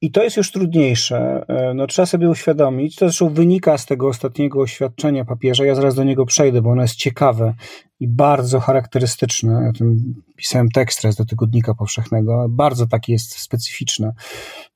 i 0.02 0.12
to 0.12 0.24
jest 0.24 0.38
już 0.38 0.52
trudniejsze. 0.52 1.46
E, 1.48 1.74
no, 1.74 1.88
trzeba 1.88 2.06
sobie 2.06 2.30
uświadomić, 2.30 2.96
to 2.96 3.06
zresztą 3.06 3.30
wynika 3.30 3.78
z 3.78 3.86
tego 3.86 4.08
ostatniego 4.08 4.60
oświadczenia 4.60 5.26
papieża. 5.26 5.66
Ja 5.66 5.76
zaraz 5.76 5.96
do 5.96 6.04
niego 6.04 6.26
przejdę, 6.26 6.62
bo 6.62 6.70
ono 6.70 6.82
jest 6.82 6.96
ciekawe 6.96 7.54
i 8.00 8.08
bardzo 8.08 8.60
charakterystyczne. 8.60 9.62
Ja 9.66 9.74
tym 9.74 10.14
pisałem 10.36 10.70
tekst 10.70 11.02
teraz 11.02 11.16
do 11.16 11.26
tygodnika 11.26 11.74
powszechnego. 11.74 12.46
Bardzo 12.50 12.88
takie 12.88 13.14
jest 13.14 13.40
specyficzne. 13.40 14.14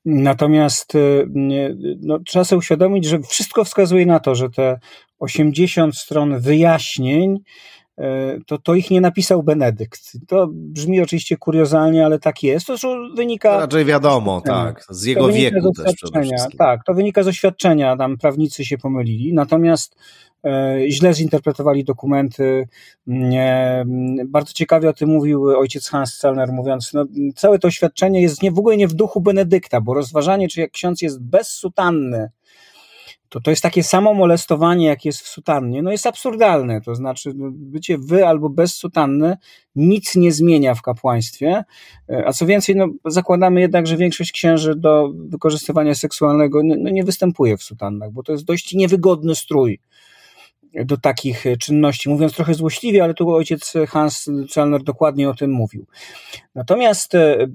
Natomiast 0.04 0.94
e, 0.94 0.98
no, 2.00 2.18
trzeba 2.18 2.44
sobie 2.44 2.58
uświadomić, 2.58 3.04
że 3.04 3.18
wszystko 3.22 3.64
wskazuje 3.64 4.06
na 4.06 4.20
to, 4.20 4.34
że 4.34 4.50
te 4.50 4.78
80 5.18 5.96
stron 5.96 6.40
wyjaśnień 6.40 7.38
to, 8.46 8.58
to 8.58 8.74
ich 8.74 8.90
nie 8.90 9.00
napisał 9.00 9.42
Benedykt. 9.42 10.00
To 10.28 10.48
brzmi 10.52 11.00
oczywiście 11.00 11.36
kuriozalnie, 11.36 12.06
ale 12.06 12.18
tak 12.18 12.42
jest. 12.42 12.66
To 12.66 12.76
wynika. 13.16 13.60
Raczej 13.60 13.84
wiadomo, 13.84 14.40
tak. 14.40 14.84
Z 14.90 15.04
jego 15.04 15.28
wieku 15.28 15.72
z 15.74 15.84
też 15.84 15.94
przede 15.94 16.22
wszystkim. 16.22 16.58
Tak, 16.58 16.84
to 16.84 16.94
wynika 16.94 17.22
z 17.22 17.28
oświadczenia. 17.28 17.96
Tam 17.96 18.18
prawnicy 18.18 18.64
się 18.64 18.78
pomylili. 18.78 19.34
Natomiast 19.34 19.96
e, 20.44 20.78
źle 20.88 21.14
zinterpretowali 21.14 21.84
dokumenty. 21.84 22.68
Nie, 23.06 23.84
bardzo 24.26 24.52
ciekawie 24.52 24.88
o 24.88 24.92
tym 24.92 25.08
mówił 25.08 25.44
ojciec 25.44 25.88
Hans 25.88 26.18
Celner, 26.18 26.52
mówiąc, 26.52 26.92
no, 26.92 27.06
całe 27.36 27.58
to 27.58 27.68
oświadczenie 27.68 28.22
jest 28.22 28.42
nie, 28.42 28.52
w 28.52 28.58
ogóle 28.58 28.76
nie 28.76 28.88
w 28.88 28.94
duchu 28.94 29.20
Benedykta, 29.20 29.80
bo 29.80 29.94
rozważanie, 29.94 30.48
czy 30.48 30.60
jak 30.60 30.70
ksiądz 30.70 31.02
jest 31.02 31.22
bez 31.22 31.48
sutanny, 31.48 32.30
to 33.34 33.40
to 33.40 33.50
jest 33.50 33.62
takie 33.62 33.82
samo 33.82 34.14
molestowanie, 34.14 34.86
jak 34.86 35.04
jest 35.04 35.20
w 35.20 35.28
sutannie, 35.28 35.82
no 35.82 35.90
jest 35.92 36.06
absurdalne. 36.06 36.80
To 36.80 36.94
znaczy, 36.94 37.32
no, 37.36 37.50
bycie 37.52 37.98
wy 37.98 38.26
albo 38.26 38.48
bez 38.48 38.74
sutanny 38.74 39.36
nic 39.76 40.16
nie 40.16 40.32
zmienia 40.32 40.74
w 40.74 40.82
kapłaństwie. 40.82 41.64
E, 42.10 42.26
a 42.26 42.32
co 42.32 42.46
więcej, 42.46 42.76
no, 42.76 42.86
zakładamy 43.04 43.60
jednak, 43.60 43.86
że 43.86 43.96
większość 43.96 44.32
księży 44.32 44.74
do 44.74 45.12
wykorzystywania 45.14 45.94
seksualnego 45.94 46.60
no, 46.64 46.74
no 46.78 46.90
nie 46.90 47.04
występuje 47.04 47.56
w 47.56 47.62
sutannach, 47.62 48.12
bo 48.12 48.22
to 48.22 48.32
jest 48.32 48.44
dość 48.44 48.74
niewygodny 48.74 49.34
strój 49.34 49.80
do 50.84 50.96
takich 50.96 51.46
e, 51.46 51.56
czynności, 51.56 52.08
mówiąc 52.08 52.32
trochę 52.32 52.54
złośliwie, 52.54 53.04
ale 53.04 53.14
tu 53.14 53.30
ojciec 53.30 53.72
Hans 53.88 54.30
Zellner 54.52 54.82
dokładnie 54.82 55.28
o 55.28 55.34
tym 55.34 55.50
mówił. 55.50 55.86
Natomiast 56.54 57.14
e, 57.14 57.48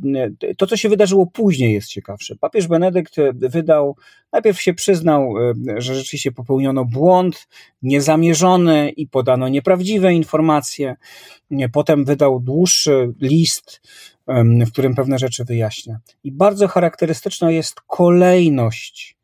to, 0.57 0.67
co 0.67 0.77
się 0.77 0.89
wydarzyło 0.89 1.27
później 1.27 1.73
jest 1.73 1.87
ciekawsze. 1.87 2.35
Papież 2.35 2.67
Benedykt 2.67 3.15
wydał, 3.33 3.95
najpierw 4.31 4.61
się 4.61 4.73
przyznał, 4.73 5.33
e, 5.37 5.53
że 5.81 5.95
rzeczywiście 5.95 6.31
popełniono 6.31 6.85
błąd 6.85 7.47
niezamierzony 7.81 8.89
i 8.89 9.07
podano 9.07 9.47
nieprawdziwe 9.47 10.13
informacje. 10.13 10.95
Potem 11.71 12.05
wydał 12.05 12.39
dłuższy 12.39 13.13
list, 13.21 13.81
w 14.65 14.71
którym 14.71 14.95
pewne 14.95 15.19
rzeczy 15.19 15.45
wyjaśnia. 15.45 15.99
I 16.23 16.31
bardzo 16.31 16.67
charakterystyczna 16.67 17.51
jest 17.51 17.81
kolejność 17.87 19.18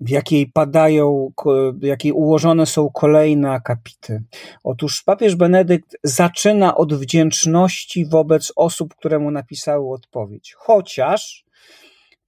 w 0.00 0.10
jakiej 0.10 0.46
padają, 0.46 1.32
w 1.74 1.82
jakiej 1.82 2.12
ułożone 2.12 2.66
są 2.66 2.90
kolejne 2.90 3.50
akapity. 3.50 4.22
Otóż 4.64 5.02
papież 5.02 5.36
Benedykt 5.36 5.96
zaczyna 6.04 6.76
od 6.76 6.94
wdzięczności 6.94 8.06
wobec 8.06 8.52
osób, 8.56 8.94
które 8.94 9.18
mu 9.18 9.30
napisały 9.30 9.92
odpowiedź. 9.92 10.54
Chociaż 10.56 11.44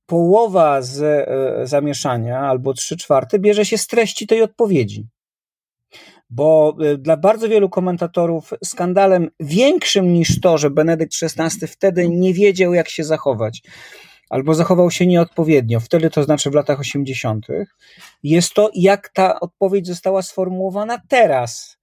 połowa 0.07 0.83
z 0.83 1.03
e, 1.03 1.67
zamieszania, 1.67 2.39
albo 2.39 2.75
trzy 2.75 2.97
czwarte, 2.97 3.39
bierze 3.39 3.65
się 3.65 3.79
z 3.79 3.87
treści 3.87 4.27
tej 4.27 4.43
odpowiedzi. 4.43 5.07
Bo 6.31 6.77
e, 6.81 6.97
dla 6.97 7.17
bardzo 7.17 7.49
wielu 7.49 7.69
komentatorów 7.69 8.51
skandalem 8.65 9.31
większym 9.41 10.13
niż 10.13 10.41
to, 10.41 10.59
że 10.59 10.71
Benedykt 10.71 11.13
XVI 11.23 11.67
wtedy 11.67 12.09
nie 12.09 12.35
wiedział, 12.35 12.75
jak 12.75 12.89
się 12.89 13.05
zachować, 13.05 13.63
albo 14.31 14.55
zachował 14.55 14.91
się 14.91 15.07
nieodpowiednio, 15.07 15.81
wtedy 15.81 16.11
to 16.11 16.23
znaczy 16.23 16.51
w 16.51 16.55
latach 16.55 16.81
80., 16.81 17.47
jest 18.23 18.55
to, 18.55 18.71
jak 18.75 19.09
ta 19.09 19.41
odpowiedź 19.41 19.87
została 19.87 20.23
sformułowana 20.23 20.99
teraz. 21.09 21.77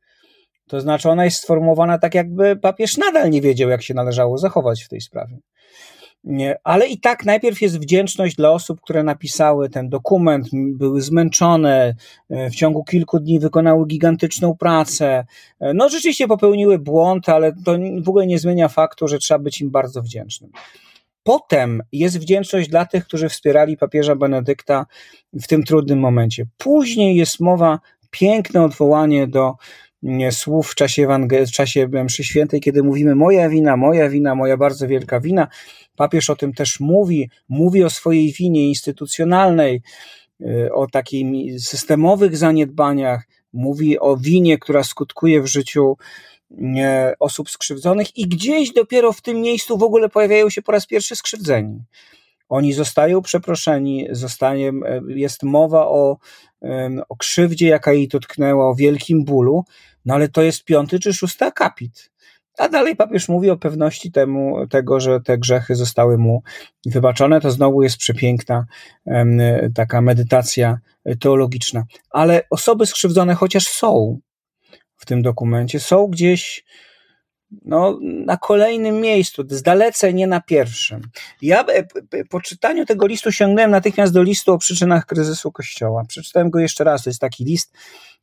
To 0.68 0.82
znaczy, 0.82 1.10
ona 1.10 1.26
jest 1.26 1.42
sformułowana 1.42 1.98
tak, 1.98 2.16
jakby 2.16 2.56
papież 2.56 2.98
nadal 2.98 3.30
nie 3.30 3.42
wiedział, 3.42 3.70
jak 3.70 3.84
się 3.84 3.94
należało 3.94 4.38
zachować 4.38 4.84
w 4.84 4.90
tej 4.90 5.02
sprawie. 5.02 5.38
Nie, 6.24 6.56
ale 6.64 6.88
i 6.88 7.00
tak 7.00 7.26
najpierw 7.26 7.62
jest 7.62 7.80
wdzięczność 7.80 8.36
dla 8.36 8.52
osób, 8.52 8.82
które 8.82 9.04
napisały 9.04 9.70
ten 9.70 9.90
dokument, 9.90 10.48
były 10.54 11.02
zmęczone, 11.02 11.96
e, 12.30 12.50
w 12.50 12.56
ciągu 12.56 12.84
kilku 12.84 13.20
dni 13.20 13.40
wykonały 13.40 13.88
gigantyczną 13.88 14.58
pracę. 14.58 15.26
E, 15.60 15.74
no, 15.74 15.90
rzeczywiście 15.90 16.28
popełniły 16.28 16.80
błąd, 16.80 17.30
ale 17.30 17.54
to 17.66 17.78
w 18.04 18.10
ogóle 18.10 18.28
nie 18.28 18.40
zmienia 18.40 18.68
faktu, 18.68 19.08
że 19.08 19.20
trzeba 19.20 19.40
być 19.40 19.62
im 19.62 19.72
bardzo 19.72 20.02
wdzięcznym. 20.02 20.52
Potem 21.28 21.84
jest 21.92 22.20
wdzięczność 22.20 22.70
dla 22.70 22.86
tych, 22.86 23.06
którzy 23.06 23.30
wspierali 23.30 23.78
papieża 23.78 24.16
Benedykta 24.16 24.86
w 25.34 25.48
tym 25.48 25.64
trudnym 25.64 26.00
momencie. 26.00 26.46
Później 26.58 27.16
jest 27.16 27.40
mowa, 27.40 27.80
piękne 28.12 28.64
odwołanie 28.64 29.28
do 29.28 29.54
mm, 30.04 30.32
słów 30.32 30.72
w 30.72 30.76
czasie, 30.76 31.08
Ewangel- 31.08 31.48
w 31.48 31.52
czasie 31.52 31.88
mszy 32.04 32.24
świętej, 32.24 32.62
kiedy 32.62 32.84
mówimy 32.84 33.16
moja 33.16 33.50
wina, 33.50 33.78
moja 33.78 34.10
wina, 34.10 34.36
moja 34.36 34.58
bardzo 34.58 34.88
wielka 34.88 35.20
wina. 35.20 35.48
Papież 35.96 36.30
o 36.30 36.36
tym 36.36 36.54
też 36.54 36.80
mówi, 36.80 37.30
mówi 37.50 37.84
o 37.84 37.90
swojej 37.90 38.32
winie 38.32 38.68
instytucjonalnej, 38.68 39.82
y, 40.42 40.74
o 40.74 40.88
takich 40.88 41.26
systemowych 41.62 42.38
zaniedbaniach, 42.38 43.28
mówi 43.54 44.00
o 44.00 44.18
winie, 44.18 44.58
która 44.58 44.84
skutkuje 44.84 45.42
w 45.42 45.48
życiu 45.48 45.98
osób 47.20 47.50
skrzywdzonych 47.50 48.18
i 48.18 48.28
gdzieś 48.28 48.74
dopiero 48.74 49.14
w 49.14 49.22
tym 49.22 49.42
miejscu 49.42 49.78
w 49.78 49.84
ogóle 49.84 50.10
pojawiają 50.10 50.50
się 50.50 50.62
po 50.62 50.72
raz 50.72 50.86
pierwszy 50.86 51.16
skrzywdzeni. 51.16 51.84
Oni 52.50 52.74
zostają 52.74 53.22
przeproszeni, 53.22 54.08
zostanie, 54.12 54.72
jest 55.08 55.44
mowa 55.44 55.88
o, 55.88 56.18
o 57.10 57.16
krzywdzie, 57.16 57.68
jaka 57.68 57.94
jej 57.94 58.08
dotknęła, 58.08 58.70
o 58.70 58.76
wielkim 58.76 59.26
bólu, 59.26 59.66
no 60.06 60.14
ale 60.14 60.30
to 60.30 60.42
jest 60.42 60.64
piąty 60.64 61.00
czy 61.00 61.14
szósty 61.14 61.46
akapit. 61.46 62.12
A 62.58 62.70
dalej 62.70 62.96
papież 62.96 63.30
mówi 63.30 63.50
o 63.50 63.58
pewności 63.58 64.12
temu, 64.12 64.68
tego, 64.68 65.00
że 65.00 65.22
te 65.22 65.38
grzechy 65.38 65.76
zostały 65.76 66.18
mu 66.18 66.44
wybaczone. 66.86 67.42
To 67.42 67.52
znowu 67.52 67.84
jest 67.84 67.98
przepiękna 67.98 68.66
taka 69.76 70.02
medytacja 70.02 70.80
teologiczna. 71.20 71.84
Ale 72.10 72.44
osoby 72.50 72.86
skrzywdzone 72.86 73.36
chociaż 73.36 73.68
są, 73.68 74.20
w 74.98 75.06
tym 75.06 75.22
dokumencie 75.22 75.80
są 75.80 76.08
gdzieś 76.08 76.66
no, 77.66 78.00
na 78.02 78.38
kolejnym 78.38 79.02
miejscu, 79.02 79.44
dalece 79.44 80.14
nie 80.14 80.28
na 80.28 80.42
pierwszym. 80.42 81.02
Ja 81.42 81.66
e, 81.66 81.84
po 82.30 82.42
czytaniu 82.42 82.86
tego 82.86 83.08
listu 83.08 83.32
sięgnąłem 83.32 83.72
natychmiast 83.72 84.14
do 84.14 84.24
listu 84.24 84.54
o 84.54 84.58
przyczynach 84.58 85.06
kryzysu 85.06 85.52
Kościoła. 85.52 86.04
Przeczytałem 86.08 86.50
go 86.50 86.60
jeszcze 86.60 86.84
raz. 86.84 87.04
To 87.04 87.10
jest 87.10 87.22
taki 87.22 87.46
list 87.46 87.74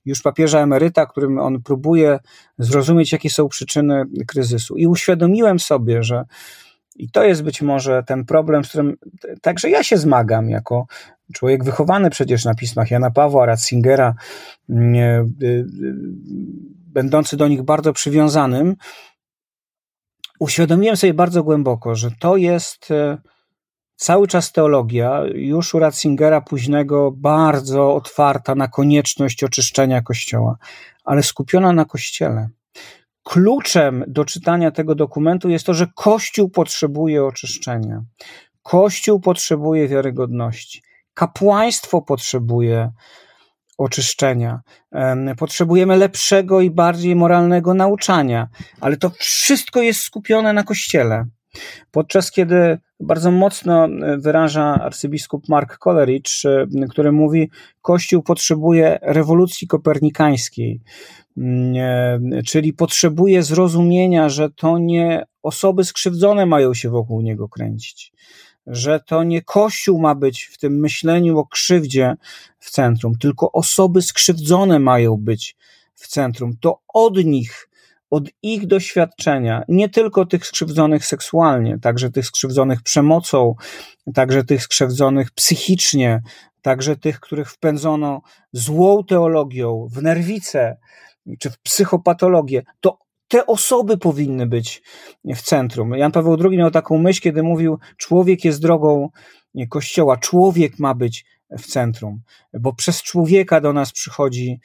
już 0.04 0.22
papieża 0.22 0.60
emeryta, 0.60 1.06
którym 1.06 1.38
on 1.38 1.62
próbuje 1.62 2.18
zrozumieć, 2.58 3.12
jakie 3.12 3.30
są 3.30 3.48
przyczyny 3.48 4.04
kryzysu. 4.26 4.76
I 4.76 4.86
uświadomiłem 4.86 5.58
sobie, 5.58 6.02
że 6.02 6.24
i 6.94 7.10
to 7.10 7.24
jest 7.24 7.42
być 7.42 7.62
może 7.62 8.02
ten 8.06 8.24
problem, 8.24 8.64
z 8.64 8.68
którym 8.68 8.96
także 9.42 9.70
ja 9.70 9.82
się 9.82 9.96
zmagam 9.96 10.50
jako 10.50 10.86
człowiek 11.32 11.64
wychowany 11.64 12.10
przecież 12.10 12.44
na 12.44 12.54
pismach 12.54 12.90
Jana 12.90 13.10
Pawła, 13.10 13.46
Ratzingera, 13.46 14.14
mm, 14.68 14.94
e, 14.94 15.24
będący 16.86 17.36
do 17.36 17.48
nich 17.48 17.62
bardzo 17.62 17.92
przywiązanym, 17.92 18.76
uświadomiłem 20.38 20.96
sobie 20.96 21.14
bardzo 21.14 21.44
głęboko, 21.44 21.94
że 21.94 22.10
to 22.18 22.36
jest 22.36 22.90
e, 22.90 23.18
cały 23.96 24.28
czas 24.28 24.52
teologia, 24.52 25.22
już 25.34 25.74
u 25.74 25.78
Ratzingera 25.78 26.40
późnego, 26.40 27.12
bardzo 27.12 27.94
otwarta 27.94 28.54
na 28.54 28.68
konieczność 28.68 29.44
oczyszczenia 29.44 30.02
Kościoła, 30.02 30.56
ale 31.04 31.22
skupiona 31.22 31.72
na 31.72 31.84
Kościele. 31.84 32.48
Kluczem 33.24 34.04
do 34.06 34.24
czytania 34.24 34.70
tego 34.70 34.94
dokumentu 34.94 35.48
jest 35.48 35.66
to, 35.66 35.74
że 35.74 35.86
Kościół 35.94 36.50
potrzebuje 36.50 37.24
oczyszczenia. 37.24 38.02
Kościół 38.62 39.20
potrzebuje 39.20 39.88
wiarygodności. 39.88 40.82
Kapłaństwo 41.14 42.02
potrzebuje 42.02 42.90
oczyszczenia. 43.78 44.60
Potrzebujemy 45.38 45.96
lepszego 45.96 46.60
i 46.60 46.70
bardziej 46.70 47.16
moralnego 47.16 47.74
nauczania, 47.74 48.48
ale 48.80 48.96
to 48.96 49.10
wszystko 49.10 49.82
jest 49.82 50.00
skupione 50.00 50.52
na 50.52 50.62
Kościele. 50.62 51.24
Podczas 51.90 52.30
kiedy 52.30 52.78
bardzo 53.00 53.30
mocno 53.30 53.88
wyraża 54.18 54.64
arcybiskup 54.64 55.48
Mark 55.48 55.78
Coleridge, 55.78 56.42
który 56.90 57.12
mówi, 57.12 57.50
Kościół 57.82 58.22
potrzebuje 58.22 58.98
rewolucji 59.02 59.68
kopernikańskiej, 59.68 60.80
czyli 62.46 62.72
potrzebuje 62.72 63.42
zrozumienia, 63.42 64.28
że 64.28 64.50
to 64.50 64.78
nie 64.78 65.24
osoby 65.42 65.84
skrzywdzone 65.84 66.46
mają 66.46 66.74
się 66.74 66.90
wokół 66.90 67.20
niego 67.20 67.48
kręcić, 67.48 68.12
że 68.66 69.00
to 69.00 69.24
nie 69.24 69.42
Kościół 69.42 70.00
ma 70.00 70.14
być 70.14 70.44
w 70.44 70.58
tym 70.58 70.80
myśleniu 70.80 71.38
o 71.38 71.46
krzywdzie 71.46 72.14
w 72.58 72.70
centrum, 72.70 73.18
tylko 73.18 73.52
osoby 73.52 74.02
skrzywdzone 74.02 74.78
mają 74.78 75.16
być 75.16 75.56
w 75.94 76.08
centrum. 76.08 76.56
To 76.60 76.80
od 76.94 77.24
nich 77.24 77.68
od 78.10 78.28
ich 78.42 78.66
doświadczenia, 78.66 79.62
nie 79.68 79.88
tylko 79.88 80.26
tych 80.26 80.46
skrzywdzonych 80.46 81.06
seksualnie, 81.06 81.78
także 81.78 82.10
tych 82.10 82.26
skrzywdzonych 82.26 82.82
przemocą, 82.82 83.54
także 84.14 84.44
tych 84.44 84.62
skrzywdzonych 84.62 85.30
psychicznie, 85.30 86.22
także 86.62 86.96
tych, 86.96 87.20
których 87.20 87.50
wpędzono 87.50 88.22
złą 88.52 89.04
teologią 89.04 89.88
w 89.90 90.02
nerwicę 90.02 90.76
czy 91.38 91.50
w 91.50 91.58
psychopatologię, 91.58 92.62
to 92.80 92.98
te 93.28 93.46
osoby 93.46 93.98
powinny 93.98 94.46
być 94.46 94.82
w 95.24 95.42
centrum. 95.42 95.90
Jan 95.90 96.12
Paweł 96.12 96.36
II 96.44 96.58
miał 96.58 96.70
taką 96.70 96.98
myśl, 96.98 97.20
kiedy 97.20 97.42
mówił: 97.42 97.78
Człowiek 97.96 98.44
jest 98.44 98.62
drogą 98.62 99.08
Kościoła, 99.68 100.16
człowiek 100.16 100.78
ma 100.78 100.94
być 100.94 101.24
w 101.58 101.66
centrum, 101.66 102.22
bo 102.60 102.72
przez 102.72 103.02
człowieka 103.02 103.60
do 103.60 103.72
nas 103.72 103.92
przychodzi 103.92 104.60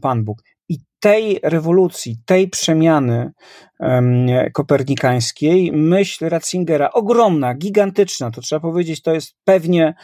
Pan 0.00 0.24
Bóg. 0.24 0.42
I 0.68 0.78
tej 1.00 1.40
rewolucji, 1.42 2.16
tej 2.24 2.48
przemiany 2.48 3.32
um, 3.78 4.26
kopernikańskiej, 4.52 5.72
myśl 5.72 6.28
Ratzingera, 6.28 6.90
ogromna, 6.90 7.54
gigantyczna, 7.54 8.30
to 8.30 8.40
trzeba 8.40 8.60
powiedzieć, 8.60 9.02
to 9.02 9.14
jest 9.14 9.34
pewnie 9.44 9.94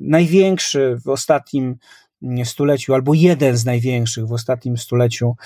największy 0.00 0.96
w 1.04 1.08
ostatnim 1.08 1.76
stuleciu, 2.44 2.94
albo 2.94 3.14
jeden 3.14 3.56
z 3.56 3.64
największych 3.64 4.26
w 4.26 4.32
ostatnim 4.32 4.76
stuleciu 4.76 5.36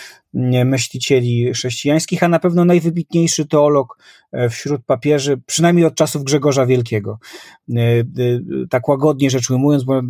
myślicieli 0.64 1.52
chrześcijańskich, 1.54 2.22
a 2.22 2.28
na 2.28 2.38
pewno 2.38 2.64
najwybitniejszy 2.64 3.46
teolog 3.46 3.98
e, 4.32 4.48
wśród 4.48 4.84
papieży, 4.84 5.40
przynajmniej 5.46 5.86
od 5.86 5.94
czasów 5.94 6.24
Grzegorza 6.24 6.66
Wielkiego. 6.66 7.18
E, 7.68 7.80
e, 7.80 8.04
tak 8.70 8.88
łagodnie 8.88 9.30
rzecz 9.30 9.50
ujmując, 9.50 9.84
bo 9.84 10.02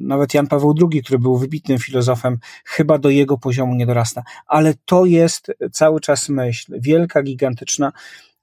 nawet 0.00 0.34
Jan 0.34 0.46
Paweł 0.46 0.74
II, 0.80 1.02
który 1.02 1.18
był 1.18 1.38
wybitnym 1.38 1.78
filozofem, 1.78 2.38
chyba 2.64 2.98
do 2.98 3.10
jego 3.10 3.38
poziomu 3.38 3.74
nie 3.74 3.86
dorasta. 3.86 4.22
Ale 4.46 4.74
to 4.84 5.04
jest 5.04 5.52
cały 5.72 6.00
czas 6.00 6.28
myśl, 6.28 6.72
wielka, 6.80 7.22
gigantyczna, 7.22 7.92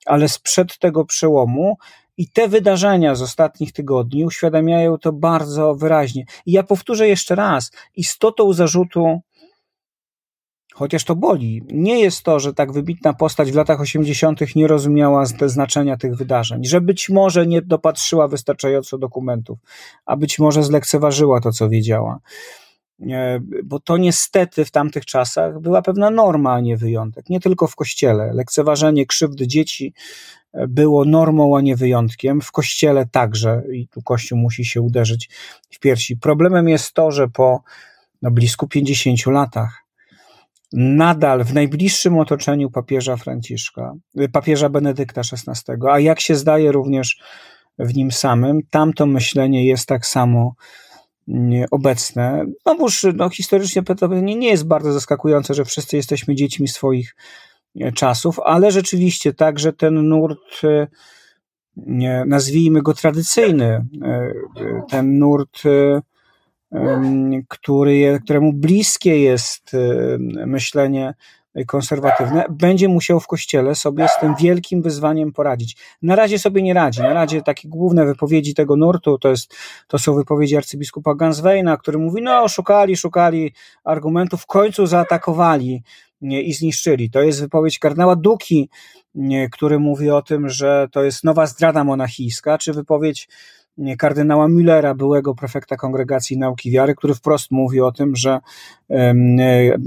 ale 0.05 0.29
sprzed 0.29 0.77
tego 0.77 1.05
przełomu 1.05 1.77
i 2.21 2.27
te 2.27 2.47
wydarzenia 2.47 3.15
z 3.15 3.21
ostatnich 3.21 3.73
tygodni 3.73 4.25
uświadamiają 4.25 4.97
to 4.97 5.13
bardzo 5.13 5.75
wyraźnie. 5.75 6.25
I 6.45 6.51
ja 6.51 6.63
powtórzę 6.63 7.07
jeszcze 7.07 7.35
raz: 7.35 7.71
istotą 7.95 8.53
zarzutu, 8.53 9.19
chociaż 10.73 11.03
to 11.03 11.15
boli, 11.15 11.61
nie 11.71 11.99
jest 11.99 12.23
to, 12.23 12.39
że 12.39 12.53
tak 12.53 12.71
wybitna 12.71 13.13
postać 13.13 13.51
w 13.51 13.55
latach 13.55 13.81
80. 13.81 14.55
nie 14.55 14.67
rozumiała 14.67 15.25
znaczenia 15.45 15.97
tych 15.97 16.15
wydarzeń, 16.15 16.65
że 16.65 16.81
być 16.81 17.09
może 17.09 17.47
nie 17.47 17.61
dopatrzyła 17.61 18.27
wystarczająco 18.27 18.97
dokumentów, 18.97 19.59
a 20.05 20.17
być 20.17 20.39
może 20.39 20.63
zlekceważyła 20.63 21.41
to, 21.41 21.51
co 21.51 21.69
wiedziała. 21.69 22.19
Bo 23.63 23.79
to 23.79 23.97
niestety 23.97 24.65
w 24.65 24.71
tamtych 24.71 25.05
czasach 25.05 25.59
była 25.59 25.81
pewna 25.81 26.09
norma, 26.09 26.53
a 26.53 26.59
nie 26.59 26.77
wyjątek. 26.77 27.29
Nie 27.29 27.39
tylko 27.39 27.67
w 27.67 27.75
kościele. 27.75 28.33
Lekceważenie 28.33 29.05
krzywdy 29.05 29.47
dzieci, 29.47 29.93
było 30.67 31.05
normą, 31.05 31.57
a 31.57 31.61
nie 31.61 31.75
wyjątkiem. 31.75 32.41
W 32.41 32.51
kościele 32.51 33.05
także, 33.05 33.63
i 33.73 33.87
tu 33.87 34.01
kościół 34.01 34.37
musi 34.37 34.65
się 34.65 34.81
uderzyć 34.81 35.29
w 35.69 35.79
piersi. 35.79 36.17
Problemem 36.17 36.69
jest 36.69 36.93
to, 36.93 37.11
że 37.11 37.27
po 37.27 37.63
no, 38.21 38.31
blisko 38.31 38.67
50 38.67 39.25
latach 39.25 39.81
nadal 40.73 41.43
w 41.43 41.53
najbliższym 41.53 42.17
otoczeniu 42.17 42.71
papieża 42.71 43.17
Franciszka, 43.17 43.93
papieża 44.31 44.69
Benedykta 44.69 45.21
XVI, 45.21 45.73
a 45.91 45.99
jak 45.99 46.19
się 46.19 46.35
zdaje 46.35 46.71
również 46.71 47.21
w 47.79 47.95
nim 47.95 48.11
samym, 48.11 48.59
tamto 48.69 49.05
myślenie 49.05 49.67
jest 49.67 49.87
tak 49.87 50.05
samo 50.05 50.55
obecne. 51.71 52.45
Znowuż 52.63 53.05
no, 53.15 53.29
historycznie 53.29 53.83
nie, 54.21 54.35
nie 54.35 54.49
jest 54.49 54.67
bardzo 54.67 54.93
zaskakujące, 54.93 55.53
że 55.53 55.65
wszyscy 55.65 55.97
jesteśmy 55.97 56.35
dziećmi 56.35 56.67
swoich 56.67 57.15
czasów, 57.95 58.39
ale 58.39 58.71
rzeczywiście 58.71 59.33
także 59.33 59.73
ten 59.73 60.07
nurt, 60.07 60.61
e, 60.63 60.87
nazwijmy 62.25 62.81
go 62.81 62.93
tradycyjny, 62.93 63.65
e, 63.65 64.31
ten 64.89 65.19
nurt, 65.19 65.61
e, 65.65 66.01
który, 67.47 68.19
któremu 68.23 68.53
bliskie 68.53 69.19
jest 69.19 69.71
myślenie 70.45 71.13
konserwatywne, 71.67 72.45
będzie 72.49 72.87
musiał 72.87 73.19
w 73.19 73.27
kościele 73.27 73.75
sobie 73.75 74.07
z 74.07 74.19
tym 74.19 74.35
wielkim 74.35 74.81
wyzwaniem 74.81 75.31
poradzić. 75.31 75.77
Na 76.01 76.15
razie 76.15 76.39
sobie 76.39 76.61
nie 76.63 76.73
radzi. 76.73 77.01
Na 77.01 77.13
razie 77.13 77.41
takie 77.41 77.69
główne 77.69 78.05
wypowiedzi 78.05 78.53
tego 78.53 78.75
nurtu 78.75 79.17
to, 79.17 79.29
jest, 79.29 79.55
to 79.87 79.99
są 79.99 80.15
wypowiedzi 80.15 80.57
arcybiskupa 80.57 81.15
Gansweina, 81.15 81.77
który 81.77 81.97
mówi: 81.97 82.21
No, 82.21 82.47
szukali, 82.47 82.97
szukali 82.97 83.53
argumentów, 83.83 84.41
w 84.41 84.45
końcu 84.45 84.85
zaatakowali 84.85 85.83
i 86.21 86.53
zniszczyli. 86.53 87.09
To 87.09 87.21
jest 87.21 87.41
wypowiedź 87.41 87.79
kardynała 87.79 88.15
Duki, 88.15 88.69
który 89.51 89.79
mówi 89.79 90.09
o 90.09 90.21
tym, 90.21 90.49
że 90.49 90.87
to 90.91 91.03
jest 91.03 91.23
nowa 91.23 91.45
zdrada 91.45 91.83
monachijska, 91.83 92.57
czy 92.57 92.73
wypowiedź 92.73 93.27
kardynała 93.97 94.47
Müllera, 94.47 94.95
byłego 94.95 95.35
prefekta 95.35 95.75
Kongregacji 95.75 96.37
Nauki 96.37 96.71
Wiary, 96.71 96.95
który 96.95 97.13
wprost 97.13 97.51
mówi 97.51 97.81
o 97.81 97.91
tym, 97.91 98.15
że 98.15 98.39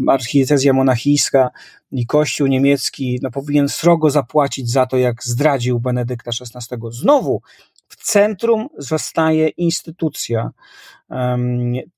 archidiecezja 0.08 0.72
monachijska 0.72 1.50
i 1.92 2.06
Kościół 2.06 2.46
niemiecki 2.46 3.18
no, 3.22 3.30
powinien 3.30 3.68
srogo 3.68 4.10
zapłacić 4.10 4.70
za 4.70 4.86
to, 4.86 4.96
jak 4.96 5.22
zdradził 5.24 5.80
Benedykta 5.80 6.30
XVI. 6.40 6.76
Znowu 6.90 7.42
w 7.88 7.96
centrum 7.96 8.68
zostaje 8.78 9.48
instytucja. 9.48 10.50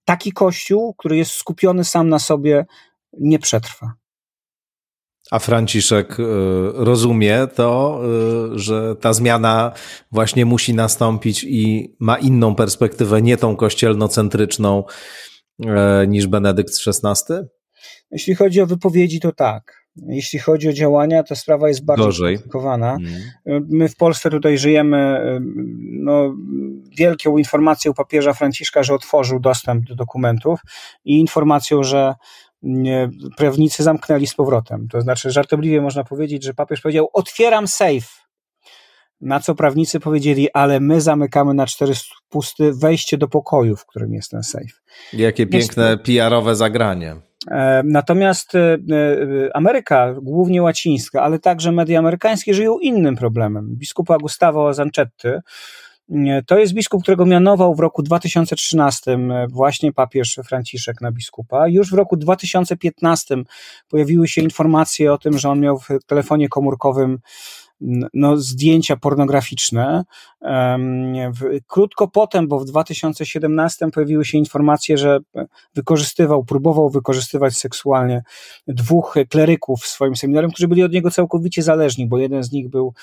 Taki 0.05 0.33
Kościół, 0.33 0.95
który 0.95 1.17
jest 1.17 1.31
skupiony 1.31 1.85
sam 1.85 2.09
na 2.09 2.19
sobie, 2.19 2.67
nie 3.19 3.39
przetrwa. 3.39 3.95
A 5.31 5.39
Franciszek 5.39 6.21
y, 6.21 6.25
rozumie 6.75 7.47
to, 7.55 8.01
y, 8.55 8.59
że 8.59 8.97
ta 9.01 9.13
zmiana 9.13 9.73
właśnie 10.13 10.47
musi 10.47 10.75
nastąpić 10.75 11.45
i 11.45 11.95
ma 12.01 12.19
inną 12.19 12.55
perspektywę, 12.55 13.23
nie 13.23 13.37
tą 13.37 13.57
kościelnocentryczną 13.57 14.85
y, 15.61 15.67
niż 16.09 16.27
Benedykt 16.27 16.75
XVI? 16.87 17.35
Jeśli 18.11 18.35
chodzi 18.35 18.61
o 18.61 18.67
wypowiedzi, 18.67 19.21
to 19.21 19.33
tak. 19.33 19.87
Jeśli 20.09 20.39
chodzi 20.39 20.69
o 20.69 20.73
działania, 20.73 21.23
to 21.23 21.37
sprawa 21.37 21.69
jest 21.69 21.85
bardzo 21.85 22.13
skomplikowana. 22.13 22.97
Mm. 23.47 23.67
My 23.69 23.89
w 23.89 23.97
Polsce 23.97 24.31
tutaj 24.31 24.59
żyjemy 24.59 25.21
no, 25.91 26.37
wielką 26.99 27.39
informacją 27.39 27.95
papieża 27.95 28.33
Franciszka, 28.33 28.83
że 28.83 28.95
otworzył 28.95 29.41
dostęp 29.41 29.85
do 29.85 29.95
dokumentów 29.95 30.61
i 31.05 31.19
informacją, 31.19 31.83
że 31.83 32.15
prawnicy 33.37 33.83
zamknęli 33.83 34.27
z 34.27 34.35
powrotem. 34.35 34.89
To 34.89 35.01
znaczy, 35.01 35.31
żartobliwie 35.31 35.81
można 35.81 36.05
powiedzieć, 36.05 36.45
że 36.45 36.55
papież 36.55 36.81
powiedział: 36.81 37.09
Otwieram 37.13 37.69
safe. 37.69 38.27
Na 39.21 39.41
co 39.41 39.55
prawnicy 39.55 40.01
powiedzieli, 40.01 40.49
ale 40.53 40.81
my 40.81 41.01
zamykamy 41.01 41.55
na 41.55 41.67
cztery 41.67 41.93
pusty 42.29 42.73
wejście 42.73 43.19
do 43.19 43.29
pokoju, 43.29 43.77
w 43.77 43.87
którym 43.87 44.15
jest 44.15 44.31
ten 44.31 44.43
safe. 44.43 44.75
Jakie 45.13 45.47
piękne 45.47 45.99
PR-owe 45.99 46.57
zagranie. 46.57 47.17
E, 47.51 47.83
natomiast 47.85 48.55
e, 48.55 48.59
e, 48.59 49.57
Ameryka, 49.57 50.15
głównie 50.23 50.63
łacińska, 50.63 51.23
ale 51.23 51.39
także 51.39 51.73
media 51.73 51.99
amerykańskie 51.99 52.55
żyją 52.55 52.79
innym 52.79 53.17
problemem. 53.17 53.77
Biskupa 53.77 54.19
Gustavo 54.19 54.75
Zanczetty, 54.75 55.41
to 56.47 56.59
jest 56.59 56.73
biskup, 56.73 57.03
którego 57.03 57.27
mianował 57.27 57.75
w 57.75 57.81
roku 57.81 58.03
2013 58.03 59.19
właśnie 59.49 59.93
papież 59.93 60.41
Franciszek 60.49 61.01
na 61.01 61.13
biskupa. 61.13 61.69
Już 61.69 61.91
w 61.91 61.95
roku 61.95 62.17
2015 62.17 63.37
pojawiły 63.89 64.29
się 64.29 64.41
informacje 64.41 65.13
o 65.13 65.19
tym, 65.19 65.39
że 65.39 65.49
on 65.49 65.61
miał 65.61 65.79
w 65.79 65.89
telefonie 66.07 66.49
komórkowym 66.49 67.19
no, 68.15 68.37
zdjęcia 68.37 68.97
pornograficzne. 68.97 70.05
Krótko 71.67 72.09
potem, 72.09 72.49
bo 72.49 72.59
w 72.59 72.65
2017 72.65 73.91
pojawiły 73.91 74.25
się 74.25 74.39
informacje, 74.39 74.99
że 74.99 75.19
wykorzystywał, 75.75 76.45
próbował 76.45 76.91
wykorzystywać 76.91 77.57
seksualnie 77.57 78.23
dwóch 78.69 79.15
kleryków 79.31 79.81
w 79.81 79.87
swoim 79.87 80.17
seminarium, 80.17 80.53
którzy 80.53 80.69
byli 80.69 80.83
od 80.83 80.93
niego 80.93 81.11
całkowicie 81.11 81.63
zależni, 81.63 82.07
bo 82.07 82.19
jeden 82.19 82.43
z 82.43 82.53
nich 82.53 82.69
był 82.69 82.95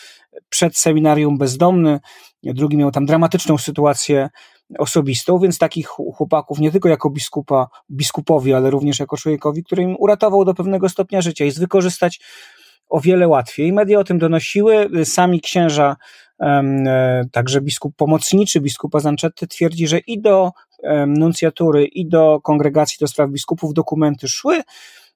przed 0.50 0.78
seminarium 0.78 1.38
bezdomny, 1.38 2.00
drugi 2.44 2.78
miał 2.78 2.92
tam 2.92 3.06
dramatyczną 3.06 3.58
sytuację 3.58 4.30
osobistą, 4.80 5.40
więc 5.40 5.58
takich 5.58 5.88
chłopaków 5.88 6.60
nie 6.60 6.72
tylko 6.72 6.90
jako 6.90 7.10
biskupa, 7.10 7.68
biskupowi, 7.92 8.54
ale 8.54 8.70
również 8.70 9.00
jako 9.00 9.18
człowiekowi, 9.18 9.64
który 9.64 9.84
im 9.84 9.96
uratował 10.00 10.46
do 10.46 10.54
pewnego 10.54 10.90
stopnia 10.90 11.22
życia, 11.22 11.46
jest 11.46 11.60
wykorzystać 11.60 12.20
wiele 13.00 13.28
łatwiej. 13.28 13.74
Media 13.74 14.00
o 14.00 14.04
tym 14.04 14.20
donosiły, 14.20 14.90
sami 15.06 15.42
księża, 15.42 15.96
e, 16.40 17.24
także 17.32 17.62
biskup 17.62 17.96
pomocniczy 17.96 18.62
biskupa 18.62 19.00
Zanczetty 19.00 19.48
twierdzi, 19.48 19.88
że 19.88 20.00
i 20.00 20.22
do 20.22 20.52
nuncjatury, 21.08 21.86
i 21.86 22.08
do 22.08 22.40
kongregacji 22.44 22.98
do 23.00 23.08
spraw 23.08 23.30
biskupów 23.30 23.74
dokumenty 23.74 24.28
szły, 24.28 24.62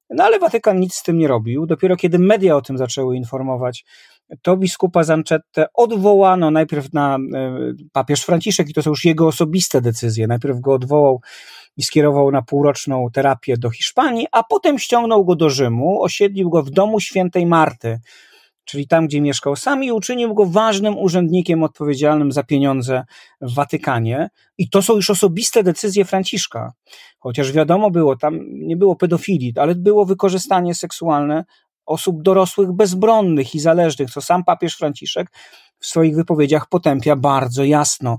no 0.10 0.24
ale 0.24 0.40
Watykan 0.40 0.80
nic 0.80 0.96
z 0.96 1.04
tym 1.04 1.18
nie 1.18 1.28
robił. 1.28 1.66
Dopiero 1.66 1.96
kiedy 1.96 2.20
media 2.20 2.56
o 2.56 2.62
tym 2.62 2.78
zaczęły 2.78 3.18
informować, 3.18 3.86
to 4.42 4.58
biskupa 4.58 5.04
Zancettę 5.04 5.66
odwołano 5.74 6.52
najpierw 6.52 6.94
na 6.94 7.16
e, 7.16 7.20
papież 7.92 8.22
Franciszek 8.22 8.70
i 8.70 8.74
to 8.74 8.82
są 8.82 8.90
już 8.90 9.06
jego 9.06 9.28
osobiste 9.28 9.82
decyzje. 9.82 10.28
Najpierw 10.28 10.60
go 10.60 10.74
odwołał 10.74 11.22
i 11.78 11.84
skierował 11.84 12.32
na 12.32 12.42
półroczną 12.42 13.08
terapię 13.14 13.58
do 13.58 13.70
Hiszpanii, 13.70 14.28
a 14.32 14.44
potem 14.44 14.80
ściągnął 14.80 15.26
go 15.26 15.36
do 15.36 15.50
Rzymu, 15.50 16.04
osiedlił 16.04 16.50
go 16.50 16.64
w 16.64 16.70
domu 16.70 17.00
świętej 17.00 17.46
Marty, 17.46 18.00
czyli 18.66 18.88
tam, 18.88 19.08
gdzie 19.08 19.22
mieszkał 19.22 19.56
sam 19.56 19.84
i 19.84 19.92
uczynił 19.92 20.34
go 20.34 20.46
ważnym 20.46 20.98
urzędnikiem 20.98 21.64
odpowiedzialnym 21.64 22.32
za 22.32 22.44
pieniądze 22.44 23.04
w 23.42 23.54
Watykanie. 23.54 24.30
I 24.58 24.70
to 24.70 24.82
są 24.82 24.96
już 24.96 25.10
osobiste 25.10 25.64
decyzje 25.64 26.06
Franciszka. 26.06 26.74
Chociaż 27.20 27.52
wiadomo 27.52 27.92
było, 27.92 28.16
tam 28.16 28.40
nie 28.52 28.78
było 28.78 28.96
pedofilii, 28.96 29.54
ale 29.56 29.76
było 29.76 30.06
wykorzystanie 30.06 30.76
seksualne 30.76 31.46
osób 31.86 32.22
dorosłych 32.22 32.72
bezbronnych 32.72 33.56
i 33.56 33.60
zależnych, 33.60 34.12
co 34.12 34.22
sam 34.22 34.44
papież 34.44 34.76
Franciszek 34.76 35.28
w 35.80 35.86
swoich 35.86 36.16
wypowiedziach 36.16 36.70
potępia 36.70 37.16
bardzo 37.16 37.64
jasno 37.64 38.18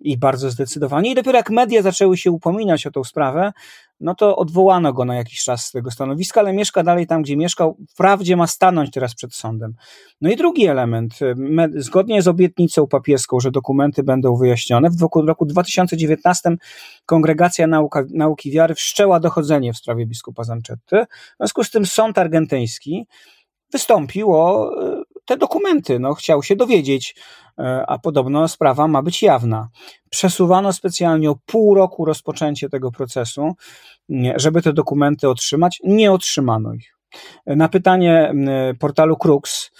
i 0.00 0.18
bardzo 0.18 0.50
zdecydowanie. 0.50 1.10
I 1.10 1.14
dopiero 1.14 1.38
jak 1.38 1.50
media 1.50 1.82
zaczęły 1.82 2.16
się 2.16 2.30
upominać 2.30 2.86
o 2.86 2.90
tą 2.90 3.04
sprawę, 3.04 3.52
no 4.00 4.14
to 4.14 4.36
odwołano 4.36 4.92
go 4.92 5.04
na 5.04 5.14
jakiś 5.14 5.44
czas 5.44 5.64
z 5.64 5.70
tego 5.70 5.90
stanowiska, 5.90 6.40
ale 6.40 6.52
mieszka 6.52 6.82
dalej 6.82 7.06
tam, 7.06 7.22
gdzie 7.22 7.36
mieszkał. 7.36 7.76
Wprawdzie 7.90 8.36
ma 8.36 8.46
stanąć 8.46 8.90
teraz 8.90 9.14
przed 9.14 9.34
sądem. 9.34 9.74
No 10.20 10.30
i 10.30 10.36
drugi 10.36 10.66
element, 10.66 11.18
zgodnie 11.76 12.22
z 12.22 12.28
obietnicą 12.28 12.86
papieską, 12.86 13.40
że 13.40 13.50
dokumenty 13.50 14.02
będą 14.02 14.36
wyjaśnione, 14.36 14.90
w 14.90 15.26
roku 15.26 15.46
2019 15.46 16.56
Kongregacja 17.06 17.66
Nauka, 17.66 18.04
Nauki 18.10 18.50
Wiary 18.50 18.74
wszczęła 18.74 19.20
dochodzenie 19.20 19.72
w 19.72 19.76
sprawie 19.76 20.06
biskupa 20.06 20.44
Zanczetty. 20.44 20.96
W 21.34 21.36
związku 21.36 21.64
z 21.64 21.70
tym 21.70 21.86
sąd 21.86 22.18
argentyński 22.18 23.06
wystąpił 23.72 24.32
o 24.32 24.70
te 25.28 25.36
dokumenty. 25.36 25.98
No, 25.98 26.14
chciał 26.14 26.42
się 26.42 26.56
dowiedzieć, 26.56 27.14
e, 27.58 27.84
a 27.86 27.98
podobno 27.98 28.48
sprawa 28.48 28.88
ma 28.88 29.02
być 29.02 29.22
jawna. 29.22 29.68
Przesuwano 30.10 30.72
specjalnie 30.72 31.30
o 31.30 31.36
pół 31.46 31.74
roku 31.74 32.04
rozpoczęcie 32.04 32.68
tego 32.68 32.90
procesu, 32.90 33.52
żeby 34.36 34.62
te 34.62 34.72
dokumenty 34.72 35.28
otrzymać. 35.28 35.80
Nie 35.84 36.12
otrzymano 36.12 36.74
ich. 36.74 36.94
Na 37.46 37.68
pytanie 37.68 38.34
portalu 38.78 39.16
Crux, 39.16 39.70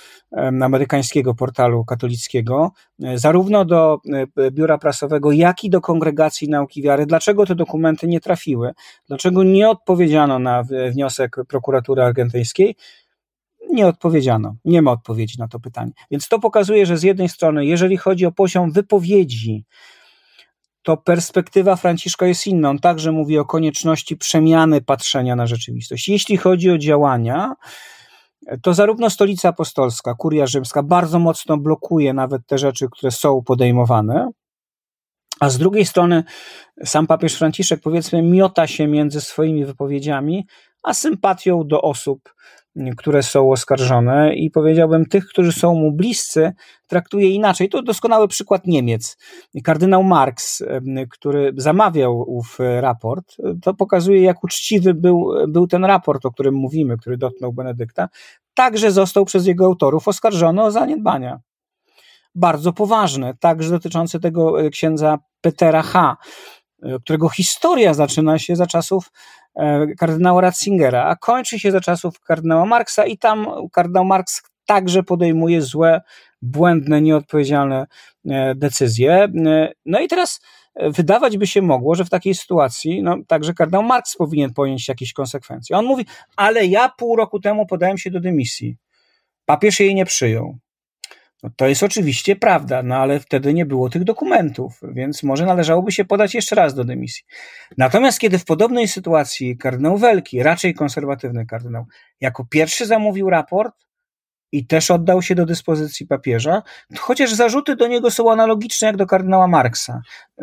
amerykańskiego 0.62 1.34
portalu 1.34 1.84
katolickiego, 1.84 2.70
e, 3.02 3.18
zarówno 3.18 3.64
do 3.64 3.98
biura 4.50 4.78
prasowego, 4.78 5.32
jak 5.32 5.64
i 5.64 5.70
do 5.70 5.80
kongregacji 5.80 6.48
nauki 6.48 6.82
wiary, 6.82 7.06
dlaczego 7.06 7.46
te 7.46 7.54
dokumenty 7.54 8.08
nie 8.08 8.20
trafiły, 8.20 8.72
dlaczego 9.08 9.42
nie 9.42 9.68
odpowiedziano 9.68 10.38
na 10.38 10.62
wniosek 10.92 11.36
prokuratury 11.48 12.02
argentyńskiej, 12.02 12.76
nie 13.72 13.86
odpowiedziano. 13.86 14.56
Nie 14.64 14.82
ma 14.82 14.90
odpowiedzi 14.90 15.38
na 15.38 15.48
to 15.48 15.60
pytanie. 15.60 15.92
Więc 16.10 16.28
to 16.28 16.38
pokazuje, 16.38 16.86
że 16.86 16.98
z 16.98 17.02
jednej 17.02 17.28
strony, 17.28 17.66
jeżeli 17.66 17.96
chodzi 17.96 18.26
o 18.26 18.32
poziom 18.32 18.72
wypowiedzi, 18.72 19.64
to 20.82 20.96
perspektywa 20.96 21.76
Franciszka 21.76 22.26
jest 22.26 22.46
inna. 22.46 22.70
On 22.70 22.78
także 22.78 23.12
mówi 23.12 23.38
o 23.38 23.44
konieczności 23.44 24.16
przemiany 24.16 24.80
patrzenia 24.80 25.36
na 25.36 25.46
rzeczywistość. 25.46 26.08
Jeśli 26.08 26.36
chodzi 26.36 26.70
o 26.70 26.78
działania, 26.78 27.54
to 28.62 28.74
zarówno 28.74 29.10
Stolica 29.10 29.48
Apostolska, 29.48 30.14
Kuria 30.14 30.46
Rzymska 30.46 30.82
bardzo 30.82 31.18
mocno 31.18 31.56
blokuje 31.56 32.12
nawet 32.12 32.46
te 32.46 32.58
rzeczy, 32.58 32.86
które 32.92 33.12
są 33.12 33.42
podejmowane, 33.42 34.28
a 35.40 35.50
z 35.50 35.58
drugiej 35.58 35.86
strony 35.86 36.24
sam 36.84 37.06
papież 37.06 37.34
Franciszek 37.34 37.80
powiedzmy 37.80 38.22
miota 38.22 38.66
się 38.66 38.86
między 38.86 39.20
swoimi 39.20 39.64
wypowiedziami, 39.64 40.46
a 40.82 40.94
sympatią 40.94 41.66
do 41.66 41.82
osób, 41.82 42.34
które 42.96 43.22
są 43.22 43.52
oskarżone 43.52 44.34
i 44.34 44.50
powiedziałbym 44.50 45.06
tych, 45.06 45.26
którzy 45.26 45.52
są 45.52 45.74
mu 45.74 45.92
bliscy, 45.92 46.52
traktuje 46.86 47.30
inaczej. 47.30 47.68
To 47.68 47.82
doskonały 47.82 48.28
przykład 48.28 48.66
Niemiec. 48.66 49.16
Kardynał 49.64 50.04
Marx, 50.04 50.62
który 51.10 51.52
zamawiał 51.56 52.20
ów 52.20 52.58
raport, 52.80 53.36
to 53.62 53.74
pokazuje, 53.74 54.22
jak 54.22 54.44
uczciwy 54.44 54.94
był, 54.94 55.30
był 55.48 55.66
ten 55.66 55.84
raport, 55.84 56.26
o 56.26 56.30
którym 56.30 56.54
mówimy, 56.54 56.96
który 56.96 57.16
dotknął 57.16 57.52
Benedykta. 57.52 58.08
Także 58.54 58.90
został 58.90 59.24
przez 59.24 59.46
jego 59.46 59.64
autorów 59.64 60.08
oskarżony 60.08 60.62
o 60.62 60.70
zaniedbania. 60.70 61.40
Bardzo 62.34 62.72
poważne, 62.72 63.34
także 63.40 63.70
dotyczące 63.70 64.20
tego 64.20 64.62
e, 64.62 64.70
księdza 64.70 65.18
Petera 65.40 65.82
H., 65.82 66.16
e, 66.82 66.98
którego 66.98 67.28
historia 67.28 67.94
zaczyna 67.94 68.38
się 68.38 68.56
za 68.56 68.66
czasów 68.66 69.10
kardynała 69.98 70.40
Ratzingera, 70.40 71.04
a 71.04 71.16
kończy 71.16 71.58
się 71.58 71.70
za 71.70 71.80
czasów 71.80 72.20
kardynała 72.20 72.66
Marksa 72.66 73.06
i 73.06 73.18
tam 73.18 73.46
kardynał 73.72 74.04
Marks 74.04 74.42
także 74.66 75.02
podejmuje 75.02 75.62
złe, 75.62 76.00
błędne, 76.42 77.00
nieodpowiedzialne 77.00 77.86
e, 78.26 78.54
decyzje. 78.54 79.12
E, 79.46 79.72
no 79.86 80.00
i 80.00 80.08
teraz 80.08 80.40
wydawać 80.76 81.38
by 81.38 81.46
się 81.46 81.62
mogło, 81.62 81.94
że 81.94 82.04
w 82.04 82.10
takiej 82.10 82.34
sytuacji 82.34 83.02
no, 83.02 83.16
także 83.26 83.54
kardynał 83.54 83.82
Marks 83.82 84.16
powinien 84.16 84.54
ponieść 84.54 84.88
jakieś 84.88 85.12
konsekwencje. 85.12 85.76
On 85.76 85.84
mówi, 85.84 86.06
ale 86.36 86.66
ja 86.66 86.88
pół 86.88 87.16
roku 87.16 87.40
temu 87.40 87.66
podałem 87.66 87.98
się 87.98 88.10
do 88.10 88.20
dymisji. 88.20 88.76
Papież 89.44 89.80
jej 89.80 89.94
nie 89.94 90.04
przyjął. 90.04 90.58
No 91.42 91.50
to 91.56 91.66
jest 91.66 91.82
oczywiście 91.82 92.36
prawda, 92.36 92.82
no 92.82 92.96
ale 92.96 93.20
wtedy 93.20 93.54
nie 93.54 93.66
było 93.66 93.90
tych 93.90 94.04
dokumentów, 94.04 94.80
więc 94.82 95.22
może 95.22 95.46
należałoby 95.46 95.92
się 95.92 96.04
podać 96.04 96.34
jeszcze 96.34 96.56
raz 96.56 96.74
do 96.74 96.84
dymisji. 96.84 97.24
Natomiast 97.78 98.18
kiedy 98.20 98.38
w 98.38 98.44
podobnej 98.44 98.88
sytuacji 98.88 99.58
kardynał 99.58 99.98
Welki, 99.98 100.42
raczej 100.42 100.74
konserwatywny 100.74 101.46
kardynał, 101.46 101.86
jako 102.20 102.44
pierwszy 102.44 102.86
zamówił 102.86 103.30
raport 103.30 103.74
i 104.52 104.66
też 104.66 104.90
oddał 104.90 105.22
się 105.22 105.34
do 105.34 105.46
dyspozycji 105.46 106.06
papieża, 106.06 106.62
chociaż 106.98 107.32
zarzuty 107.32 107.76
do 107.76 107.86
niego 107.86 108.10
są 108.10 108.32
analogiczne 108.32 108.86
jak 108.86 108.96
do 108.96 109.06
kardynała 109.06 109.48
Marksa. 109.48 110.02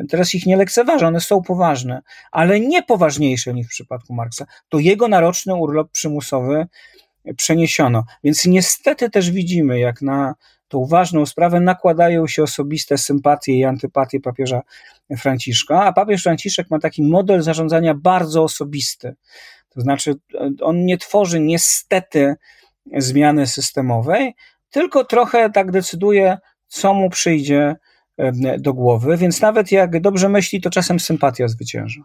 Teraz 0.09 0.35
ich 0.35 0.45
nie 0.45 0.57
lekceważę, 0.57 1.07
one 1.07 1.19
są 1.19 1.41
poważne, 1.41 2.01
ale 2.31 2.59
nie 2.59 2.83
poważniejsze 2.83 3.53
niż 3.53 3.67
w 3.67 3.69
przypadku 3.69 4.13
Marksa. 4.13 4.45
To 4.69 4.79
jego 4.79 5.07
naroczny 5.07 5.55
urlop 5.55 5.91
przymusowy 5.91 6.67
przeniesiono. 7.37 8.03
Więc 8.23 8.45
niestety 8.45 9.09
też 9.09 9.31
widzimy, 9.31 9.79
jak 9.79 10.01
na 10.01 10.35
tą 10.67 10.85
ważną 10.85 11.25
sprawę 11.25 11.59
nakładają 11.59 12.27
się 12.27 12.43
osobiste 12.43 12.97
sympatie 12.97 13.53
i 13.53 13.65
antypatie 13.65 14.19
papieża 14.19 14.61
Franciszka, 15.17 15.83
a 15.83 15.93
papież 15.93 16.23
Franciszek 16.23 16.71
ma 16.71 16.79
taki 16.79 17.03
model 17.03 17.41
zarządzania 17.41 17.93
bardzo 17.93 18.43
osobisty. 18.43 19.15
To 19.69 19.81
znaczy, 19.81 20.15
on 20.61 20.85
nie 20.85 20.97
tworzy 20.97 21.39
niestety 21.39 22.35
zmiany 22.97 23.47
systemowej, 23.47 24.35
tylko 24.69 25.05
trochę 25.05 25.49
tak 25.49 25.71
decyduje, 25.71 26.37
co 26.67 26.93
mu 26.93 27.09
przyjdzie 27.09 27.75
do 28.59 28.73
głowy, 28.73 29.17
więc 29.17 29.41
nawet 29.41 29.71
jak 29.71 30.01
dobrze 30.01 30.29
myśli, 30.29 30.61
to 30.61 30.69
czasem 30.69 30.99
sympatia 30.99 31.47
zwycięża. 31.47 32.01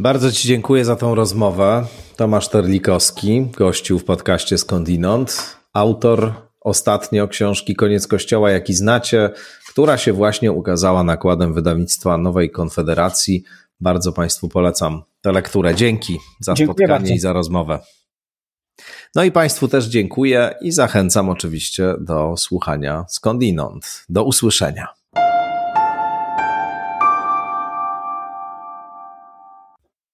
Bardzo 0.00 0.32
Ci 0.32 0.48
dziękuję 0.48 0.84
za 0.84 0.96
tą 0.96 1.14
rozmowę. 1.14 1.86
Tomasz 2.16 2.48
Terlikowski, 2.48 3.46
gościu 3.56 3.98
w 3.98 4.04
podcaście 4.04 4.58
Skądinąd, 4.58 5.56
autor 5.72 6.32
ostatnio 6.60 7.28
książki 7.28 7.76
Koniec 7.76 8.06
Kościoła, 8.06 8.50
jaki 8.50 8.74
znacie, 8.74 9.30
która 9.68 9.98
się 9.98 10.12
właśnie 10.12 10.52
ukazała 10.52 11.02
nakładem 11.02 11.54
wydawnictwa 11.54 12.18
Nowej 12.18 12.50
Konfederacji. 12.50 13.44
Bardzo 13.80 14.12
Państwu 14.12 14.48
polecam 14.48 15.02
tę 15.20 15.32
lekturę. 15.32 15.74
Dzięki 15.74 16.18
za 16.40 16.54
Dziękuję 16.54 16.74
spotkanie 16.74 16.98
bardzo. 16.98 17.14
i 17.14 17.18
za 17.18 17.32
rozmowę. 17.32 17.78
No 19.14 19.24
i 19.24 19.32
Państwu 19.32 19.68
też 19.68 19.86
dziękuję 19.86 20.54
i 20.60 20.72
zachęcam 20.72 21.28
oczywiście 21.28 21.94
do 22.00 22.34
słuchania 22.36 23.04
skądinąd. 23.08 24.04
Do 24.08 24.24
usłyszenia. 24.24 24.99